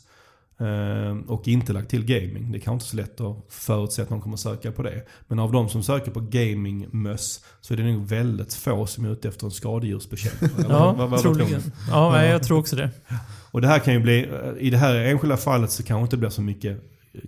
Eh, 0.61 1.17
och 1.27 1.47
inte 1.47 1.73
lagt 1.73 1.89
till 1.89 2.05
gaming. 2.05 2.51
Det 2.51 2.59
kan 2.59 2.73
inte 2.73 2.85
så 2.85 2.95
lätt 2.97 3.21
att 3.21 3.37
förutse 3.49 4.01
att 4.01 4.09
någon 4.09 4.21
kommer 4.21 4.37
söka 4.37 4.71
på 4.71 4.83
det. 4.83 5.05
Men 5.27 5.39
av 5.39 5.51
de 5.51 5.69
som 5.69 5.83
söker 5.83 6.11
på 6.11 6.19
gaming-möss 6.19 7.43
så 7.61 7.73
är 7.73 7.77
det 7.77 7.83
nog 7.83 8.05
väldigt 8.07 8.53
få 8.53 8.85
som 8.85 9.05
är 9.05 9.09
ute 9.09 9.27
efter 9.27 9.45
en 9.45 9.51
skadedjursbekämpare. 9.51 10.49
Eller 10.65 10.69
Ja, 10.75 10.93
vad- 10.93 11.09
vad- 11.09 11.21
troligen. 11.21 11.61
Ja, 11.89 12.23
jag 12.25 12.43
tror 12.43 12.59
också 12.59 12.75
det. 12.75 12.89
Och 13.51 13.61
det 13.61 13.67
här 13.67 13.79
kan 13.79 13.93
ju 13.93 13.99
bli, 13.99 14.29
i 14.59 14.69
det 14.69 14.77
här 14.77 14.95
enskilda 14.95 15.37
fallet 15.37 15.71
så 15.71 15.83
kanske 15.83 16.03
inte 16.03 16.17
blir 16.17 16.29
så 16.29 16.41
mycket 16.41 16.81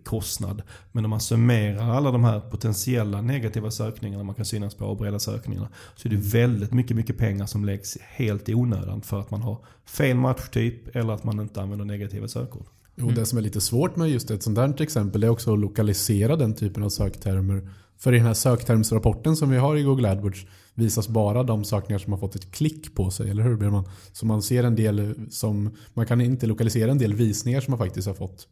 kostnad. 0.04 0.62
Men 0.92 1.06
om 1.06 1.10
man 1.10 1.20
summerar 1.20 1.90
alla 1.90 2.12
de 2.12 2.24
här 2.24 2.40
potentiella 2.40 3.22
negativa 3.22 3.72
sökningarna 3.72 4.24
man 4.24 4.36
kan 4.36 4.46
synas 4.46 4.76
på 4.76 4.86
och 4.86 4.98
breda 4.98 5.20
sökningarna. 5.20 5.68
Så 5.96 6.08
är 6.08 6.10
det 6.10 6.18
väldigt 6.18 6.74
mycket, 6.74 6.98
mycket 6.98 7.18
pengar 7.18 7.46
som 7.46 7.66
läggs 7.66 7.98
helt 8.02 8.50
i 8.50 8.54
onödan 8.54 9.02
för 9.02 9.20
att 9.20 9.32
man 9.32 9.42
har 9.42 9.58
fel 9.86 10.18
matchtyp 10.18 10.96
eller 10.96 11.14
att 11.14 11.24
man 11.24 11.40
inte 11.40 11.62
använder 11.62 11.86
negativa 11.86 12.28
sökord. 12.28 12.66
Jo, 12.96 13.12
det 13.12 13.26
som 13.26 13.38
är 13.38 13.42
lite 13.42 13.62
svårt 13.62 13.96
med 13.96 14.10
just 14.10 14.32
ett 14.32 14.44
sånt 14.44 14.56
där 14.56 14.82
exempel 14.82 15.24
är 15.24 15.30
också 15.30 15.54
att 15.54 15.60
lokalisera 15.60 16.36
den 16.36 16.56
typen 16.56 16.84
av 16.84 16.90
söktermer. 16.90 17.70
För 17.98 18.14
i 18.14 18.18
den 18.18 18.26
här 18.26 18.34
söktermsrapporten 18.34 19.36
som 19.36 19.50
vi 19.50 19.58
har 19.58 19.76
i 19.76 19.84
Google 19.84 20.12
AdWords 20.12 20.46
visas 20.74 21.08
bara 21.08 21.44
de 21.44 21.64
sökningar 21.64 22.00
som 22.00 22.14
har 22.14 22.20
fått 22.20 22.36
ett 22.36 22.52
klick 22.52 22.96
på 22.96 23.12
sig, 23.12 23.30
eller 23.30 23.44
hur 23.44 23.56
Björman? 23.56 23.90
Så 24.12 24.26
man 24.26 24.42
ser 24.42 24.64
en 24.64 24.76
del 24.76 25.16
som, 25.30 25.76
man 25.94 26.06
kan 26.06 26.22
inte 26.22 26.48
lokalisera 26.48 26.92
en 26.92 26.98
del 26.98 27.14
visningar 27.14 27.62
som 27.62 27.72
man 27.72 27.78
faktiskt 27.78 28.08
har 28.08 28.16
fått. 28.16 28.48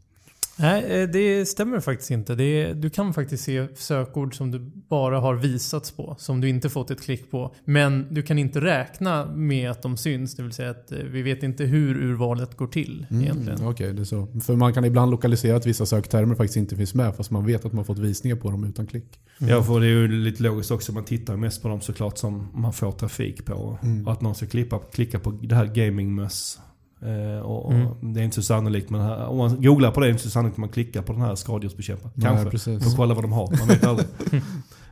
Nej, 0.62 1.02
eh, 1.02 1.10
det 1.10 1.46
stämmer 1.46 1.80
faktiskt 1.80 2.12
inte. 2.12 2.36
Det 2.36 2.44
är, 2.44 2.74
du 2.74 2.90
kan 2.90 3.14
faktiskt 3.14 3.44
se 3.44 3.68
sökord 3.76 4.38
som 4.38 4.52
du 4.52 4.60
bara 4.90 5.20
har 5.20 5.36
visats 5.36 5.92
på, 5.92 6.16
som 6.20 6.42
du 6.42 6.50
inte 6.50 6.70
fått 6.70 6.92
ett 6.92 7.02
klick 7.02 7.32
på. 7.32 7.56
Men 7.66 8.08
du 8.14 8.22
kan 8.22 8.38
inte 8.38 8.62
räkna 8.62 9.26
med 9.26 9.72
att 9.72 9.82
de 9.82 9.98
syns, 9.98 10.36
det 10.36 10.44
vill 10.44 10.52
säga 10.52 10.70
att 10.70 10.92
eh, 10.92 10.98
vi 10.98 11.22
vet 11.22 11.44
inte 11.44 11.64
hur 11.64 12.04
urvalet 12.04 12.58
går 12.58 12.68
till 12.68 13.06
Mm, 13.10 13.24
egentligen. 13.24 13.60
Okej, 13.60 13.70
okay, 13.70 13.92
det 13.92 14.02
är 14.02 14.06
så. 14.06 14.28
För 14.42 14.56
man 14.56 14.74
kan 14.74 14.86
ibland 14.86 15.12
lokalisera 15.12 15.58
att 15.58 15.66
vissa 15.66 15.86
söktermer 15.86 16.36
faktiskt 16.36 16.58
inte 16.58 16.76
finns 16.76 16.94
med, 16.94 17.16
fast 17.16 17.32
man 17.32 17.46
vet 17.46 17.66
att 17.66 17.74
man 17.74 17.86
fått 17.86 18.00
visningar 18.00 18.36
på 18.36 18.52
dem 18.52 18.64
utan 18.64 18.88
klick. 18.88 19.20
Mm. 19.40 19.54
Ja, 19.54 19.64
för 19.64 19.80
det 19.80 19.86
är 19.86 19.90
ju 19.90 20.08
lite 20.08 20.44
logiskt 20.44 20.72
också. 20.72 20.94
Man 20.94 21.06
tittar 21.06 21.36
mest 21.38 21.62
på 21.62 21.68
dem 21.68 21.82
såklart 21.82 22.18
som 22.18 22.48
man 22.54 22.74
får 22.74 22.92
trafik 22.92 23.46
på. 23.46 23.78
Mm. 23.84 24.08
Och 24.08 24.14
att 24.14 24.22
någon 24.22 24.36
ska 24.36 24.46
klippa, 24.46 24.80
klicka 24.80 25.20
på 25.20 25.32
det 25.32 25.56
här 25.56 25.66
gamingmöss. 25.66 26.60
Eh, 27.06 27.40
och, 27.42 27.74
Mm. 27.74 28.14
Det 28.14 28.20
är 28.20 28.24
inte 28.24 28.36
så 28.36 28.42
sannolikt. 28.44 28.90
Men 28.90 29.02
här, 29.02 29.26
om 29.26 29.38
man 29.38 29.62
googlar 29.62 29.92
på 29.92 30.00
det 30.00 30.06
är 30.06 30.08
det 30.08 30.12
inte 30.12 30.24
så 30.24 30.30
sannolikt 30.30 30.54
att 30.56 30.60
man 30.60 30.70
klickar 30.70 31.02
på 31.02 31.14
den 31.14 31.22
här 31.22 31.36
skadedjursbekämparen. 31.36 32.14
Kanske. 32.22 32.50
precis. 32.50 32.84
Får 32.84 32.98
kolla 32.98 33.14
vad 33.14 33.24
de 33.24 33.32
har. 33.32 33.58
Man 33.60 33.68
vet 33.68 33.84
aldrig. 33.84 34.08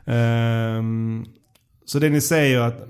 Ehm, 0.04 1.24
så 1.84 1.98
det 1.98 2.08
ni 2.10 2.20
säger 2.20 2.60
att, 2.60 2.82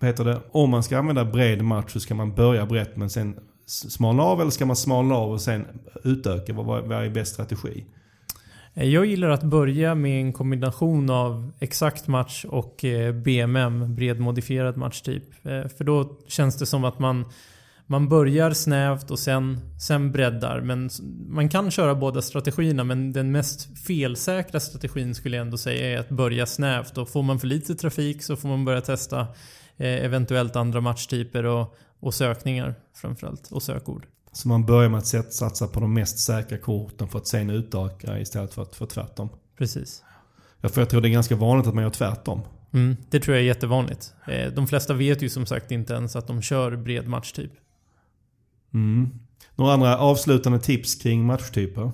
vad 0.00 0.08
heter 0.10 0.24
det, 0.24 0.40
om 0.52 0.70
man 0.70 0.82
ska 0.82 0.98
använda 0.98 1.24
bred 1.24 1.62
match 1.64 1.92
så 1.92 2.00
ska 2.00 2.14
man 2.14 2.34
börja 2.34 2.66
brett 2.66 2.96
men 2.96 3.10
sen 3.10 3.34
smalna 3.66 4.22
av 4.22 4.40
eller 4.40 4.50
ska 4.50 4.66
man 4.66 4.76
smalna 4.76 5.14
av 5.14 5.30
och 5.32 5.40
sen 5.40 5.66
utöka? 6.04 6.52
Vad, 6.52 6.66
vad 6.84 7.04
är 7.04 7.10
bäst 7.10 7.32
strategi? 7.32 7.84
Eh, 8.74 8.88
Jag 8.88 9.06
gillar 9.06 9.28
att 9.28 9.42
börja 9.42 9.94
med 9.94 10.20
en 10.20 10.32
kombination 10.32 11.10
av 11.10 11.52
exakt 11.60 12.06
match 12.08 12.44
och 12.48 12.84
eh, 12.84 13.12
BMM, 13.14 13.94
bred 13.94 14.20
modifierad 14.20 14.76
matchtyp. 14.76 15.24
Eh, 15.46 15.68
För 15.68 15.84
då 15.84 16.16
känns 16.28 16.56
det 16.58 16.66
som 16.66 16.84
att 16.84 16.98
man, 16.98 17.24
man 17.86 18.08
börjar 18.08 18.50
snävt 18.50 19.10
och 19.10 19.18
sen, 19.18 19.60
sen 19.80 20.12
breddar. 20.12 20.60
Men 20.60 20.90
man 21.26 21.48
kan 21.48 21.70
köra 21.70 21.94
båda 21.94 22.22
strategierna 22.22 22.84
men 22.84 23.12
den 23.12 23.32
mest 23.32 23.78
felsäkra 23.86 24.60
strategin 24.60 25.14
skulle 25.14 25.36
jag 25.36 25.46
ändå 25.46 25.58
säga 25.58 25.96
är 25.96 26.00
att 26.00 26.08
börja 26.08 26.46
snävt. 26.46 26.98
Och 26.98 27.08
får 27.08 27.22
man 27.22 27.40
för 27.40 27.46
lite 27.46 27.74
trafik 27.74 28.22
så 28.22 28.36
får 28.36 28.48
man 28.48 28.64
börja 28.64 28.80
testa 28.80 29.20
eh, 29.76 30.04
eventuellt 30.04 30.56
andra 30.56 30.80
matchtyper 30.80 31.44
och, 31.44 31.76
och 32.00 32.14
sökningar 32.14 32.74
framförallt. 32.94 33.52
Och 33.52 33.62
sökord. 33.62 34.06
Så 34.32 34.48
man 34.48 34.66
börjar 34.66 34.88
med 34.88 34.98
att 34.98 35.32
satsa 35.32 35.66
på 35.66 35.80
de 35.80 35.94
mest 35.94 36.18
säkra 36.18 36.58
korten 36.58 37.08
för 37.08 37.18
att 37.18 37.26
sen 37.26 37.50
utöka 37.50 38.18
istället 38.18 38.54
för 38.54 38.62
att 38.62 38.76
för 38.76 38.86
tvärtom. 38.86 39.28
Precis. 39.58 40.02
Ja, 40.60 40.68
för 40.68 40.80
jag 40.80 40.90
tror 40.90 41.00
det 41.00 41.08
är 41.08 41.10
ganska 41.10 41.36
vanligt 41.36 41.66
att 41.66 41.74
man 41.74 41.84
gör 41.84 41.90
tvärtom. 41.90 42.42
Mm, 42.72 42.96
det 43.10 43.20
tror 43.20 43.36
jag 43.36 43.42
är 43.42 43.46
jättevanligt. 43.46 44.14
Eh, 44.28 44.52
De 44.52 44.66
flesta 44.66 44.94
vet 44.94 45.22
ju 45.22 45.28
som 45.28 45.46
sagt 45.46 45.70
inte 45.70 45.94
ens 45.94 46.16
att 46.16 46.26
de 46.26 46.42
kör 46.42 46.76
bred 46.76 47.08
matchtyp. 47.08 47.52
Mm. 48.74 49.10
Några 49.54 49.72
andra 49.72 49.98
avslutande 49.98 50.58
tips 50.58 50.94
kring 50.94 51.26
matchtyper? 51.26 51.92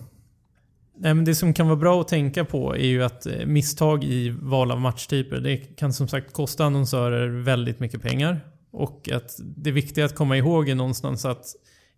Nej, 0.98 1.14
men 1.14 1.24
det 1.24 1.34
som 1.34 1.54
kan 1.54 1.66
vara 1.66 1.76
bra 1.76 2.00
att 2.00 2.08
tänka 2.08 2.44
på 2.44 2.76
är 2.76 2.86
ju 2.86 3.02
att 3.02 3.26
eh, 3.26 3.46
misstag 3.46 4.04
i 4.04 4.30
val 4.30 4.70
av 4.70 4.80
matchtyper, 4.80 5.40
det 5.40 5.56
kan 5.56 5.92
som 5.92 6.08
sagt 6.08 6.32
kosta 6.32 6.64
annonsörer 6.64 7.28
väldigt 7.28 7.80
mycket 7.80 8.02
pengar. 8.02 8.40
Och 8.72 9.08
att 9.12 9.30
det 9.56 9.70
viktiga 9.70 10.04
att 10.04 10.14
komma 10.14 10.36
ihåg 10.36 10.68
är 10.68 10.74
någonstans 10.74 11.24
att 11.24 11.44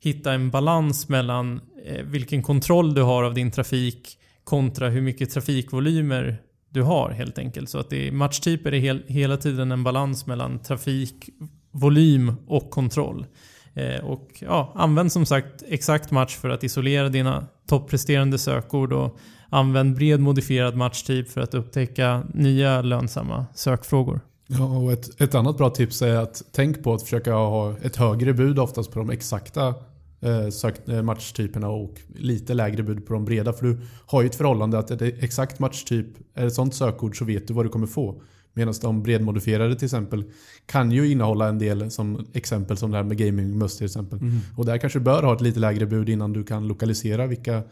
hitta 0.00 0.32
en 0.32 0.50
balans 0.50 1.08
mellan 1.08 1.60
eh, 1.84 2.04
vilken 2.04 2.42
kontroll 2.42 2.94
du 2.94 3.02
har 3.02 3.22
av 3.22 3.34
din 3.34 3.50
trafik 3.50 4.18
kontra 4.44 4.88
hur 4.88 5.02
mycket 5.02 5.30
trafikvolymer 5.30 6.36
du 6.68 6.82
har 6.82 7.10
helt 7.10 7.38
enkelt. 7.38 7.70
Så 7.70 7.78
att 7.78 7.90
det 7.90 8.08
är, 8.08 8.12
matchtyper 8.12 8.74
är 8.74 8.78
hel, 8.78 9.02
hela 9.06 9.36
tiden 9.36 9.72
en 9.72 9.84
balans 9.84 10.26
mellan 10.26 10.58
trafik, 10.58 11.28
volym 11.70 12.32
och 12.46 12.70
kontroll. 12.70 13.26
Eh, 13.74 14.04
och 14.04 14.28
ja, 14.38 14.72
använd 14.74 15.12
som 15.12 15.26
sagt 15.26 15.62
exakt 15.68 16.10
match 16.10 16.36
för 16.36 16.48
att 16.48 16.64
isolera 16.64 17.08
dina 17.08 17.46
toppresterande 17.68 18.38
sökord 18.38 18.92
och 18.92 19.18
använd 19.48 19.96
bred 19.96 20.20
modifierad 20.20 20.76
matchtyp 20.76 21.30
för 21.30 21.40
att 21.40 21.54
upptäcka 21.54 22.22
nya 22.34 22.82
lönsamma 22.82 23.46
sökfrågor. 23.54 24.20
Ja, 24.46 24.78
och 24.78 24.92
ett, 24.92 25.20
ett 25.20 25.34
annat 25.34 25.56
bra 25.56 25.70
tips 25.70 26.02
är 26.02 26.16
att 26.16 26.42
tänk 26.52 26.82
på 26.82 26.94
att 26.94 27.02
försöka 27.02 27.34
ha 27.34 27.74
ett 27.82 27.96
högre 27.96 28.32
bud 28.32 28.58
oftast 28.58 28.92
på 28.92 28.98
de 28.98 29.10
exakta 29.10 29.74
eh, 30.20 30.96
eh 30.96 31.02
matchtyperna 31.02 31.68
och 31.68 31.94
lite 32.14 32.54
lägre 32.54 32.82
bud 32.82 33.06
på 33.06 33.12
de 33.14 33.24
breda. 33.24 33.52
För 33.52 33.66
du 33.66 33.80
har 34.06 34.22
ju 34.22 34.26
ett 34.26 34.34
förhållande 34.34 34.78
att 34.78 34.90
är 34.90 34.96
det 34.96 35.08
exakt 35.08 35.58
matchtyp 35.58 36.06
är 36.34 36.46
ett 36.46 36.54
sånt 36.54 36.74
sökord 36.74 37.18
så 37.18 37.24
vet 37.24 37.48
du 37.48 37.54
vad 37.54 37.64
du 37.64 37.68
kommer 37.68 37.86
få. 37.86 38.22
Medan 38.54 38.74
de 38.80 39.02
bredmodifierade 39.02 39.76
till 39.76 39.86
exempel 39.86 40.24
kan 40.66 40.92
ju 40.92 41.10
innehålla 41.10 41.48
en 41.48 41.58
del 41.58 41.90
som 41.90 42.26
exempel 42.32 42.76
som 42.76 42.90
det 42.90 42.96
här 42.96 43.04
med 43.04 43.18
gaming 43.18 43.58
must 43.58 43.78
till 43.78 43.86
exempel. 43.86 44.18
Och 44.56 44.66
där 44.66 44.78
kanske 44.78 44.98
du 44.98 45.02
bör 45.04 45.22
ha 45.22 45.34
ett 45.34 45.40
lite 45.40 45.60
lägre 45.60 45.86
bud 45.86 46.08
innan 46.08 46.32
du 46.32 46.44
kan 46.44 46.68
lokalisera 46.68 47.26
vilka 47.26 47.62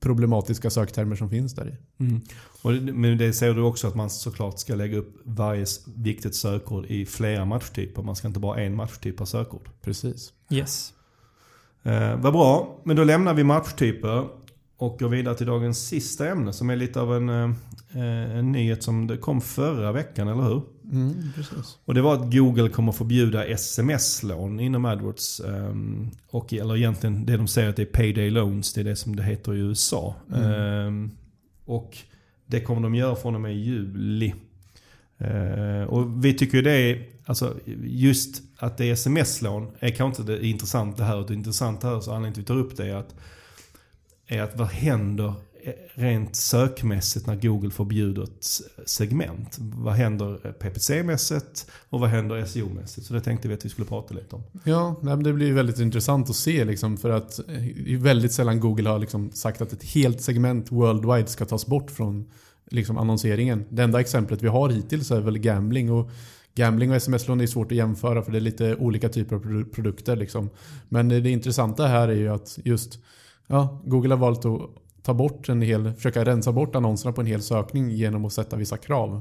problematiska 0.00 0.70
söktermer 0.70 1.16
som 1.16 1.30
finns 1.30 1.54
där 1.54 1.68
i. 1.68 2.02
Mm. 2.04 2.20
Och 2.62 2.72
det, 2.72 2.92
men 2.92 3.18
det 3.18 3.32
säger 3.32 3.54
du 3.54 3.62
också 3.62 3.88
att 3.88 3.94
man 3.94 4.10
såklart 4.10 4.58
ska 4.58 4.74
lägga 4.74 4.98
upp 4.98 5.20
varje 5.24 5.66
viktigt 5.96 6.34
sökord 6.34 6.86
i 6.86 7.06
flera 7.06 7.44
matchtyper. 7.44 8.02
Man 8.02 8.16
ska 8.16 8.28
inte 8.28 8.40
bara 8.40 8.52
ha 8.52 8.60
en 8.60 8.74
matchtyp 8.74 9.16
per 9.16 9.24
sökord. 9.24 9.68
Precis. 9.82 10.32
Yes. 10.50 10.92
Eh, 11.82 12.16
vad 12.16 12.32
bra, 12.32 12.80
men 12.84 12.96
då 12.96 13.04
lämnar 13.04 13.34
vi 13.34 13.44
matchtyper 13.44 14.28
och 14.76 14.98
går 14.98 15.08
vidare 15.08 15.34
till 15.34 15.46
dagens 15.46 15.86
sista 15.86 16.28
ämne 16.28 16.52
som 16.52 16.70
är 16.70 16.76
lite 16.76 17.00
av 17.00 17.14
en, 17.16 17.28
eh, 17.28 17.50
en 18.02 18.52
nyhet 18.52 18.82
som 18.82 19.06
det 19.06 19.16
kom 19.16 19.40
förra 19.40 19.92
veckan, 19.92 20.28
eller 20.28 20.42
hur? 20.42 20.62
Mm, 20.92 21.14
precis. 21.34 21.78
Och 21.84 21.94
det 21.94 22.02
var 22.02 22.14
att 22.14 22.34
Google 22.34 22.68
kommer 22.68 22.92
förbjuda 22.92 23.44
sms-lån 23.44 24.60
inom 24.60 24.84
AdWords. 24.84 25.40
ehm, 25.40 26.10
och, 26.30 26.52
eller 26.52 26.76
egentligen 26.76 27.26
det 27.26 27.36
de 27.36 27.48
säger 27.48 27.68
att 27.68 27.76
det 27.76 27.82
är 27.82 27.86
payday 27.86 28.30
loans, 28.30 28.72
det 28.72 28.80
är 28.80 28.84
det 28.84 28.96
som 28.96 29.16
det 29.16 29.22
heter 29.22 29.54
i 29.54 29.58
USA. 29.58 30.14
Ehm, 30.34 31.10
och 31.64 31.96
det 32.46 32.60
kommer 32.60 32.80
de 32.80 32.94
göra 32.94 33.16
från 33.16 33.34
och 33.34 33.40
med 33.40 33.56
juli. 33.56 34.34
Eh, 35.18 35.82
och 35.82 36.24
vi 36.24 36.34
tycker 36.34 36.56
ju 36.56 36.62
det 36.62 36.72
är, 36.72 37.06
alltså 37.26 37.54
just 37.84 38.42
att 38.56 38.76
det 38.78 38.84
är 38.84 38.92
sms-lån 38.92 39.70
är 39.78 39.90
kanske 39.90 40.22
inte 40.22 40.32
det 40.32 40.46
intressanta 40.46 41.04
här. 41.04 41.24
Det 41.28 41.34
intressanta 41.34 41.88
här, 41.88 42.00
så 42.00 42.10
anledningen 42.10 42.34
till 42.34 42.42
att 42.42 42.58
vi 42.58 42.62
tar 42.62 42.70
upp 42.70 42.76
det 42.76 42.86
är 42.86 42.94
att, 42.94 43.14
är 44.26 44.42
att 44.42 44.56
vad 44.56 44.68
händer 44.68 45.34
rent 45.94 46.36
sökmässigt 46.36 47.26
när 47.26 47.36
Google 47.36 47.70
förbjuder 47.70 48.22
ett 48.22 48.46
segment? 48.86 49.56
Vad 49.58 49.94
händer 49.94 50.54
PPC-mässigt 50.60 51.70
och 51.90 52.00
vad 52.00 52.08
händer 52.08 52.44
SEO-mässigt? 52.44 53.06
Så 53.06 53.14
det 53.14 53.20
tänkte 53.20 53.48
vi 53.48 53.54
att 53.54 53.64
vi 53.64 53.68
skulle 53.68 53.86
prata 53.86 54.14
lite 54.14 54.36
om. 54.36 54.42
Ja, 54.64 54.96
nej, 55.02 55.16
det 55.16 55.32
blir 55.32 55.46
ju 55.46 55.54
väldigt 55.54 55.78
intressant 55.78 56.30
att 56.30 56.36
se 56.36 56.64
liksom, 56.64 56.96
för 56.96 57.10
att 57.10 57.40
det 57.46 57.92
är 57.92 57.96
väldigt 57.96 58.32
sällan 58.32 58.60
Google 58.60 58.88
har 58.88 58.98
liksom 58.98 59.30
sagt 59.30 59.60
att 59.60 59.72
ett 59.72 59.84
helt 59.84 60.20
segment 60.20 60.72
worldwide 60.72 61.28
ska 61.28 61.44
tas 61.44 61.66
bort 61.66 61.90
från 61.90 62.30
liksom, 62.70 62.98
annonseringen. 62.98 63.64
Det 63.68 63.82
enda 63.82 64.00
exemplet 64.00 64.42
vi 64.42 64.48
har 64.48 64.68
hittills 64.68 65.10
är 65.10 65.20
väl 65.20 65.38
gambling 65.38 65.92
och 65.92 66.10
Gambling 66.56 66.90
och 66.90 66.96
sms-lån 66.96 67.40
är 67.40 67.46
svårt 67.46 67.72
att 67.72 67.78
jämföra 67.78 68.22
för 68.22 68.32
det 68.32 68.38
är 68.38 68.40
lite 68.40 68.76
olika 68.76 69.08
typer 69.08 69.36
av 69.36 69.64
produkter. 69.64 70.16
Liksom. 70.16 70.50
Men 70.88 71.08
det 71.08 71.30
intressanta 71.30 71.86
här 71.86 72.08
är 72.08 72.14
ju 72.14 72.28
att 72.28 72.58
just 72.64 72.98
ja, 73.46 73.82
Google 73.84 74.14
har 74.14 74.18
valt 74.18 74.44
att 74.44 74.60
ta 75.06 75.14
bort 75.14 75.48
en 75.48 75.62
hel, 75.62 75.92
försöka 75.92 76.24
rensa 76.24 76.52
bort 76.52 76.76
annonserna 76.76 77.12
på 77.12 77.20
en 77.20 77.26
hel 77.26 77.42
sökning 77.42 77.90
genom 77.90 78.24
att 78.24 78.32
sätta 78.32 78.56
vissa 78.56 78.76
krav. 78.76 79.20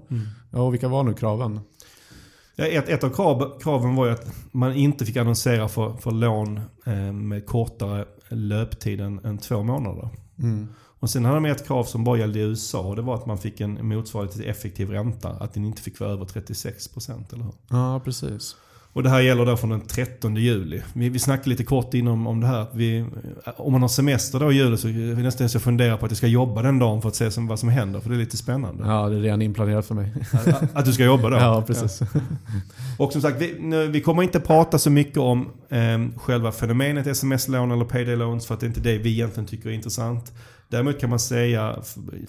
Ja, 0.52 0.62
och 0.62 0.74
vilka 0.74 0.88
var 0.88 1.04
nu 1.04 1.13
kraven? 1.13 1.60
Ja, 2.56 2.65
ett, 2.65 2.89
ett 2.89 3.04
av 3.04 3.10
krav, 3.10 3.60
kraven 3.60 3.95
var 3.95 4.06
ju 4.06 4.12
att 4.12 4.36
man 4.52 4.74
inte 4.74 5.06
fick 5.06 5.17
annonsera 5.17 5.67
för, 5.67 5.93
för 5.93 6.12
lån 6.12 6.62
eh, 6.86 7.13
med 7.13 7.45
kortare 7.45 8.06
löptid 8.30 9.02
än, 9.02 9.26
än 9.26 9.38
två 9.38 9.63
månader. 9.63 10.10
Mm. 10.39 10.67
Och 11.00 11.10
sen 11.10 11.26
hade 11.26 11.38
de 11.38 11.45
ett 11.45 11.67
krav 11.67 11.84
som 11.84 12.04
bara 12.04 12.17
gällde 12.17 12.39
i 12.39 12.41
USA 12.41 12.80
och 12.80 12.95
det 12.95 13.02
var 13.02 13.15
att 13.15 13.26
man 13.26 13.38
fick 13.38 13.62
en 13.62 13.88
motsvarighet 13.88 14.36
till 14.36 14.50
effektiv 14.50 14.89
ränta. 14.89 15.30
Att 15.30 15.54
den 15.54 15.65
inte 15.65 15.82
fick 15.82 16.00
vara 16.00 16.12
över 16.12 16.26
36%, 16.26 17.34
eller 17.34 17.43
hur? 17.43 17.54
Ja, 17.69 18.02
precis. 18.06 18.56
Och 18.96 19.04
det 19.04 19.10
här 19.10 19.22
gäller 19.22 19.46
då 19.46 19.58
från 19.58 19.70
den 19.70 19.82
13 19.82 20.36
juli. 20.36 20.82
Vi, 20.94 21.10
vi 21.10 21.20
snackade 21.20 21.50
lite 21.50 21.64
kort 21.64 21.94
inom 21.94 22.28
om 22.28 22.42
det 22.42 22.48
här. 22.48 22.66
Vi, 22.74 23.06
om 23.58 23.72
man 23.72 23.82
har 23.82 23.90
semester 23.90 24.40
då 24.40 24.52
i 24.52 24.56
juli 24.56 24.78
så 24.78 24.88
är 24.88 25.16
det 25.16 25.22
nästan 25.22 25.50
så 25.50 25.56
jag 25.56 25.62
funderar 25.62 25.98
på 25.98 26.06
att 26.06 26.12
jag 26.12 26.18
ska 26.18 26.28
jobba 26.28 26.62
den 26.62 26.80
dagen 26.80 27.02
för 27.02 27.10
att 27.10 27.16
se 27.16 27.32
som, 27.32 27.48
vad 27.48 27.60
som 27.60 27.70
händer. 27.70 28.00
För 28.00 28.10
det 28.10 28.16
är 28.16 28.20
lite 28.20 28.38
spännande. 28.38 28.84
Ja, 28.88 29.10
det 29.10 29.16
är 29.16 29.22
redan 29.22 29.41
inplanerat 29.41 29.86
för 29.86 29.96
mig. 29.96 30.14
Att, 30.32 30.76
att 30.76 30.86
du 30.86 30.93
ska 30.93 31.04
jobba 31.04 31.30
då? 31.30 31.38
Ja, 31.46 31.64
precis. 31.68 32.02
Och 32.98 33.12
som 33.12 33.22
sagt, 33.22 33.41
vi, 33.41 33.56
nu, 33.60 33.88
vi 33.88 34.02
kommer 34.02 34.24
inte 34.24 34.39
prata 34.39 34.80
så 34.80 34.89
mycket 34.89 35.18
om 35.18 35.50
eh, 35.70 36.18
själva 36.18 36.52
fenomenet 36.52 37.08
sms-lån 37.08 37.72
eller 37.72 37.86
payday 37.86 38.16
loans 38.16 38.48
för 38.48 38.54
att 38.54 38.60
det 38.60 38.66
är 38.66 38.68
inte 38.68 38.82
det 38.82 38.98
vi 38.98 39.12
egentligen 39.12 39.48
tycker 39.48 39.70
är 39.70 39.74
intressant. 39.74 40.34
Däremot 40.70 41.00
kan 41.00 41.10
man 41.10 41.20
säga, 41.20 41.76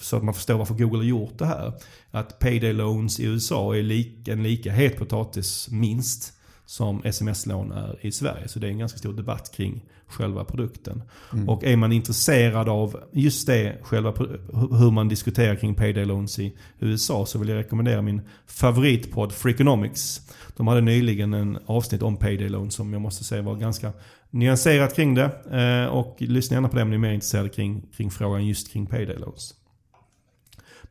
så 0.01 0.17
att 0.17 0.23
man 0.23 0.33
förstår 0.33 0.57
varför 0.57 0.73
Google 0.73 0.97
har 0.97 1.03
gjort 1.03 1.37
det 1.37 1.45
här, 1.45 1.73
att 2.11 2.39
payday 2.39 2.73
loans 2.73 3.19
i 3.19 3.25
USA 3.25 3.75
är 3.75 3.83
lik, 3.83 4.27
en 4.27 4.43
lika 4.43 4.71
het 4.71 4.97
potatis 4.97 5.67
minst 5.71 6.33
som 6.67 7.01
sms-lån 7.03 7.71
är 7.71 7.97
i 8.01 8.11
Sverige. 8.11 8.47
Så 8.47 8.59
det 8.59 8.67
är 8.67 8.71
en 8.71 8.77
ganska 8.77 8.97
stor 8.97 9.13
debatt 9.13 9.51
kring 9.55 9.85
själva 10.07 10.43
produkten. 10.43 11.03
Mm. 11.33 11.49
Och 11.49 11.63
är 11.63 11.77
man 11.77 11.91
intresserad 11.91 12.69
av 12.69 12.99
just 13.11 13.47
det, 13.47 13.77
själva, 13.81 14.13
hur 14.53 14.91
man 14.91 15.07
diskuterar 15.07 15.55
kring 15.55 15.75
payday 15.75 16.05
loans 16.05 16.39
i 16.39 16.57
USA 16.79 17.25
så 17.25 17.39
vill 17.39 17.49
jag 17.49 17.57
rekommendera 17.57 18.01
min 18.01 18.21
favoritpodd 18.47 19.31
Freakonomics. 19.31 20.21
De 20.57 20.67
hade 20.67 20.81
nyligen 20.81 21.33
en 21.33 21.57
avsnitt 21.65 22.01
om 22.01 22.17
payday 22.17 22.49
loans 22.49 22.75
som 22.75 22.93
jag 22.93 23.01
måste 23.01 23.23
säga 23.23 23.41
var 23.41 23.55
ganska 23.55 23.93
nyanserat 24.29 24.95
kring 24.95 25.15
det. 25.15 25.31
Eh, 25.51 25.93
Och 25.93 26.15
lyssna 26.19 26.55
gärna 26.55 26.69
på 26.69 26.75
det 26.75 26.81
om 26.81 26.89
ni 26.89 26.95
är 26.95 26.99
mer 26.99 27.13
intresserade 27.13 27.49
kring, 27.49 27.81
kring 27.97 28.11
frågan 28.11 28.45
just 28.45 28.73
kring 28.73 28.85
payday 28.85 29.17
loans. 29.17 29.53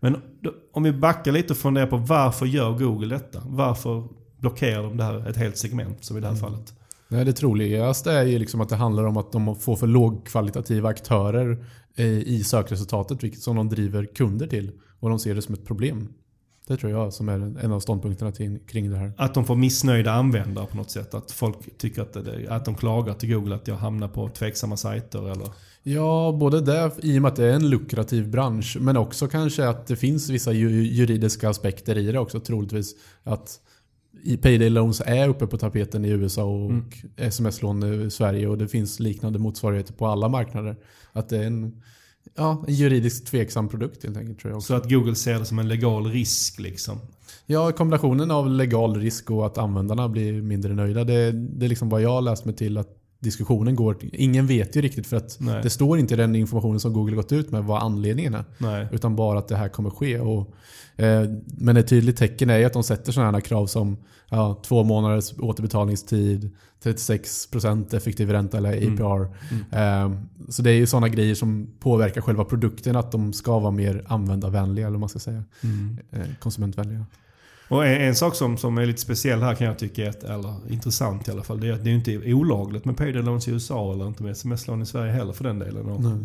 Men 0.01 0.23
om 0.73 0.83
vi 0.83 0.93
backar 0.93 1.33
lite 1.33 1.53
och 1.53 1.59
funderar 1.59 1.87
på 1.87 1.97
varför 1.97 2.47
gör 2.47 2.79
Google 2.79 3.07
detta? 3.15 3.43
Varför 3.47 4.05
blockerar 4.39 4.83
de 4.83 4.97
det 4.97 5.05
här 5.05 5.29
ett 5.29 5.37
helt 5.37 5.57
segment 5.59 6.05
som 6.05 6.17
i 6.17 6.21
det 6.21 6.27
här 6.27 6.35
Mm. 6.37 6.41
fallet? 6.51 6.75
Nej, 7.09 7.25
det 7.25 7.33
troligaste 7.33 8.13
är 8.13 8.25
ju 8.25 8.39
liksom 8.39 8.61
att 8.61 8.69
det 8.69 8.77
handlar 8.77 9.05
om 9.05 9.17
att 9.17 9.33
de 9.33 9.57
får 9.57 9.77
för 9.77 9.87
lågkvalitativa 9.87 10.89
aktörer 10.89 11.65
i 12.25 12.45
sökresultatet, 12.45 13.25
vilket 13.25 13.41
som 13.41 13.57
de 13.57 13.69
driver 13.69 14.05
kunder 14.05 14.47
till. 14.47 14.71
Och 15.01 15.09
de 15.09 15.19
ser 15.19 15.35
det 15.35 15.43
som 15.43 15.55
ett 15.55 15.65
problem. 15.67 16.09
Det 16.67 16.77
tror 16.77 16.93
jag 16.93 17.13
som 17.13 17.29
är 17.29 17.65
en 17.65 17.73
av 17.73 17.81
ståndpunkterna 17.81 18.33
till, 18.33 18.59
kring 18.67 18.91
det 18.91 18.97
här. 18.97 19.13
Att 19.17 19.35
de 19.35 19.45
får 19.45 19.57
missnöjda 19.57 20.13
användare 20.13 20.67
på 20.67 20.77
något 20.77 20.91
sätt. 20.91 21.15
Att 21.15 21.31
folk 21.31 21.79
tycker 21.79 22.03
att, 22.03 22.13
det, 22.13 22.47
att 22.49 22.65
de 22.65 22.75
klagar 22.75 23.15
till 23.15 23.35
Google 23.35 23.55
att 23.55 23.69
jag 23.69 23.77
hamnar 23.77 24.09
på 24.09 24.29
tveksamma 24.29 24.77
sajter 24.77 25.31
eller... 25.33 25.49
Ja, 25.83 26.37
både 26.41 26.61
det 26.61 26.91
i 27.03 27.19
och 27.19 27.23
med 27.23 27.29
att 27.29 27.37
det 27.37 27.45
är 27.47 27.53
en 27.55 27.71
lukrativ 27.71 28.29
bransch. 28.31 28.77
Men 28.81 28.97
också 28.97 29.29
kanske 29.29 29.69
att 29.69 29.87
det 29.87 29.97
finns 29.97 30.29
vissa 30.31 30.53
ju- 30.53 30.87
juridiska 30.87 31.49
aspekter 31.49 31.99
i 31.99 32.13
det 32.13 32.19
också 32.19 32.41
troligtvis. 32.41 32.95
Att 33.25 33.61
i 34.23 34.37
payday 34.37 34.71
loans 34.71 35.03
är 35.07 35.29
uppe 35.29 35.47
på 35.47 35.59
tapeten 35.59 36.05
i 36.05 36.09
USA 36.09 36.45
och 36.45 36.71
Mm. 36.71 36.85
sms-lån 37.17 38.07
i 38.07 38.11
Sverige 38.11 38.49
och 38.49 38.59
det 38.59 38.69
finns 38.69 39.01
liknande 39.01 39.39
motsvarigheter 39.39 39.93
på 39.93 40.07
alla 40.07 40.29
marknader. 40.29 40.77
Att 41.13 41.29
det 41.29 41.37
är 41.39 41.47
en, 41.47 41.83
ja, 42.37 42.65
en 42.69 42.75
juridiskt 42.75 43.27
tveksam 43.27 43.69
produkt 43.69 44.05
helt 44.05 44.17
enkelt 44.17 44.39
tror 44.39 44.51
jag 44.51 44.57
också. 44.57 44.67
Så 44.67 44.75
att 44.75 44.91
Google 44.91 45.15
ser 45.15 45.39
det 45.39 45.45
som 45.45 45.59
en 45.59 45.69
legal 45.69 46.07
risk 46.07 46.61
liksom. 46.61 46.99
Ja, 47.47 47.73
kombinationen 47.73 48.31
av 48.31 48.49
legal 48.51 48.95
risk 49.01 49.31
och 49.31 49.47
att 49.47 49.59
användarna 49.59 50.09
blir 50.09 50.43
mindre 50.43 50.75
nöjda. 50.75 51.05
Det, 51.05 51.33
det 51.33 51.65
är 51.67 51.69
liksom 51.69 51.89
vad 51.89 52.03
jag 52.03 52.11
har 52.11 52.23
läst 52.23 52.45
mig 52.45 52.55
till 52.55 52.79
att 52.79 52.96
diskussionen 53.19 53.77
går. 53.77 53.97
Ingen 54.13 54.47
vet 54.47 54.77
ju 54.77 54.81
riktigt 54.81 55.07
för 55.07 55.17
att 55.17 55.37
Nej. 55.41 55.63
det 55.63 55.71
står 55.71 55.99
inte 55.99 56.15
i 56.15 56.17
den 56.17 56.35
informationen 56.37 56.81
som 56.81 56.93
Google 56.93 57.17
gått 57.17 57.33
ut 57.33 57.51
med 57.51 57.65
vad 57.65 57.83
anledningen 57.83 58.35
är. 58.35 58.45
Nej. 58.59 58.89
Utan 58.93 59.17
bara 59.17 59.39
att 59.39 59.49
det 59.49 59.57
här 59.57 59.69
kommer 59.69 59.91
ske. 59.91 60.19
Och, 60.21 60.55
eh, 60.97 61.25
men 61.47 61.77
ett 61.77 61.89
tydligt 61.89 62.17
tecken 62.17 62.51
är 62.51 62.59
ju 62.59 62.65
att 62.65 62.73
de 62.73 62.83
sätter 62.83 63.13
sådana 63.13 63.33
här 63.33 63.41
krav 63.41 63.67
som 63.67 63.97
ja, 64.31 64.61
två 64.65 64.85
månaders 64.85 65.33
återbetalningstid, 65.39 66.51
36% 66.83 67.95
effektiv 67.97 68.31
ränta 68.31 68.57
eller 68.57 68.73
Mm. 68.73 68.95
APR. 68.95 69.23
Eh, 69.71 70.11
så 70.49 70.63
det 70.63 70.71
är 70.71 70.75
ju 70.75 70.87
sådana 70.87 71.09
grejer 71.09 71.35
som 71.35 71.69
påverkar 71.81 72.21
själva 72.21 72.45
produkten. 72.45 72.97
Att 72.97 73.13
de 73.13 73.33
ska 73.33 73.59
vara 73.59 73.71
mer 73.71 74.05
användarvänliga 74.09 74.87
eller 74.87 74.95
vad 74.95 75.01
man 75.01 75.09
ska 75.09 75.19
säga. 75.19 75.45
Mm. 75.63 75.99
Eh, 76.11 76.21
konsumentvänliga. 76.41 77.05
Och 77.69 77.87
en, 77.87 78.01
en 78.01 78.15
sak 78.15 78.35
som, 78.35 78.57
som 78.57 78.79
är 78.79 78.87
lite 78.87 79.01
speciell 79.01 79.43
här 79.43 79.55
kan 79.55 79.67
jag 79.67 79.79
tycka 79.79 80.07
är, 80.07 80.11
att, 80.11 80.25
eller 80.25 80.73
intressant 80.73 81.29
i 81.29 81.31
alla 81.31 81.43
fall, 81.43 81.61
det 81.61 81.69
är 81.69 81.73
att 81.73 81.85
det 81.85 81.91
är 81.91 81.95
inte 81.95 82.33
olagligt 82.33 82.85
med 82.85 82.97
payday 82.97 83.23
loans 83.23 83.49
i 83.49 83.51
USA 83.51 83.93
eller 83.93 84.07
inte 84.07 84.23
med 84.23 84.33
sms-lån 84.33 84.83
i 84.83 84.87
Sverige 84.87 85.13
heller 85.13 85.33
för 85.33 85.45
den 85.45 85.59
delen. 85.59 85.87
Och 85.87 86.03
Nej. 86.03 86.19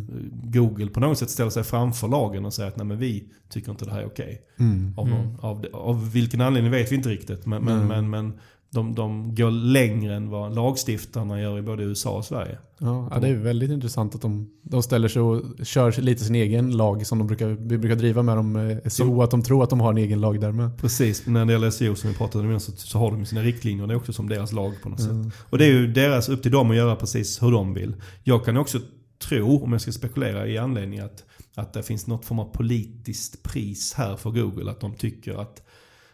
Google 0.44 0.88
på 0.88 1.00
något 1.00 1.18
sätt 1.18 1.30
ställer 1.30 1.52
sig 1.52 1.64
framför 1.64 2.08
lagen 2.08 2.46
och 2.46 2.54
säger 2.54 2.70
att 2.70 2.78
nej 2.78 2.86
men 2.86 2.98
vi 2.98 3.24
tycker 3.50 3.72
inte 3.72 3.86
det 3.86 3.92
här 3.92 4.02
är 4.02 4.06
okej. 4.06 4.42
Mm. 4.60 4.94
Av, 4.98 5.08
någon, 5.08 5.38
av, 5.42 5.66
av 5.74 6.12
vilken 6.12 6.42
anledning 6.42 6.72
vet 6.72 6.92
vi 6.92 6.96
inte 6.96 7.10
riktigt. 7.10 7.46
Men, 7.46 7.64
men, 7.64 7.88
men, 7.88 8.10
men 8.10 8.34
de, 8.74 8.96
de 8.96 9.36
går 9.36 9.52
längre 9.52 10.16
än 10.16 10.30
vad 10.30 10.56
lagstiftarna 10.56 11.42
gör 11.42 11.60
i 11.60 11.62
både 11.62 11.84
USA 11.84 12.18
och 12.18 12.26
Sverige. 12.26 12.58
Ja, 12.78 13.08
ja, 13.12 13.20
det 13.20 13.28
är 13.28 13.36
väldigt 13.36 13.72
intressant 13.72 14.16
att 14.16 14.22
de, 14.22 14.50
de 14.62 14.84
ställer 14.84 15.08
sig 15.08 15.22
och 15.22 15.66
kör 15.66 16.02
lite 16.02 16.24
sin 16.24 16.36
egen 16.36 16.78
lag 16.78 17.08
som 17.08 17.18
de 17.18 17.28
brukar, 17.28 17.48
vi 17.48 17.78
brukar 17.78 17.96
driva 17.96 18.24
med 18.24 18.38
dem 18.38 18.56
eh, 18.56 18.78
SEO. 18.90 19.22
Att 19.22 19.32
de 19.32 19.44
tror 19.44 19.64
att 19.64 19.70
de 19.70 19.80
har 19.80 19.92
en 19.92 19.98
egen 19.98 20.22
lag 20.22 20.42
där 20.42 20.52
med. 20.52 20.78
Precis, 20.78 21.28
när 21.28 21.46
det 21.46 21.54
gäller 21.54 21.70
SEO 21.72 21.96
som 21.96 22.10
vi 22.10 22.16
pratade 22.16 22.54
om 22.54 22.60
så, 22.60 22.72
så 22.72 23.00
har 23.00 23.12
de 23.12 23.26
sina 23.26 23.42
riktlinjer. 23.42 23.88
Det 23.88 23.94
är 23.94 23.98
också 23.98 24.14
som 24.14 24.30
deras 24.30 24.52
lag 24.52 24.74
på 24.84 24.90
något 24.90 25.00
sätt. 25.00 25.10
Mm. 25.10 25.32
Och 25.50 25.58
det 25.58 25.66
är 25.66 25.70
ju 25.70 25.88
deras, 25.88 26.30
upp 26.30 26.42
till 26.42 26.52
dem 26.52 26.72
att 26.72 26.78
göra 26.78 26.96
precis 26.96 27.44
hur 27.44 27.52
de 27.52 27.74
vill. 27.74 27.94
Jag 28.24 28.46
kan 28.46 28.58
också 28.58 28.80
tro, 29.22 29.64
om 29.64 29.72
jag 29.72 29.82
ska 29.82 29.92
spekulera 29.92 30.48
i 30.48 30.58
anledning 30.58 31.00
att, 31.00 31.24
att 31.56 31.74
det 31.74 31.84
finns 31.84 32.08
något 32.08 32.26
form 32.26 32.40
av 32.40 32.46
politiskt 32.46 33.44
pris 33.44 33.94
här 33.94 34.16
för 34.16 34.32
Google. 34.32 34.72
Att 34.72 34.80
de 34.80 34.94
tycker 34.94 35.42
att, 35.42 35.62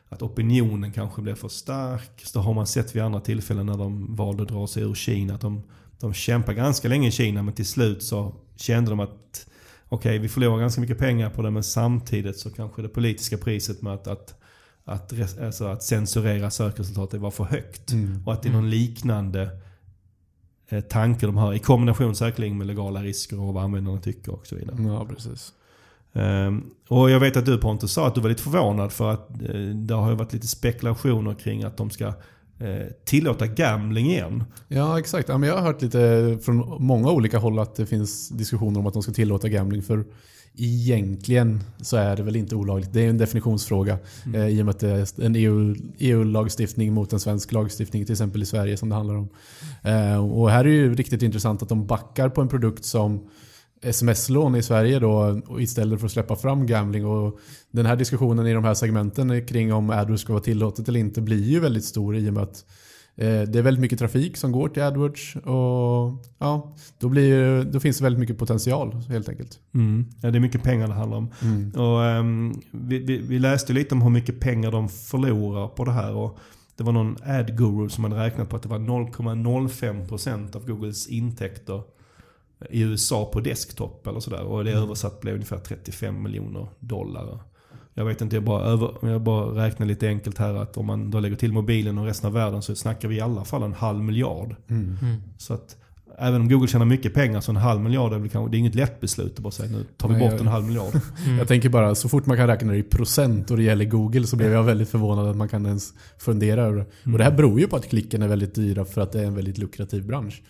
att 0.09 0.21
opinionen 0.21 0.91
kanske 0.91 1.21
blir 1.21 1.35
för 1.35 1.47
stark. 1.47 2.21
Så 2.23 2.39
har 2.39 2.53
man 2.53 2.67
sett 2.67 2.95
vid 2.95 3.03
andra 3.03 3.19
tillfällen 3.19 3.65
när 3.65 3.77
de 3.77 4.15
valde 4.15 4.43
att 4.43 4.49
dra 4.49 4.67
sig 4.67 4.83
ur 4.83 4.93
Kina. 4.93 5.35
Att 5.35 5.41
de, 5.41 5.63
de 5.99 6.13
kämpar 6.13 6.53
ganska 6.53 6.87
länge 6.87 7.07
i 7.07 7.11
Kina 7.11 7.43
men 7.43 7.53
till 7.53 7.65
slut 7.65 8.03
så 8.03 8.35
kände 8.55 8.89
de 8.89 8.99
att 8.99 9.47
okej 9.89 10.19
vi 10.19 10.29
förlorar 10.29 10.59
ganska 10.59 10.81
mycket 10.81 10.97
pengar 10.97 11.29
på 11.29 11.41
det 11.41 11.51
men 11.51 11.63
samtidigt 11.63 12.37
så 12.37 12.49
kanske 12.49 12.81
det 12.81 12.89
politiska 12.89 13.37
priset 13.37 13.81
med 13.81 13.93
att, 13.93 14.07
att 14.07 14.37
att, 14.87 15.13
alltså 15.41 15.65
att 15.65 15.83
censurera 15.83 16.51
sökresultatet 16.51 17.21
var 17.21 17.31
för 17.31 17.43
högt. 17.43 17.91
Mm. 17.91 18.23
Och 18.25 18.33
att 18.33 18.43
det 18.43 18.49
är 18.49 18.53
någon 18.53 18.69
liknande 18.69 19.49
eh, 20.69 20.81
tanke 20.81 21.25
de 21.25 21.37
har 21.37 21.53
i 21.53 21.59
kombination 21.59 22.15
säkerligen 22.15 22.57
med 22.57 22.67
legala 22.67 23.03
risker 23.03 23.39
och 23.39 23.53
vad 23.53 23.63
användarna 23.63 24.01
tycker 24.01 24.31
och 24.31 24.47
så 24.47 24.55
vidare. 24.55 24.75
Ja, 24.79 25.05
precis. 25.05 25.53
Ehm, 26.13 26.63
och 26.89 27.09
jag 27.09 27.19
vet 27.19 27.37
att 27.37 27.45
du 27.45 27.57
Pontus 27.57 27.91
sa 27.91 28.07
att 28.07 28.15
du 28.15 28.21
var 28.21 28.29
lite 28.29 28.43
förvånad 28.43 28.91
för 28.91 29.11
att 29.11 29.29
eh, 29.29 29.59
det 29.59 29.93
har 29.93 30.09
ju 30.09 30.15
varit 30.15 30.33
lite 30.33 30.47
spekulationer 30.47 31.33
kring 31.33 31.63
att 31.63 31.77
de 31.77 31.89
ska 31.89 32.05
eh, 32.05 32.87
tillåta 33.05 33.47
gambling 33.47 34.05
igen. 34.05 34.43
Ja, 34.67 34.99
exakt. 34.99 35.29
Jag 35.29 35.37
har 35.39 35.61
hört 35.61 35.81
lite 35.81 36.37
från 36.41 36.83
många 36.83 37.11
olika 37.11 37.37
håll 37.37 37.59
att 37.59 37.75
det 37.75 37.85
finns 37.85 38.29
diskussioner 38.29 38.79
om 38.79 38.87
att 38.87 38.93
de 38.93 39.03
ska 39.03 39.11
tillåta 39.11 39.49
gambling. 39.49 39.83
För 39.83 40.05
egentligen 40.59 41.63
så 41.81 41.97
är 41.97 42.15
det 42.15 42.23
väl 42.23 42.35
inte 42.35 42.55
olagligt. 42.55 42.93
Det 42.93 43.05
är 43.05 43.09
en 43.09 43.17
definitionsfråga. 43.17 43.97
Mm. 44.25 44.41
Eh, 44.41 44.47
I 44.47 44.61
och 44.61 44.65
med 44.65 44.73
att 44.73 44.79
det 44.79 44.89
är 44.89 45.25
en 45.25 45.35
EU 45.35 45.75
EU-lagstiftning 45.97 46.93
mot 46.93 47.13
en 47.13 47.19
svensk 47.19 47.51
lagstiftning 47.51 48.05
till 48.05 48.13
exempel 48.13 48.41
i 48.41 48.45
Sverige 48.45 48.77
som 48.77 48.89
det 48.89 48.95
handlar 48.95 49.15
om. 49.15 49.29
Och 50.31 50.49
här 50.51 50.59
är 50.59 50.63
det 50.63 50.69
ju 50.69 50.95
riktigt 50.95 51.21
intressant 51.21 51.61
att 51.61 51.69
de 51.69 51.87
backar 51.87 52.29
på 52.29 52.41
en 52.41 52.47
produkt 52.47 52.85
som 52.85 53.29
sms-lån 53.81 54.55
i 54.55 54.63
Sverige 54.63 54.99
då 54.99 55.41
istället 55.59 55.99
för 55.99 56.05
att 56.05 56.11
släppa 56.11 56.35
fram 56.35 56.65
gambling. 56.65 57.05
Och 57.05 57.39
den 57.71 57.85
här 57.85 57.95
diskussionen 57.95 58.47
i 58.47 58.53
de 58.53 58.63
här 58.63 58.73
segmenten 58.73 59.45
kring 59.45 59.73
om 59.73 59.89
AdWords 59.89 60.21
ska 60.21 60.33
vara 60.33 60.43
tillåtet 60.43 60.89
eller 60.89 60.99
inte 60.99 61.21
blir 61.21 61.43
ju 61.43 61.59
väldigt 61.59 61.85
stor 61.85 62.15
i 62.15 62.29
och 62.29 62.33
med 62.33 62.43
att 62.43 62.65
eh, 63.15 63.41
det 63.41 63.59
är 63.59 63.61
väldigt 63.61 63.81
mycket 63.81 63.99
trafik 63.99 64.37
som 64.37 64.51
går 64.51 64.69
till 64.69 64.83
AdWords 64.83 65.35
och 65.35 66.25
ja, 66.37 66.75
då, 66.99 67.09
blir, 67.09 67.63
då 67.63 67.79
finns 67.79 67.97
det 67.97 68.03
väldigt 68.03 68.19
mycket 68.19 68.37
potential 68.37 68.93
helt 68.93 69.29
enkelt. 69.29 69.59
Mm. 69.73 70.05
Ja, 70.21 70.31
det 70.31 70.37
är 70.37 70.39
mycket 70.39 70.63
pengar 70.63 70.87
det 70.87 70.93
handlar 70.93 71.17
om. 71.17 71.31
Och, 71.75 72.05
ehm, 72.05 72.53
vi, 72.71 72.99
vi, 72.99 73.17
vi 73.17 73.39
läste 73.39 73.73
lite 73.73 73.95
om 73.95 74.01
hur 74.01 74.09
mycket 74.09 74.39
pengar 74.39 74.71
de 74.71 74.89
förlorar 74.89 75.67
på 75.67 75.85
det 75.85 75.91
här. 75.91 76.15
Och 76.15 76.39
det 76.77 76.83
var 76.83 76.93
någon 76.93 77.17
ad 77.25 77.53
guru 77.57 77.89
som 77.89 78.03
hade 78.03 78.25
räknat 78.25 78.49
på 78.49 78.55
att 78.55 78.63
det 78.63 78.69
var 78.69 78.79
0,05% 78.79 80.55
av 80.55 80.67
Googles 80.67 81.07
intäkter 81.07 81.81
i 82.69 82.81
USA 82.81 83.25
på 83.33 83.39
desktop 83.39 84.07
eller 84.07 84.19
sådär. 84.19 84.41
Och 84.43 84.63
det 84.63 84.71
översatt 84.71 85.21
blev 85.21 85.33
ungefär 85.33 85.57
35 85.57 86.23
miljoner 86.23 86.67
dollar. 86.79 87.39
Jag 87.93 88.05
vet 88.05 88.21
inte, 88.21 88.35
jag 88.35 88.43
bara, 88.43 88.63
över, 88.63 88.91
jag 89.01 89.21
bara 89.21 89.65
räknar 89.65 89.87
lite 89.87 90.07
enkelt 90.07 90.37
här 90.37 90.53
att 90.53 90.77
om 90.77 90.85
man 90.85 91.11
då 91.11 91.19
lägger 91.19 91.35
till 91.35 91.53
mobilen 91.53 91.97
och 91.97 92.05
resten 92.05 92.27
av 92.27 92.33
världen 92.33 92.61
så 92.61 92.75
snackar 92.75 93.07
vi 93.07 93.15
i 93.15 93.21
alla 93.21 93.45
fall 93.45 93.63
en 93.63 93.73
halv 93.73 94.03
miljard. 94.03 94.55
Mm. 94.69 94.97
Mm. 95.01 95.21
Så 95.37 95.53
att 95.53 95.77
även 96.19 96.41
om 96.41 96.49
Google 96.49 96.67
tjänar 96.67 96.85
mycket 96.85 97.13
pengar 97.13 97.41
så 97.41 97.51
en 97.51 97.57
halv 97.57 97.81
miljard 97.81 98.13
är 98.13 98.17
väl 98.19 98.29
kanske, 98.29 98.51
det 98.51 98.57
är 98.57 98.59
inget 98.59 98.75
lätt 98.75 98.99
beslut 99.01 99.33
att 99.35 99.39
bara 99.39 99.51
säga 99.51 99.69
nu 99.71 99.85
tar 99.97 100.07
vi 100.09 100.13
Nej, 100.15 100.23
bort 100.23 100.31
jag- 100.31 100.41
en 100.41 100.47
halv 100.47 100.65
miljard. 100.65 100.93
Mm. 101.25 101.37
Jag 101.39 101.47
tänker 101.47 101.69
bara, 101.69 101.95
så 101.95 102.09
fort 102.09 102.25
man 102.25 102.37
kan 102.37 102.47
räkna 102.47 102.71
det 102.71 102.77
i 102.77 102.83
procent 102.83 103.51
och 103.51 103.57
det 103.57 103.63
gäller 103.63 103.85
Google 103.85 104.27
så 104.27 104.35
blev 104.35 104.51
jag 104.51 104.63
väldigt 104.63 104.89
förvånad 104.89 105.27
att 105.27 105.37
man 105.37 105.49
kan 105.49 105.65
ens 105.65 105.93
fundera 106.17 106.61
över 106.61 106.77
det. 106.77 107.11
Och 107.11 107.17
det 107.17 107.23
här 107.23 107.31
beror 107.31 107.59
ju 107.59 107.67
på 107.67 107.75
att 107.75 107.89
klicken 107.89 108.21
är 108.21 108.27
väldigt 108.27 108.55
dyra 108.55 108.85
för 108.85 109.01
att 109.01 109.11
det 109.11 109.21
är 109.21 109.25
en 109.25 109.35
väldigt 109.35 109.57
lukrativ 109.57 110.07
bransch. 110.07 110.41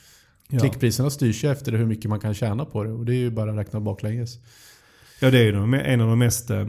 Ja. 0.50 0.60
Klickpriserna 0.60 1.10
styrs 1.10 1.44
ju 1.44 1.52
efter 1.52 1.72
hur 1.72 1.86
mycket 1.86 2.10
man 2.10 2.20
kan 2.20 2.34
tjäna 2.34 2.66
på 2.66 2.84
det 2.84 2.92
och 2.92 3.06
det 3.06 3.14
är 3.14 3.20
ju 3.20 3.32
bara 3.32 3.52
att 3.52 3.58
räkna 3.58 3.80
baklänges. 3.80 4.40
Ja 5.20 5.32
det 5.32 5.38
är 5.40 5.44
ju 5.44 5.80
en 5.82 6.02
av 6.02 6.10
de 6.10 6.20
mest 6.20 6.50
eh, 6.50 6.66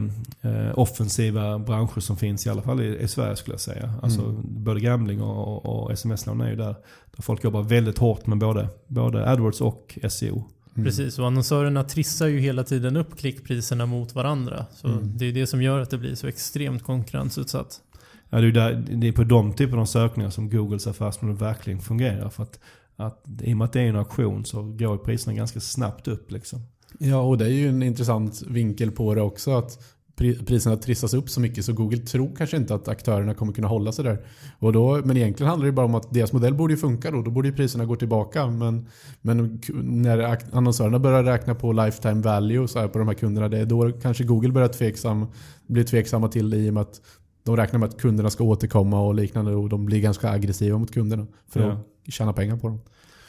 offensiva 0.73 1.59
branscher 1.59 1.99
som 1.99 2.17
finns 2.17 2.45
i 2.47 2.49
alla 2.49 2.61
fall 2.61 2.81
i, 2.81 2.97
i 2.99 3.07
Sverige 3.07 3.35
skulle 3.35 3.53
jag 3.53 3.61
säga. 3.61 3.93
Alltså 4.03 4.21
Mm. 4.21 4.41
både 4.63 4.79
gambling 4.79 5.21
och, 5.21 5.65
och, 5.65 5.83
och 5.83 5.91
sms-lån 5.91 6.41
är 6.41 6.49
ju 6.49 6.55
där. 6.55 6.75
Där 7.15 7.21
folk 7.23 7.43
jobbar 7.43 7.63
väldigt 7.63 7.97
hårt 7.97 8.27
med 8.27 8.37
både, 8.37 8.67
både 8.87 9.29
AdWords 9.29 9.61
och 9.61 9.99
SEO. 10.09 10.43
Mm. 10.75 10.85
Precis, 10.85 11.19
och 11.19 11.27
annonsörerna 11.27 11.83
trissar 11.83 12.27
ju 12.27 12.39
hela 12.39 12.63
tiden 12.63 12.97
upp 12.97 13.17
klickpriserna 13.17 13.85
mot 13.85 14.15
varandra. 14.15 14.65
Så 14.75 14.87
Mm. 14.87 15.17
det 15.17 15.25
är 15.25 15.31
det 15.33 15.47
som 15.47 15.61
gör 15.61 15.79
att 15.79 15.89
det 15.89 15.97
blir 15.97 16.15
så 16.15 16.27
extremt 16.27 16.83
konkurrensutsatt. 16.83 17.81
Ja, 18.29 18.37
det, 18.37 18.43
är 18.43 18.45
ju 18.45 18.51
där, 18.51 18.85
det 18.89 19.07
är 19.07 19.11
på 19.11 19.23
de 19.23 19.53
typerna 19.53 19.81
av 19.81 19.85
sökningar 19.85 20.29
som 20.29 20.49
Googles 20.49 20.87
affärsmodell 20.87 21.37
verkligen 21.37 21.79
fungerar. 21.79 22.29
För 22.29 22.43
att, 22.43 22.59
att, 22.99 23.23
I 23.41 23.53
och 23.53 23.57
med 23.57 23.65
att 23.65 23.73
det 23.73 23.81
är 23.81 23.89
en 23.89 23.95
auktion 23.95 24.45
så 24.45 24.61
går 24.63 24.97
priserna 24.97 25.33
ganska 25.37 25.59
snabbt 25.59 26.07
upp. 26.07 26.31
Liksom. 26.31 26.59
Ja, 26.99 27.21
och 27.21 27.37
det 27.37 27.45
är 27.45 27.49
ju 27.49 27.69
en 27.69 27.83
intressant 27.83 28.41
vinkel 28.47 28.91
på 28.91 29.15
det 29.15 29.21
också. 29.21 29.51
att 29.51 29.79
pri- 30.17 30.45
Priserna 30.45 30.75
trissas 30.77 31.13
upp 31.13 31.29
så 31.29 31.39
mycket 31.41 31.65
så 31.65 31.73
Google 31.73 31.97
tror 31.97 32.35
kanske 32.35 32.57
inte 32.57 32.75
att 32.75 32.87
aktörerna 32.87 33.33
kommer 33.33 33.53
kunna 33.53 33.67
hålla 33.67 33.91
sig 33.91 34.05
där. 34.05 34.25
Och 34.59 34.73
då, 34.73 35.01
men 35.05 35.17
egentligen 35.17 35.49
handlar 35.49 35.65
det 35.65 35.71
bara 35.71 35.85
om 35.85 35.95
att 35.95 36.13
deras 36.13 36.33
modell 36.33 36.53
borde 36.53 36.73
ju 36.73 36.77
funka 36.77 37.11
då. 37.11 37.21
Då 37.21 37.31
borde 37.31 37.51
priserna 37.51 37.85
gå 37.85 37.95
tillbaka. 37.95 38.47
Men, 38.47 38.87
men 39.21 39.61
när 39.83 40.37
annonsörerna 40.55 40.99
börjar 40.99 41.23
räkna 41.23 41.55
på 41.55 41.71
lifetime 41.73 42.21
value 42.21 42.67
så 42.67 42.79
här 42.79 42.87
på 42.87 42.99
de 42.99 43.07
här 43.07 43.15
kunderna. 43.15 43.49
Det 43.49 43.57
är 43.57 43.65
då 43.65 43.91
kanske 43.91 44.23
Google 44.23 44.51
börjar 44.51 44.67
tveksam, 44.67 45.25
blir 45.67 45.83
tveksamma 45.83 46.27
till 46.27 46.49
det 46.49 46.57
i 46.57 46.69
och 46.69 46.73
med 46.73 46.81
att 46.81 47.01
de 47.43 47.57
räknar 47.57 47.79
med 47.79 47.89
att 47.89 47.97
kunderna 48.01 48.29
ska 48.29 48.43
återkomma 48.43 49.01
och 49.01 49.15
liknande. 49.15 49.55
Och 49.55 49.69
de 49.69 49.85
blir 49.85 49.99
ganska 50.01 50.29
aggressiva 50.29 50.77
mot 50.77 50.93
kunderna 50.93 51.27
för 51.47 51.59
Ja. 51.61 51.79
Tjäna 52.11 52.33
pengar 52.33 52.57
på 52.57 52.67
dem. 52.67 52.79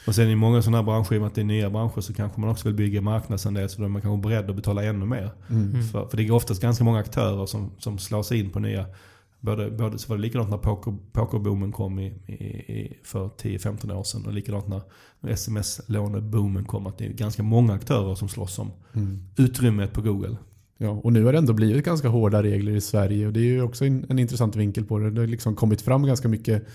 Och 0.07 0.15
sen 0.15 0.29
i 0.29 0.35
många 0.35 0.61
sådana 0.61 0.77
här 0.77 0.83
branscher, 0.85 1.13
i 1.13 1.17
och 1.17 1.21
med 1.21 1.27
att 1.27 1.35
det 1.35 1.41
är 1.41 1.45
nya 1.45 1.69
branscher, 1.69 2.01
så 2.01 2.13
kanske 2.13 2.41
man 2.41 2.49
också 2.49 2.67
vill 2.67 2.75
bygga 2.75 3.01
marknadsandel. 3.01 3.69
Så 3.69 3.79
då 3.79 3.85
är 3.85 3.89
man 3.89 4.01
kanske 4.01 4.29
beredd 4.29 4.49
att 4.49 4.55
betala 4.55 4.83
ännu 4.83 5.05
mer. 5.05 5.31
Mm. 5.49 5.83
För, 5.83 6.05
för 6.07 6.17
det 6.17 6.23
är 6.27 6.31
oftast 6.31 6.61
ganska 6.61 6.83
många 6.83 6.99
aktörer 6.99 7.45
som, 7.45 7.71
som 7.77 7.97
slår 7.97 8.23
sig 8.23 8.39
in 8.39 8.49
på 8.49 8.59
nya. 8.59 8.85
Både, 9.39 9.71
både, 9.71 9.99
så 9.99 10.09
var 10.09 10.15
det 10.17 10.21
likadant 10.21 10.49
när 10.49 10.57
poker, 10.57 10.95
pokerboomen 11.11 11.71
kom 11.71 11.99
i, 11.99 12.05
i, 12.25 12.33
i, 12.33 12.97
för 13.03 13.27
10-15 13.27 13.93
år 13.93 14.03
sedan. 14.03 14.25
Och 14.25 14.33
likadant 14.33 14.67
när 14.67 14.81
sms-låneboomen 15.31 16.65
kom. 16.65 16.87
Att 16.87 16.97
det 16.97 17.05
är 17.05 17.13
ganska 17.13 17.43
många 17.43 17.73
aktörer 17.73 18.15
som 18.15 18.29
slåss 18.29 18.59
om 18.59 18.71
Mm. 18.93 19.19
utrymmet 19.37 19.93
på 19.93 20.01
Google. 20.01 20.37
Ja, 20.77 20.89
och 20.89 21.13
nu 21.13 21.23
har 21.23 21.31
det 21.31 21.37
ändå 21.37 21.53
blivit 21.53 21.85
ganska 21.85 22.07
hårda 22.09 22.43
regler 22.43 22.71
i 22.71 22.81
Sverige 22.81 23.27
och 23.27 23.33
det 23.33 23.39
är 23.39 23.43
ju 23.43 23.61
också 23.61 23.85
en, 23.85 24.05
en 24.09 24.19
intressant 24.19 24.55
vinkel 24.55 24.85
på 24.85 24.99
det. 24.99 25.11
Det 25.11 25.21
har 25.21 25.27
liksom 25.27 25.55
kommit 25.55 25.81
fram 25.81 26.05
ganska 26.05 26.27
mycket 26.27 26.67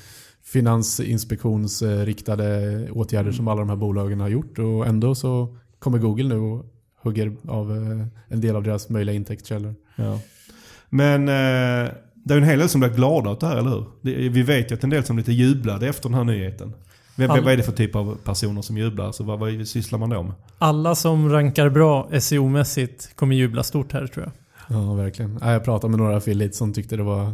finansinspektionsriktade 0.47 2.91
åtgärder 2.91 3.33
som 3.33 3.49
alla 3.49 3.61
de 3.61 3.69
här 3.69 3.77
bolagen 3.77 4.21
har 4.21 4.29
gjort 4.29 4.59
och 4.59 4.87
ändå 4.87 5.15
så 5.15 5.57
kommer 5.79 5.99
Google 5.99 6.29
nu 6.29 6.37
och 6.39 6.67
hugger 7.03 7.37
av 7.49 7.71
eh, 7.73 8.07
en 8.29 8.41
del 8.41 8.57
av 8.57 8.63
deras 8.63 8.89
möjliga 8.89 9.17
intäktskällor. 9.17 9.75
Ja. 9.97 10.21
Men 10.89 11.29
eh, 11.29 11.91
det 12.15 12.35
är 12.35 12.39
en 12.39 12.45
hel 12.45 12.59
del 12.59 12.69
som 12.69 12.81
blir 12.81 12.91
glada 12.91 13.31
åt 13.31 13.41
det 13.41 13.47
här, 13.47 13.57
eller 13.57 13.71
hur? 13.71 13.85
Vi 14.31 14.43
vet 14.43 14.71
ju 14.71 14.75
att 14.75 14.85
en 14.85 14.91
del 14.91 15.05
som 15.05 15.19
lite 15.19 15.33
jublade 15.33 15.89
efter 15.89 16.03
den 16.09 16.15
här 16.15 16.25
nyheten. 16.25 16.73
Vem, 17.17 17.31
All- 17.31 17.45
Vad 17.45 17.53
är 17.53 17.57
det 17.57 17.63
för 17.63 17.73
typ 17.73 17.97
av 17.97 18.17
personer 18.25 18.63
som 18.63 18.77
jublar? 18.79 19.07
Alltså, 19.07 19.23
vad, 19.23 19.39
vad 19.39 19.69
sysslar 19.69 19.99
man 19.99 20.11
då 20.11 20.23
med? 20.23 20.33
Alla 20.59 20.95
som 20.95 21.31
rankar 21.33 21.69
bra 21.69 22.09
SEO-mässigt 22.13 23.15
kommer 23.15 23.37
jubla 23.37 23.63
stort 23.63 23.93
här 23.93 24.07
tror 24.07 24.25
jag. 24.25 24.33
Ja, 24.79 24.95
verkligen. 24.95 25.39
Ja, 25.43 25.53
Jag 25.53 25.65
pratade 25.65 25.91
med 25.91 25.99
några 25.99 26.17
affiliates 26.17 26.59
som 26.59 26.73
tyckte 26.73 26.97
det 26.97 27.03
var 27.03 27.33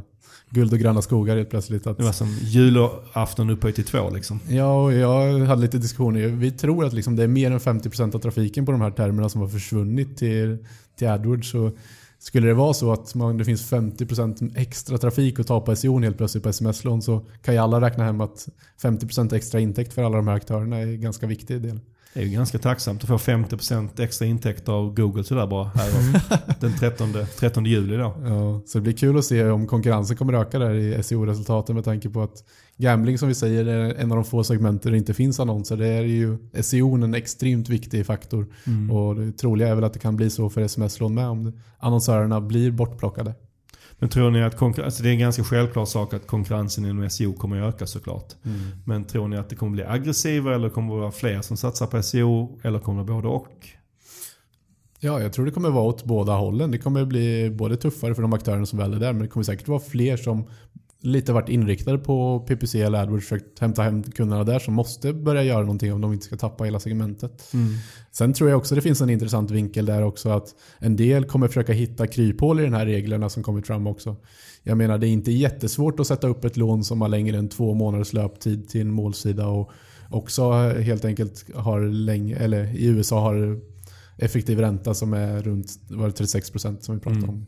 guld 0.52 0.72
och 0.72 0.78
gröna 0.78 1.02
skogar 1.02 1.36
helt 1.36 1.50
plötsligt. 1.50 1.86
Att, 1.86 1.98
Det 1.98 2.04
var 2.04 2.12
som 2.12 2.28
julafton 2.42 3.50
upphöjt 3.50 3.74
till 3.74 3.84
två 3.84 4.10
liksom. 4.10 4.40
Ja, 4.48 4.82
och 4.82 4.92
jag 4.92 5.38
hade 5.38 5.62
lite 5.62 5.78
diskussioner. 5.78 6.28
Vi 6.28 6.50
tror 6.50 6.84
att 6.84 6.92
liksom 6.92 7.16
det 7.16 7.22
är 7.22 7.28
mer 7.28 7.50
än 7.50 7.58
50% 7.58 8.14
av 8.14 8.18
trafiken 8.18 8.66
på 8.66 8.72
de 8.72 8.80
här 8.80 8.90
termerna 8.90 9.28
som 9.28 9.40
har 9.40 9.48
försvunnit 9.48 10.16
till, 10.16 10.58
till 10.98 11.08
AdWords. 11.08 11.50
Så 11.50 11.70
skulle 12.18 12.46
det 12.46 12.54
vara 12.54 12.74
så 12.74 12.92
att 12.92 13.14
man, 13.14 13.38
det 13.38 13.44
finns 13.44 13.72
50% 13.72 14.52
extra 14.56 14.98
trafik 14.98 15.40
att 15.40 15.46
ta 15.46 15.60
på 15.60 15.76
SEO 15.76 15.98
helt 15.98 16.16
plötsligt 16.16 16.42
på 16.42 16.48
sms-lån 16.48 17.02
så 17.02 17.26
kan 17.42 17.54
ju 17.54 17.60
alla 17.60 17.80
räkna 17.80 18.04
hem 18.04 18.20
att 18.20 18.48
50% 18.82 19.34
extra 19.34 19.60
intäkt 19.60 19.92
för 19.92 20.02
alla 20.02 20.16
de 20.16 20.28
här 20.28 20.34
aktörerna 20.34 20.78
är 20.78 20.86
en 20.86 21.00
ganska 21.00 21.26
viktig 21.26 21.62
del. 21.62 21.80
Det 22.14 22.20
är 22.20 22.24
ju 22.24 22.30
ganska 22.30 22.58
tacksamt 22.58 23.02
att 23.02 23.08
få 23.08 23.16
50% 23.16 24.00
extra 24.00 24.26
intäkter 24.26 24.72
av 24.72 24.94
Google 24.94 25.24
sådär 25.24 25.46
bara 25.46 25.64
här 25.64 25.90
den 26.60 26.78
13, 26.78 27.12
13 27.38 27.66
juli 27.66 27.96
då. 27.96 28.14
Ja, 28.24 28.62
så 28.66 28.78
det 28.78 28.82
blir 28.82 28.92
kul 28.92 29.18
att 29.18 29.24
se 29.24 29.44
om 29.44 29.66
konkurrensen 29.66 30.16
kommer 30.16 30.32
öka 30.32 30.58
där 30.58 30.74
i 30.74 31.02
SEO-resultaten 31.02 31.74
med 31.74 31.84
tanke 31.84 32.10
på 32.10 32.22
att 32.22 32.44
gambling 32.76 33.18
som 33.18 33.28
vi 33.28 33.34
säger 33.34 33.66
är 33.66 33.94
en 33.94 34.12
av 34.12 34.16
de 34.16 34.24
få 34.24 34.44
segment 34.44 34.82
där 34.82 34.90
det 34.90 34.96
inte 34.96 35.14
finns 35.14 35.40
annonser. 35.40 35.76
Det 35.76 35.88
är 35.88 36.02
ju 36.02 36.38
SEO 36.60 36.94
en 36.94 37.14
extremt 37.14 37.68
viktig 37.68 38.06
faktor. 38.06 38.46
Mm. 38.66 38.90
Och 38.90 39.16
det 39.16 39.32
troliga 39.32 39.68
är 39.68 39.74
väl 39.74 39.84
att 39.84 39.92
det 39.92 39.98
kan 39.98 40.16
bli 40.16 40.30
så 40.30 40.50
för 40.50 40.60
sms-lån 40.60 41.14
med 41.14 41.28
om 41.28 41.60
annonsörerna 41.78 42.40
blir 42.40 42.70
bortplockade. 42.70 43.34
Men 44.02 44.08
tror 44.08 44.30
ni 44.30 44.42
att 44.42 44.56
konkurrens, 44.56 44.86
alltså 44.86 45.02
det 45.02 45.08
är 45.08 45.12
en 45.12 45.18
ganska 45.18 45.44
självklar 45.44 45.84
sak 45.84 46.14
att 46.14 46.26
konkurrensen 46.26 46.84
inom 46.84 47.10
SEO 47.10 47.32
kommer 47.32 47.62
att 47.62 47.74
öka 47.74 47.86
såklart. 47.86 48.34
Men 48.84 49.04
tror 49.04 49.28
ni 49.28 49.36
att 49.36 49.48
det 49.48 49.56
kommer 49.56 49.72
bli 49.72 49.84
aggressivare 49.84 50.54
eller 50.54 50.68
kommer 50.68 50.94
det 50.94 51.00
vara 51.00 51.12
fler 51.12 51.42
som 51.42 51.56
satsar 51.56 51.86
på 51.86 52.02
SEO? 52.02 52.60
Eller 52.62 52.78
kommer 52.78 53.02
det 53.02 53.12
både 53.12 53.28
och? 53.28 53.68
Ja, 55.00 55.20
jag 55.20 55.32
tror 55.32 55.46
det 55.46 55.52
kommer 55.52 55.70
vara 55.70 55.84
åt 55.84 56.04
båda 56.04 56.32
hållen. 56.32 56.70
Det 56.70 56.78
kommer 56.78 57.04
bli 57.04 57.50
både 57.50 57.76
tuffare 57.76 58.14
för 58.14 58.22
de 58.22 58.32
aktörerna 58.32 58.66
som 58.66 58.78
väl 58.78 58.94
är 58.94 58.98
där 58.98 59.12
men 59.12 59.22
det 59.22 59.28
kommer 59.28 59.44
säkert 59.44 59.68
vara 59.68 59.80
fler 59.80 60.16
som 60.16 60.44
lite 61.02 61.32
varit 61.32 61.48
inriktade 61.48 61.98
på 61.98 62.40
PPC 62.40 62.82
eller 62.82 63.02
AdWords 63.02 63.24
försökt 63.28 63.58
hämta 63.58 63.82
hem 63.82 64.02
kunderna 64.02 64.44
där 64.44 64.58
som 64.58 64.74
måste 64.74 65.12
börja 65.12 65.42
göra 65.42 65.60
någonting 65.60 65.92
om 65.92 66.00
de 66.00 66.12
inte 66.12 66.24
ska 66.24 66.36
tappa 66.36 66.64
hela 66.64 66.80
segmentet. 66.80 67.50
Sen 68.12 68.32
tror 68.32 68.50
jag 68.50 68.58
också 68.58 68.74
det 68.74 68.80
finns 68.80 69.00
en 69.00 69.10
intressant 69.10 69.50
vinkel 69.50 69.86
där 69.86 70.02
också 70.02 70.28
att 70.30 70.54
en 70.78 70.96
del 70.96 71.24
kommer 71.24 71.48
försöka 71.48 71.72
hitta 71.72 72.06
kryphål 72.06 72.60
i 72.60 72.62
den 72.62 72.74
här 72.74 72.86
reglerna 72.86 73.28
som 73.28 73.42
kommit 73.42 73.66
fram 73.66 73.86
också. 73.86 74.16
Jag 74.62 74.76
menar 74.78 74.98
det 74.98 75.06
är 75.08 75.10
inte 75.10 75.32
jättesvårt 75.32 76.00
att 76.00 76.06
sätta 76.06 76.28
upp 76.28 76.44
ett 76.44 76.56
lån 76.56 76.84
som 76.84 77.00
har 77.00 77.08
längre 77.08 77.38
än 77.38 77.48
två 77.48 77.74
månaders 77.74 78.12
löptid 78.12 78.68
till 78.68 78.80
en 78.80 78.90
målsida 78.92 79.46
och 79.48 79.70
också 80.10 80.52
helt 80.68 81.04
enkelt 81.04 81.54
har 81.54 81.80
länge, 81.80 82.36
eller 82.36 82.76
i 82.76 82.86
USA 82.86 83.20
har 83.20 83.60
effektiv 84.18 84.58
ränta 84.60 84.94
som 84.94 85.12
är 85.12 85.42
runt 85.42 85.66
var 85.88 86.06
det 86.06 86.12
36% 86.14 86.80
som 86.80 86.94
vi 86.94 87.00
pratade 87.00 87.24
Mm. 87.24 87.30
om. 87.30 87.46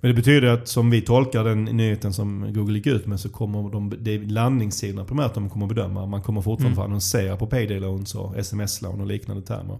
Men 0.00 0.08
det 0.10 0.14
betyder 0.14 0.48
att 0.48 0.68
som 0.68 0.90
vi 0.90 1.00
tolkar 1.00 1.44
den 1.44 1.64
nyheten 1.64 2.12
som 2.12 2.52
Google 2.52 2.74
gick 2.78 2.86
ut 2.86 3.06
med 3.06 3.20
så 3.20 3.28
kommer 3.28 3.70
de, 3.70 3.94
det 4.00 4.14
är 4.14 4.18
landningssidorna 4.18 5.04
primärt 5.04 5.34
de 5.34 5.50
kommer 5.50 5.66
bedöma. 5.66 6.06
Man 6.06 6.22
kommer 6.22 6.40
fortfarande 6.42 6.66
Mm. 6.66 6.76
få 6.76 6.82
annonsera 6.82 7.36
på 7.36 7.46
payday 7.46 7.80
loans 7.80 8.14
och 8.14 8.36
sms-lån 8.38 9.00
och 9.00 9.06
liknande 9.06 9.42
termer. 9.42 9.78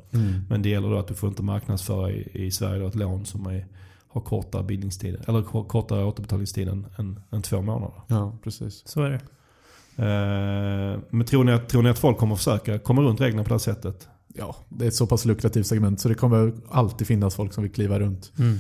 Men 0.48 0.62
det 0.62 0.68
gäller 0.68 0.90
då 0.90 0.98
att 0.98 1.08
du 1.08 1.14
får 1.14 1.28
inte 1.28 1.42
marknadsföra 1.42 2.10
i, 2.10 2.28
i 2.46 2.50
Sverige 2.50 2.86
ett 2.86 2.94
lån 2.94 3.26
som 3.26 3.46
är, 3.46 3.66
har 4.08 4.20
kortare 4.20 4.62
bindningstid, 4.62 5.16
eller 5.26 5.42
ko- 5.42 5.64
kortare 5.64 6.04
återbetalningstid 6.04 6.68
än, 6.68 6.86
än, 6.98 7.20
än 7.30 7.42
två 7.42 7.62
månader. 7.62 7.94
Ja, 8.06 8.38
precis. 8.44 8.82
Så 8.86 9.02
är 9.02 9.10
det. 9.10 9.20
Eh, 9.96 11.00
men 11.10 11.26
tror 11.26 11.44
ni, 11.44 11.52
att, 11.52 11.68
tror 11.68 11.82
ni 11.82 11.88
att 11.90 11.98
folk 11.98 12.18
kommer 12.18 12.36
försöka 12.36 12.78
komma 12.78 13.02
runt 13.02 13.20
reglerna 13.20 13.42
på 13.44 13.48
det 13.48 13.54
här 13.54 13.58
sättet? 13.58 14.08
Ja, 14.34 14.56
det 14.68 14.84
är 14.84 14.88
ett 14.88 14.94
så 14.94 15.06
pass 15.06 15.24
lukrativt 15.24 15.66
segment 15.66 16.00
så 16.00 16.08
det 16.08 16.14
kommer 16.14 16.52
alltid 16.70 17.06
finnas 17.06 17.34
folk 17.34 17.52
som 17.52 17.62
vill 17.62 17.72
kliva 17.72 17.98
runt. 18.00 18.32
Mm. 18.38 18.58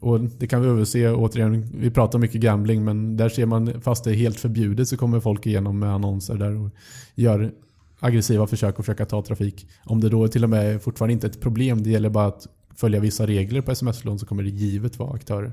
Och 0.00 0.20
det 0.20 0.46
kan 0.46 0.62
vi 0.62 0.68
överse 0.68 1.12
återigen. 1.12 1.66
Vi 1.74 1.90
pratar 1.90 2.18
mycket 2.18 2.40
gambling 2.40 2.84
men 2.84 3.16
där 3.16 3.28
ser 3.28 3.46
man 3.46 3.80
fast 3.80 4.04
det 4.04 4.10
är 4.10 4.14
helt 4.14 4.40
förbjudet 4.40 4.88
så 4.88 4.96
kommer 4.96 5.20
folk 5.20 5.46
igenom 5.46 5.78
med 5.78 5.94
annonser 5.94 6.34
där 6.34 6.56
och 6.56 6.70
gör 7.14 7.52
aggressiva 8.00 8.46
försök 8.46 8.78
att 8.78 8.86
försöka 8.86 9.06
ta 9.06 9.22
trafik. 9.22 9.66
Om 9.84 10.00
det 10.00 10.08
då 10.08 10.28
till 10.28 10.44
och 10.44 10.50
med 10.50 10.82
fortfarande 10.82 11.12
inte 11.12 11.26
är 11.26 11.30
ett 11.30 11.40
problem, 11.40 11.82
det 11.82 11.90
gäller 11.90 12.10
bara 12.10 12.26
att 12.26 12.46
följa 12.76 13.00
vissa 13.00 13.26
regler 13.26 13.60
på 13.60 13.70
sms-lån 13.70 14.18
så 14.18 14.26
kommer 14.26 14.42
det 14.42 14.50
givet 14.50 14.98
vara 14.98 15.14
aktörer. 15.14 15.52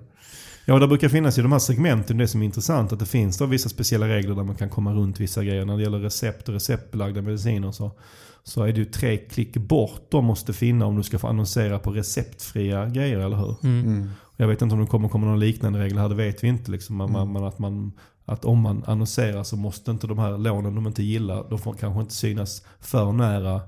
Ja, 0.68 0.80
det 0.80 0.88
brukar 0.88 1.10
finnas 1.10 1.38
i 1.38 1.42
de 1.42 1.52
här 1.52 1.60
segmenten 1.60 2.18
det 2.18 2.28
som 2.28 2.42
är 2.42 2.46
intressant. 2.46 2.94
Att 2.94 3.00
det 3.00 3.06
finns 3.06 3.38
då 3.38 3.46
vissa 3.46 3.70
speciella 3.70 4.08
regler 4.08 4.36
där 4.36 4.44
man 4.44 4.56
kan 4.56 4.70
komma 4.70 4.94
runt 4.94 5.20
vissa 5.20 5.44
grejer. 5.44 5.66
När 5.66 5.78
det 5.78 5.84
gäller 5.84 6.00
recept 6.00 6.48
och 6.48 6.54
receptbelagda 6.54 7.22
mediciner 7.22 7.72
så, 7.72 7.92
så 8.44 8.64
är 8.64 8.74
det 8.74 8.80
ju 8.80 8.86
tre 8.86 9.18
klick 9.18 9.58
bort 9.58 10.02
de 10.12 10.26
måste 10.26 10.54
finna 10.54 10.86
om 10.86 10.96
du 10.98 11.04
ska 11.04 11.20
få 11.20 11.28
annonsera 11.28 11.80
på 11.80 11.92
receptfria 11.92 12.86
grejer, 12.86 13.20
eller 13.20 13.38
hur? 13.38 13.56
Mm. 13.64 14.10
Jag 14.38 14.48
vet 14.48 14.62
inte 14.62 14.76
om 14.76 14.82
det 14.82 14.88
kommer 14.88 15.10
komma 15.10 15.28
någon 15.28 15.40
liknande 15.40 15.80
regel 15.80 15.98
här, 15.98 16.10
det 16.10 16.16
vet 16.16 16.44
vi 16.44 16.48
inte. 16.48 16.72
Liksom. 16.72 16.98
Men, 16.98 17.10
Mm. 17.10 17.32
men 17.32 17.44
att, 17.44 17.60
man, 17.60 17.92
att 18.26 18.46
om 18.46 18.60
man 18.60 18.84
annonserar 18.88 19.44
så 19.44 19.56
måste 19.58 19.92
inte 19.92 20.08
de 20.08 20.20
här 20.20 20.38
lånen 20.38 20.76
de 20.76 20.88
inte 20.88 21.04
gillar, 21.04 21.46
de 21.50 21.60
får 21.60 21.74
kanske 21.74 22.02
inte 22.02 22.14
synas 22.14 22.62
för 22.80 23.12
nära 23.12 23.62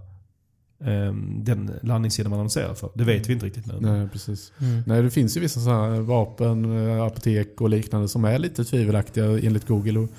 den 1.26 1.72
landningssida 1.82 2.30
man 2.30 2.40
annonserar 2.40 2.74
för. 2.74 2.90
Det 2.94 3.04
vet 3.04 3.30
vi 3.30 3.34
inte 3.34 3.46
riktigt 3.46 3.66
nu. 3.66 3.74
Nej, 3.80 4.10
precis. 4.10 4.54
Mm. 4.62 4.84
Nej, 4.88 5.02
det 5.02 5.10
finns 5.10 5.38
ju 5.38 5.42
vissa 5.42 5.60
så 5.60 5.70
här 5.70 6.02
vapen, 6.02 6.88
eh, 6.88 7.04
apotek 7.04 7.62
och 7.62 7.70
liknande 7.70 8.08
som 8.08 8.26
är 8.26 8.40
lite 8.40 8.64
tvivelaktiga 8.64 9.26
enligt 9.26 9.68
Google. 9.68 10.00
Och 10.00 10.10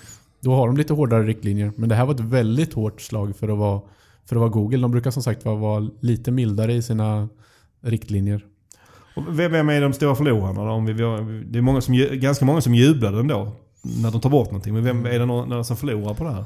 då 0.40 0.54
har 0.54 0.66
de 0.66 0.76
lite 0.76 0.92
hårdare 0.92 1.22
riktlinjer. 1.22 1.72
Men 1.76 1.88
det 1.88 1.94
här 1.94 2.06
var 2.06 2.14
ett 2.14 2.20
väldigt 2.20 2.72
hårt 2.72 3.00
slag 3.00 3.36
för 3.36 3.48
att 3.48 3.58
vara, 3.58 3.80
för 4.26 4.36
att 4.36 4.40
vara 4.40 4.50
Google. 4.50 4.78
De 4.78 4.90
brukar 4.90 5.10
som 5.10 5.22
sagt 5.22 5.44
vara, 5.44 5.56
vara 5.56 5.90
lite 6.00 6.30
mildare 6.30 6.74
i 6.74 6.82
sina 6.82 7.28
riktlinjer. 7.80 8.44
Och 9.16 9.38
vem 9.38 9.68
är 9.68 9.80
de 9.80 9.92
stora 9.92 10.14
förlorarna 10.14 10.64
då? 10.64 10.70
Om 10.70 10.86
vi, 10.86 10.92
det 10.92 11.58
är 11.58 11.60
många 11.60 11.80
som, 11.80 11.94
ganska 12.12 12.44
många 12.44 12.60
som 12.60 12.74
jublade 12.74 13.20
ändå. 13.20 13.52
När 13.82 14.10
de 14.10 14.20
tar 14.20 14.30
bort 14.30 14.50
någonting. 14.50 14.74
Men 14.74 14.84
vem 14.84 15.06
är 15.06 15.18
det 15.18 15.26
några 15.26 15.64
som 15.64 15.76
förlorar 15.76 16.14
på 16.14 16.24
det 16.24 16.30
här? 16.30 16.44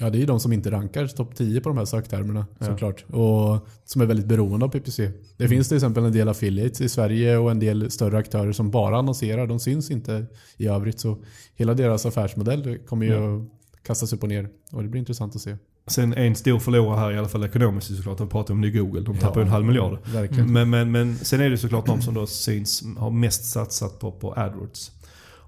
Ja, 0.00 0.10
det 0.10 0.18
är 0.18 0.20
ju 0.20 0.26
de 0.26 0.40
som 0.40 0.52
inte 0.52 0.70
rankar 0.70 1.06
topp 1.06 1.34
10 1.36 1.60
på 1.60 1.68
de 1.68 1.78
här 1.78 1.84
söktermerna 1.84 2.46
Ja. 2.58 2.66
såklart. 2.66 3.04
Och 3.08 3.68
som 3.84 4.00
är 4.00 4.06
väldigt 4.06 4.26
beroende 4.26 4.66
av 4.66 4.70
PPC. 4.70 5.10
Det 5.36 5.48
finns 5.48 5.68
till 5.68 5.76
exempel 5.76 6.04
en 6.04 6.12
del 6.12 6.28
affiliates 6.28 6.80
i 6.80 6.88
Sverige 6.88 7.36
och 7.38 7.50
en 7.50 7.58
del 7.60 7.90
större 7.90 8.18
aktörer 8.18 8.52
som 8.52 8.70
bara 8.70 8.98
annonserar. 8.98 9.46
De 9.46 9.60
syns 9.60 9.90
inte 9.90 10.26
i 10.56 10.66
övrigt. 10.66 11.00
Så 11.00 11.18
hela 11.54 11.74
deras 11.74 12.06
affärsmodell 12.06 12.78
kommer 12.86 13.06
ju 13.06 13.12
Ja. 13.12 13.36
att 13.36 13.82
kastas 13.82 14.12
upp 14.12 14.22
och 14.22 14.28
ner. 14.28 14.48
Och 14.72 14.82
det 14.82 14.88
blir 14.88 14.98
intressant 14.98 15.34
att 15.36 15.42
se. 15.42 15.56
Sen 15.86 16.14
en 16.14 16.34
stor 16.34 16.58
förlorare 16.58 16.98
här, 17.00 17.12
i 17.12 17.18
alla 17.18 17.28
fall 17.28 17.44
ekonomiskt 17.44 17.96
såklart, 17.96 18.20
vi 18.20 18.26
pratar 18.26 18.54
om 18.54 18.60
det 18.60 18.68
är 18.68 18.72
Google. 18.72 19.00
De 19.00 19.18
tappar 19.18 19.40
ju 19.40 19.44
en 19.46 19.52
halv 19.52 19.66
miljard. 19.66 19.98
Verkligen. 20.12 20.52
Men, 20.52 20.70
men, 20.70 20.92
men 20.92 21.16
sen 21.16 21.40
är 21.40 21.50
det 21.50 21.58
såklart 21.58 21.86
de 21.86 22.02
som 22.02 22.14
då 22.14 22.26
syns, 22.26 22.82
har 22.98 23.10
mest 23.10 23.44
satsat 23.44 23.98
på, 23.98 24.12
på 24.12 24.34
AdWords. 24.36 24.92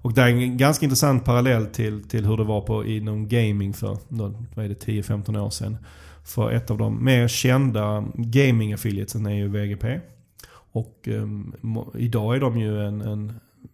Och 0.01 0.13
det 0.13 0.21
är 0.21 0.27
en 0.27 0.57
ganska 0.57 0.85
intressant 0.85 1.25
parallell 1.25 1.65
till, 1.65 2.03
till 2.03 2.25
hur 2.25 2.37
det 2.37 2.43
var 2.43 2.61
på, 2.61 2.85
inom 2.85 3.27
gaming 3.27 3.73
för 3.73 3.97
då, 4.09 4.33
vad 4.55 4.65
är 4.65 4.69
det, 4.69 4.85
10-15 4.85 5.39
år 5.39 5.49
sedan. 5.49 5.77
För 6.25 6.51
ett 6.51 6.71
av 6.71 6.77
de 6.77 7.05
mer 7.05 7.27
kända 7.27 8.05
gaming 8.15 8.73
affiliatesen 8.73 9.25
är 9.25 9.35
ju 9.35 9.47
VGP. 9.47 9.99
Och 10.73 11.07
um, 11.07 11.55
idag 11.97 12.35
är 12.35 12.39
de 12.39 12.59
ju 12.59 12.81
en, 12.85 13.01
en 13.01 13.33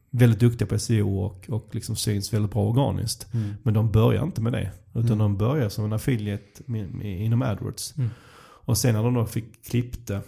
väldigt 0.10 0.40
duktiga 0.40 0.68
på 0.68 0.80
SEO 0.80 1.20
och, 1.20 1.50
och 1.50 1.68
liksom 1.72 1.96
syns 1.96 2.34
väldigt 2.34 2.52
bra 2.52 2.64
organiskt. 2.64 3.34
Mm. 3.34 3.54
Men 3.64 3.74
de 3.74 3.92
börjar 3.92 4.24
inte 4.24 4.42
med 4.42 4.54
det. 4.54 4.72
Utan 4.90 5.06
Mm. 5.06 5.18
de 5.18 5.38
börjar 5.38 5.70
som 5.70 5.86
en 5.86 5.94
affiliate 5.94 6.64
inom 7.04 7.42
AdWords. 7.42 7.98
Mm. 7.98 8.10
Och 8.40 8.78
sen 8.78 8.96
när 8.96 9.04
de 9.04 9.14
då 9.14 9.26
fick 9.26 9.66
klippte, 9.66 10.22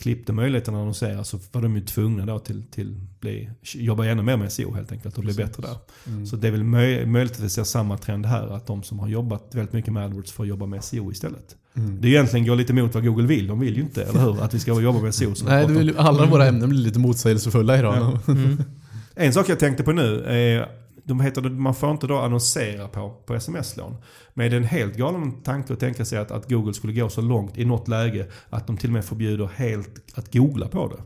klippte 0.00 0.32
möjligheten 0.32 0.74
att 0.74 0.80
annonsera 0.80 1.24
så 1.24 1.38
var 1.52 1.62
de 1.62 1.76
ju 1.76 1.82
tvungna 1.82 2.26
då 2.26 2.38
till, 2.38 2.62
till 2.70 3.00
bli, 3.20 3.50
jobba 3.62 4.04
ännu 4.04 4.22
mer 4.22 4.36
med 4.36 4.52
SEO 4.52 4.74
helt 4.74 4.92
enkelt 4.92 5.18
och 5.18 5.24
bli 5.24 5.34
Precis. 5.34 5.56
bättre 5.56 5.68
där. 5.68 5.76
Mm. 6.12 6.26
Så 6.26 6.36
det 6.36 6.48
är 6.48 6.52
väl 6.52 6.64
möj, 6.64 7.06
möjligt 7.06 7.32
att 7.32 7.40
vi 7.40 7.48
ser 7.48 7.64
samma 7.64 7.98
trend 7.98 8.26
här. 8.26 8.56
Att 8.56 8.66
de 8.66 8.82
som 8.82 8.98
har 8.98 9.08
jobbat 9.08 9.54
väldigt 9.54 9.72
mycket 9.72 9.92
med 9.92 10.04
AdWords 10.04 10.32
får 10.32 10.46
jobba 10.46 10.66
med 10.66 10.84
SEO 10.84 11.12
istället. 11.12 11.56
Mm. 11.74 12.00
Det 12.00 12.08
är 12.08 12.10
egentligen 12.10 12.46
går 12.46 12.56
lite 12.56 12.72
emot 12.72 12.94
vad 12.94 13.04
Google 13.04 13.26
vill. 13.26 13.46
De 13.46 13.60
vill 13.60 13.76
ju 13.76 13.82
inte, 13.82 14.02
eller 14.04 14.20
hur? 14.20 14.42
Att 14.42 14.54
vi 14.54 14.58
ska 14.58 14.80
jobba 14.80 15.00
med 15.00 15.14
SEO. 15.14 15.34
Nej, 15.44 15.66
vill, 15.66 15.98
alla 15.98 16.26
våra 16.26 16.46
ämnen 16.46 16.68
blir 16.68 16.80
lite 16.80 16.98
motsägelsefulla 16.98 17.78
idag. 17.78 17.96
Ja. 17.96 18.20
Mm. 18.32 19.24
En 19.26 19.32
sak 19.32 19.48
jag 19.48 19.58
tänkte 19.58 19.82
på 19.82 19.92
nu 19.92 20.24
är, 20.24 20.68
de 21.04 21.20
heter, 21.20 21.42
det- 21.42 21.50
man 21.50 21.74
får 21.74 21.90
inte 21.90 22.06
då 22.06 22.18
annonsera 22.18 22.88
på, 22.88 23.10
på 23.26 23.34
sms-lån. 23.34 23.96
Men 24.34 24.50
det 24.50 24.56
är 24.56 24.60
en 24.60 24.64
helt 24.64 24.96
galen 24.96 25.42
tanke 25.42 25.72
att 25.72 25.80
tänka 25.80 26.04
sig 26.04 26.18
att, 26.18 26.30
att 26.30 26.48
Google 26.50 26.74
skulle 26.74 26.92
gå 26.92 27.08
så 27.08 27.20
långt 27.20 27.58
i 27.58 27.64
något 27.64 27.88
läge 27.88 28.26
att 28.50 28.66
de 28.66 28.76
till 28.76 28.88
och 28.88 28.94
med 28.94 29.04
förbjuder 29.04 29.50
helt 29.56 30.18
att 30.18 30.32
googla 30.32 30.68
på 30.68 30.88
det. 30.88 31.02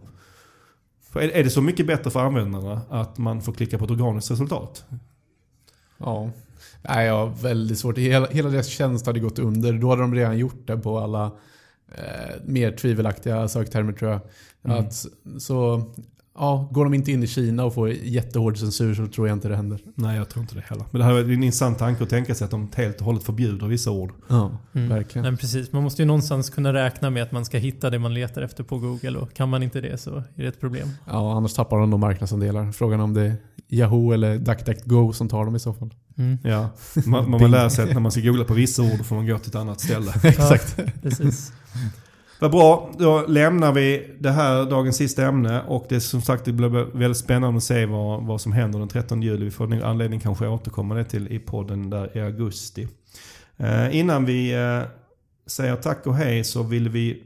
För 1.10 1.20
är, 1.20 1.28
är 1.28 1.44
det 1.44 1.50
så 1.50 1.62
mycket 1.62 1.86
bättre 1.86 2.10
för 2.10 2.20
användarna 2.20 2.80
att 2.90 3.18
man 3.18 3.42
får 3.42 3.52
klicka 3.52 3.78
på 3.78 3.84
ett 3.84 3.90
organiskt 3.90 4.30
resultat? 4.30 4.84
Ja. 5.98 6.30
Nej, 6.88 7.06
jag 7.06 7.14
har 7.26 7.26
väldigt 7.42 7.78
svårt. 7.78 7.98
Hela, 7.98 8.26
hela 8.26 8.48
deras 8.50 8.66
tjänst 8.66 9.06
hade 9.06 9.20
gått 9.20 9.38
under. 9.38 9.72
Då 9.72 9.90
hade 9.90 10.02
de 10.02 10.14
redan 10.14 10.38
gjort 10.38 10.66
det 10.66 10.76
på 10.76 10.98
alla 10.98 11.24
eh, 11.94 12.34
mer 12.44 12.72
tvivelaktiga 12.76 13.48
söktermer 13.48 13.92
tror 13.92 14.10
jag. 14.10 14.20
Mm. 14.64 14.78
Att, 14.78 15.06
så 15.38 15.82
ja, 16.34 16.68
går 16.72 16.84
de 16.84 16.94
inte 16.94 17.12
in 17.12 17.22
i 17.22 17.26
Kina 17.26 17.64
och 17.64 17.74
får 17.74 17.90
jättehård 17.90 18.58
censur 18.58 18.94
så 18.94 19.06
tror 19.06 19.28
jag 19.28 19.36
inte 19.36 19.48
det 19.48 19.56
händer. 19.56 19.80
Nej, 19.94 20.16
jag 20.16 20.28
tror 20.28 20.42
inte 20.42 20.54
det 20.54 20.60
heller. 20.66 20.84
Men 20.90 20.98
det 20.98 21.04
här 21.04 21.14
är 21.14 21.24
en 21.24 21.30
intressant 21.42 21.78
tanke 21.78 22.02
att 22.02 22.10
tänka 22.10 22.34
sig 22.34 22.44
att 22.44 22.50
de 22.50 22.68
helt 22.76 22.98
och 22.98 23.04
hållet 23.04 23.22
förbjuder 23.22 23.66
vissa 23.66 23.90
ord. 23.90 24.12
Ja, 24.28 24.58
Mm. 24.74 24.88
verkligen. 24.88 25.22
Men 25.24 25.36
precis, 25.36 25.72
man 25.72 25.82
måste 25.82 26.02
ju 26.02 26.06
någonstans 26.06 26.50
kunna 26.50 26.72
räkna 26.72 27.10
med 27.10 27.22
att 27.22 27.32
man 27.32 27.44
ska 27.44 27.58
hitta 27.58 27.90
det 27.90 27.98
man 27.98 28.14
letar 28.14 28.42
efter 28.42 28.64
på 28.64 28.78
Google 28.78 29.18
och 29.18 29.34
kan 29.34 29.48
man 29.48 29.62
inte 29.62 29.80
det 29.80 29.98
så 29.98 30.16
är 30.16 30.24
det 30.42 30.46
ett 30.46 30.60
problem. 30.60 30.88
Ja, 31.10 31.36
annars 31.36 31.54
tappar 31.54 31.78
de 31.78 31.90
nog 31.90 32.00
marknadsandelar. 32.00 32.72
Frågan 32.72 33.00
är 33.00 33.04
om 33.04 33.14
det 33.14 33.22
är 33.22 33.36
Yahoo 33.68 34.12
eller 34.12 34.38
DuckDuckGo 34.38 35.12
som 35.12 35.28
tar 35.28 35.44
dem 35.44 35.56
i 35.56 35.60
så 35.60 35.72
fall. 35.72 35.90
Mm. 36.18 36.38
Ja, 36.44 36.70
man, 37.06 37.30
man, 37.30 37.50
lär 37.50 37.68
sig 37.68 37.84
att 37.84 37.92
när 37.94 38.00
man 38.00 38.12
ska 38.12 38.20
googla 38.20 38.44
på 38.44 38.54
vissa 38.54 38.82
ord 38.82 39.04
får 39.06 39.16
man 39.16 39.26
gå 39.26 39.38
till 39.38 39.48
ett 39.48 39.54
annat 39.54 39.80
ställe. 39.80 40.12
Exakt. 40.22 40.76
Precis. 41.02 41.52
Vad 42.44 42.50
bra, 42.50 42.90
då 42.98 43.24
lämnar 43.28 43.72
vi 43.72 44.16
det 44.18 44.30
här 44.30 44.64
dagens 44.64 44.96
sista 44.96 45.26
ämne 45.26 45.62
och 45.62 45.86
det 45.88 45.96
är 45.96 46.00
som 46.00 46.22
sagt 46.22 46.44
det 46.44 46.52
blir 46.52 46.68
väldigt 46.98 47.18
spännande 47.18 47.56
att 47.56 47.62
se 47.62 47.86
vad, 47.86 48.26
vad 48.26 48.40
som 48.40 48.52
händer 48.52 48.78
den 48.78 48.88
13 48.88 49.22
juli. 49.22 49.44
Vi 49.44 49.50
får 49.50 49.66
nog 49.66 49.82
anledning 49.82 50.20
kanske 50.20 50.48
återkomma 50.48 50.94
det 50.94 51.04
till 51.04 51.32
i 51.32 51.38
podden 51.38 51.90
där 51.90 52.16
i 52.16 52.20
augusti. 52.20 52.88
Eh, 53.56 53.96
innan 53.96 54.24
vi 54.24 54.52
eh, 54.52 54.82
säger 55.46 55.76
tack 55.76 56.06
och 56.06 56.14
hej 56.14 56.44
så 56.44 56.62
vill 56.62 56.88
vi 56.88 57.22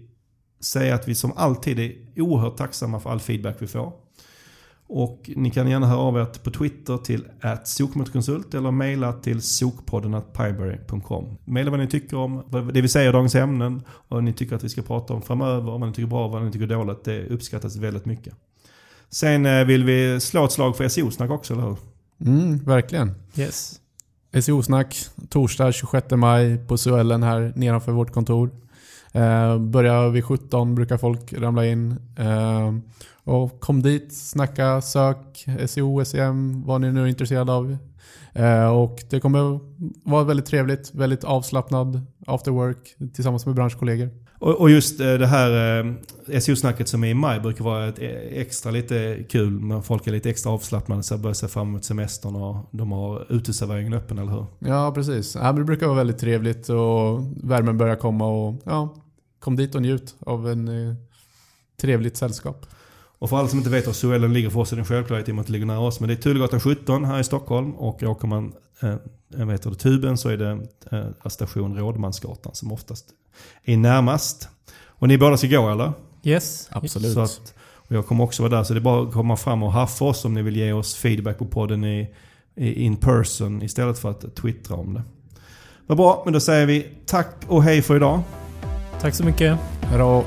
säga 0.61 0.95
att 0.95 1.09
vi 1.09 1.15
som 1.15 1.33
alltid 1.37 1.79
är 1.79 1.93
oerhört 2.17 2.57
tacksamma 2.57 3.01
för 3.01 3.11
all 3.11 3.21
feedback 3.21 3.57
vi 3.59 3.67
får. 3.67 3.93
Och 4.91 5.31
ni 5.37 5.51
kan 5.51 5.69
gärna 5.71 5.87
höra 5.87 5.99
av 5.99 6.17
er 6.19 6.25
på 6.25 6.51
Twitter 6.51 6.97
till 6.97 7.25
sokmotorkonsult 7.65 8.55
eller 8.55 8.71
mejla 8.71 9.13
till 9.13 9.43
sokpodden.pineberry.com. 9.43 11.37
Mejla 11.45 11.71
vad 11.71 11.81
ni 11.81 11.87
tycker 11.87 12.17
om 12.17 12.43
vad- 12.47 12.75
det 12.75 12.81
vi 12.81 12.89
säger 12.89 13.09
i 13.09 13.13
dagens 13.13 13.35
ämnen 13.35 13.83
och 13.89 14.05
vad 14.17 14.25
ni 14.25 14.33
tycker 14.33 14.57
att 14.57 14.65
vi 14.65 14.69
ska 14.69 14.83
prata 14.83 15.15
om 15.15 15.23
framöver. 15.23 15.71
Vad 15.79 15.81
ni 15.89 15.93
tycker 15.95 16.07
bra 16.09 16.29
vad 16.29 16.43
ni 16.45 16.53
tycker 16.53 16.67
dåligt. 16.67 17.05
Det 17.05 17.27
uppskattas 17.27 17.77
väldigt 17.77 18.05
mycket. 18.07 18.35
Sen 19.11 19.47
eh, 19.47 19.65
vill 19.65 19.85
vi 19.85 20.21
slå 20.21 20.45
ett 20.45 20.53
slag 20.53 20.77
för 20.77 20.89
SEO-snack 20.89 21.31
också, 21.31 21.55
eller 21.55 21.63
hur? 21.63 21.77
Mm, 22.27 22.59
verkligen. 22.59 23.15
Yes. 23.37 23.81
SEO-snack 24.41 24.97
torsdag 25.29 25.73
26 25.73 26.11
maj 26.11 26.57
på 26.67 26.79
Suellen 26.79 27.23
här 27.23 27.53
nedanför 27.57 27.93
vårt 27.93 28.13
kontor. 28.13 28.51
Eh, 29.13 29.59
börjar 29.59 30.11
vid 30.11 30.25
17 30.25 30.75
brukar 30.75 30.97
folk 30.97 31.33
ramla 31.33 31.67
in. 31.67 31.97
Eh, 32.17 32.75
och 33.25 33.61
kom 33.61 33.83
dit, 33.83 34.13
snacka, 34.13 34.81
sök, 34.81 35.47
SEO, 35.67 36.05
SEM, 36.05 36.63
vad 36.67 36.81
ni 36.81 36.93
nu 36.93 37.03
är 37.03 37.07
intresserade 37.07 37.53
av. 37.53 37.77
Eh, 38.33 38.69
och 38.69 39.05
det 39.11 39.21
kommer 39.21 39.61
vara 40.11 40.25
väldigt 40.25 40.47
trevligt, 40.47 40.95
väldigt 40.95 41.25
avslappnad 41.25 42.07
after 42.27 42.51
work 42.51 42.97
tillsammans 43.15 43.47
med 43.47 43.55
branschkollegor. 43.55 44.11
Och, 44.41 44.71
just 44.71 45.01
eh, 45.01 45.15
det 45.15 45.27
här 45.27 45.81
eh, 46.29 46.41
SEO-snacket 46.41 46.89
som 46.89 47.05
är 47.05 47.09
i 47.09 47.15
maj 47.15 47.41
brukar 47.41 47.65
vara 47.65 47.89
ett 47.89 47.99
eh, 47.99 48.09
extra 48.41 48.71
lite 48.71 49.25
kul. 49.29 49.61
När 49.61 49.81
folk 49.81 50.07
är 50.07 50.13
lite 50.13 50.31
extra 50.31 50.53
avslappnade 50.53 51.03
så 51.03 51.19
börjar 51.19 51.35
se 51.35 51.49
fram 51.49 51.69
emot 51.69 51.85
semestern 51.85 52.37
och 52.37 52.69
de 52.71 52.93
har 52.93 53.33
uteserveringen 53.33 53.93
öppen, 53.93 54.19
eller 54.19 54.33
hur? 54.33 54.47
Ja, 54.59 54.93
precis. 54.95 55.35
Ja, 55.35 55.53
det 55.53 55.65
brukar 55.65 55.87
vara 55.87 55.97
väldigt 55.97 56.19
trevligt 56.19 56.69
och 56.69 57.21
värmen 57.43 57.79
börjar 57.79 57.97
komma 57.97 58.27
och 58.27 58.63
ja, 58.65 58.95
kom 59.41 59.57
dit 59.57 59.75
och 59.75 59.83
njut 59.83 60.15
av 60.21 60.49
en 60.49 60.89
eh, 60.89 60.95
trevligt 61.81 62.17
sällskap. 62.17 62.67
Och 63.19 63.31
för 63.31 63.37
alla 63.39 63.49
som 63.49 63.59
inte 63.59 63.71
vet 63.71 63.87
var 63.87 63.93
Suellen 63.93 64.33
ligger 64.33 64.51
för 64.51 64.61
oss 64.61 64.73
är 64.73 64.77
det 64.77 64.83
en 64.83 64.87
självklarhet 64.87 65.29
i 65.29 65.33
och 65.33 65.35
med 65.35 65.41
att 65.41 65.47
det 65.47 65.53
ligger 65.53 65.67
nära 65.67 65.81
oss. 65.81 66.01
Men 66.01 66.09
det 66.09 66.15
är 66.15 66.17
Turegatan 66.17 66.61
17 66.61 67.05
här 67.05 67.21
i 67.21 67.25
Stockholm 67.25 67.75
och 67.75 68.03
åker 68.03 68.27
man 68.27 68.53
eh, 68.81 69.49
heter 69.49 69.71
det, 69.71 69.77
tuben 69.77 70.19
så 70.19 70.29
är 70.29 70.37
det 70.37 70.67
eh, 70.91 71.29
station 71.29 71.77
Rådmansgatan 71.77 72.55
som 72.55 72.73
oftast 72.73 73.07
är 73.65 73.77
närmast. 73.77 74.49
Och 74.87 75.09
ni 75.09 75.19
båda 75.19 75.37
ska 75.37 75.47
gå 75.47 75.71
eller? 75.71 75.93
Yes. 76.23 76.69
Absolut. 76.71 77.15
Så 77.15 77.21
att, 77.21 77.55
och 77.75 77.97
jag 77.97 78.07
kommer 78.07 78.25
också 78.25 78.43
vara 78.43 78.57
där 78.57 78.65
så 78.65 78.75
det 78.75 78.79
är 78.79 78.83
bara 78.83 79.03
att 79.03 79.13
komma 79.13 79.37
fram 79.37 79.63
och 79.63 79.73
haffa 79.73 80.05
oss 80.05 80.25
om 80.25 80.35
ni 80.35 80.43
vill 80.43 80.57
ge 80.57 80.73
oss 80.73 80.95
feedback 80.97 81.39
på 81.39 81.45
podden 81.45 81.85
i, 81.85 82.09
i 82.57 82.85
in 82.85 82.97
person 82.97 83.63
istället 83.63 83.99
för 83.99 84.11
att 84.11 84.37
twittra 84.37 84.77
om 84.77 84.95
det. 84.95 85.03
Vad 85.87 85.99
bra, 85.99 86.23
men 86.25 86.33
då 86.33 86.41
säger 86.41 86.67
vi 86.67 86.87
tack 87.07 87.35
och 87.47 87.63
hej 87.63 87.83
för 87.83 87.97
idag. 87.97 88.21
Tack 89.01 89.15
så 89.15 89.25
mycket. 89.25 89.59
Hej 89.83 89.99
då. 89.99 90.25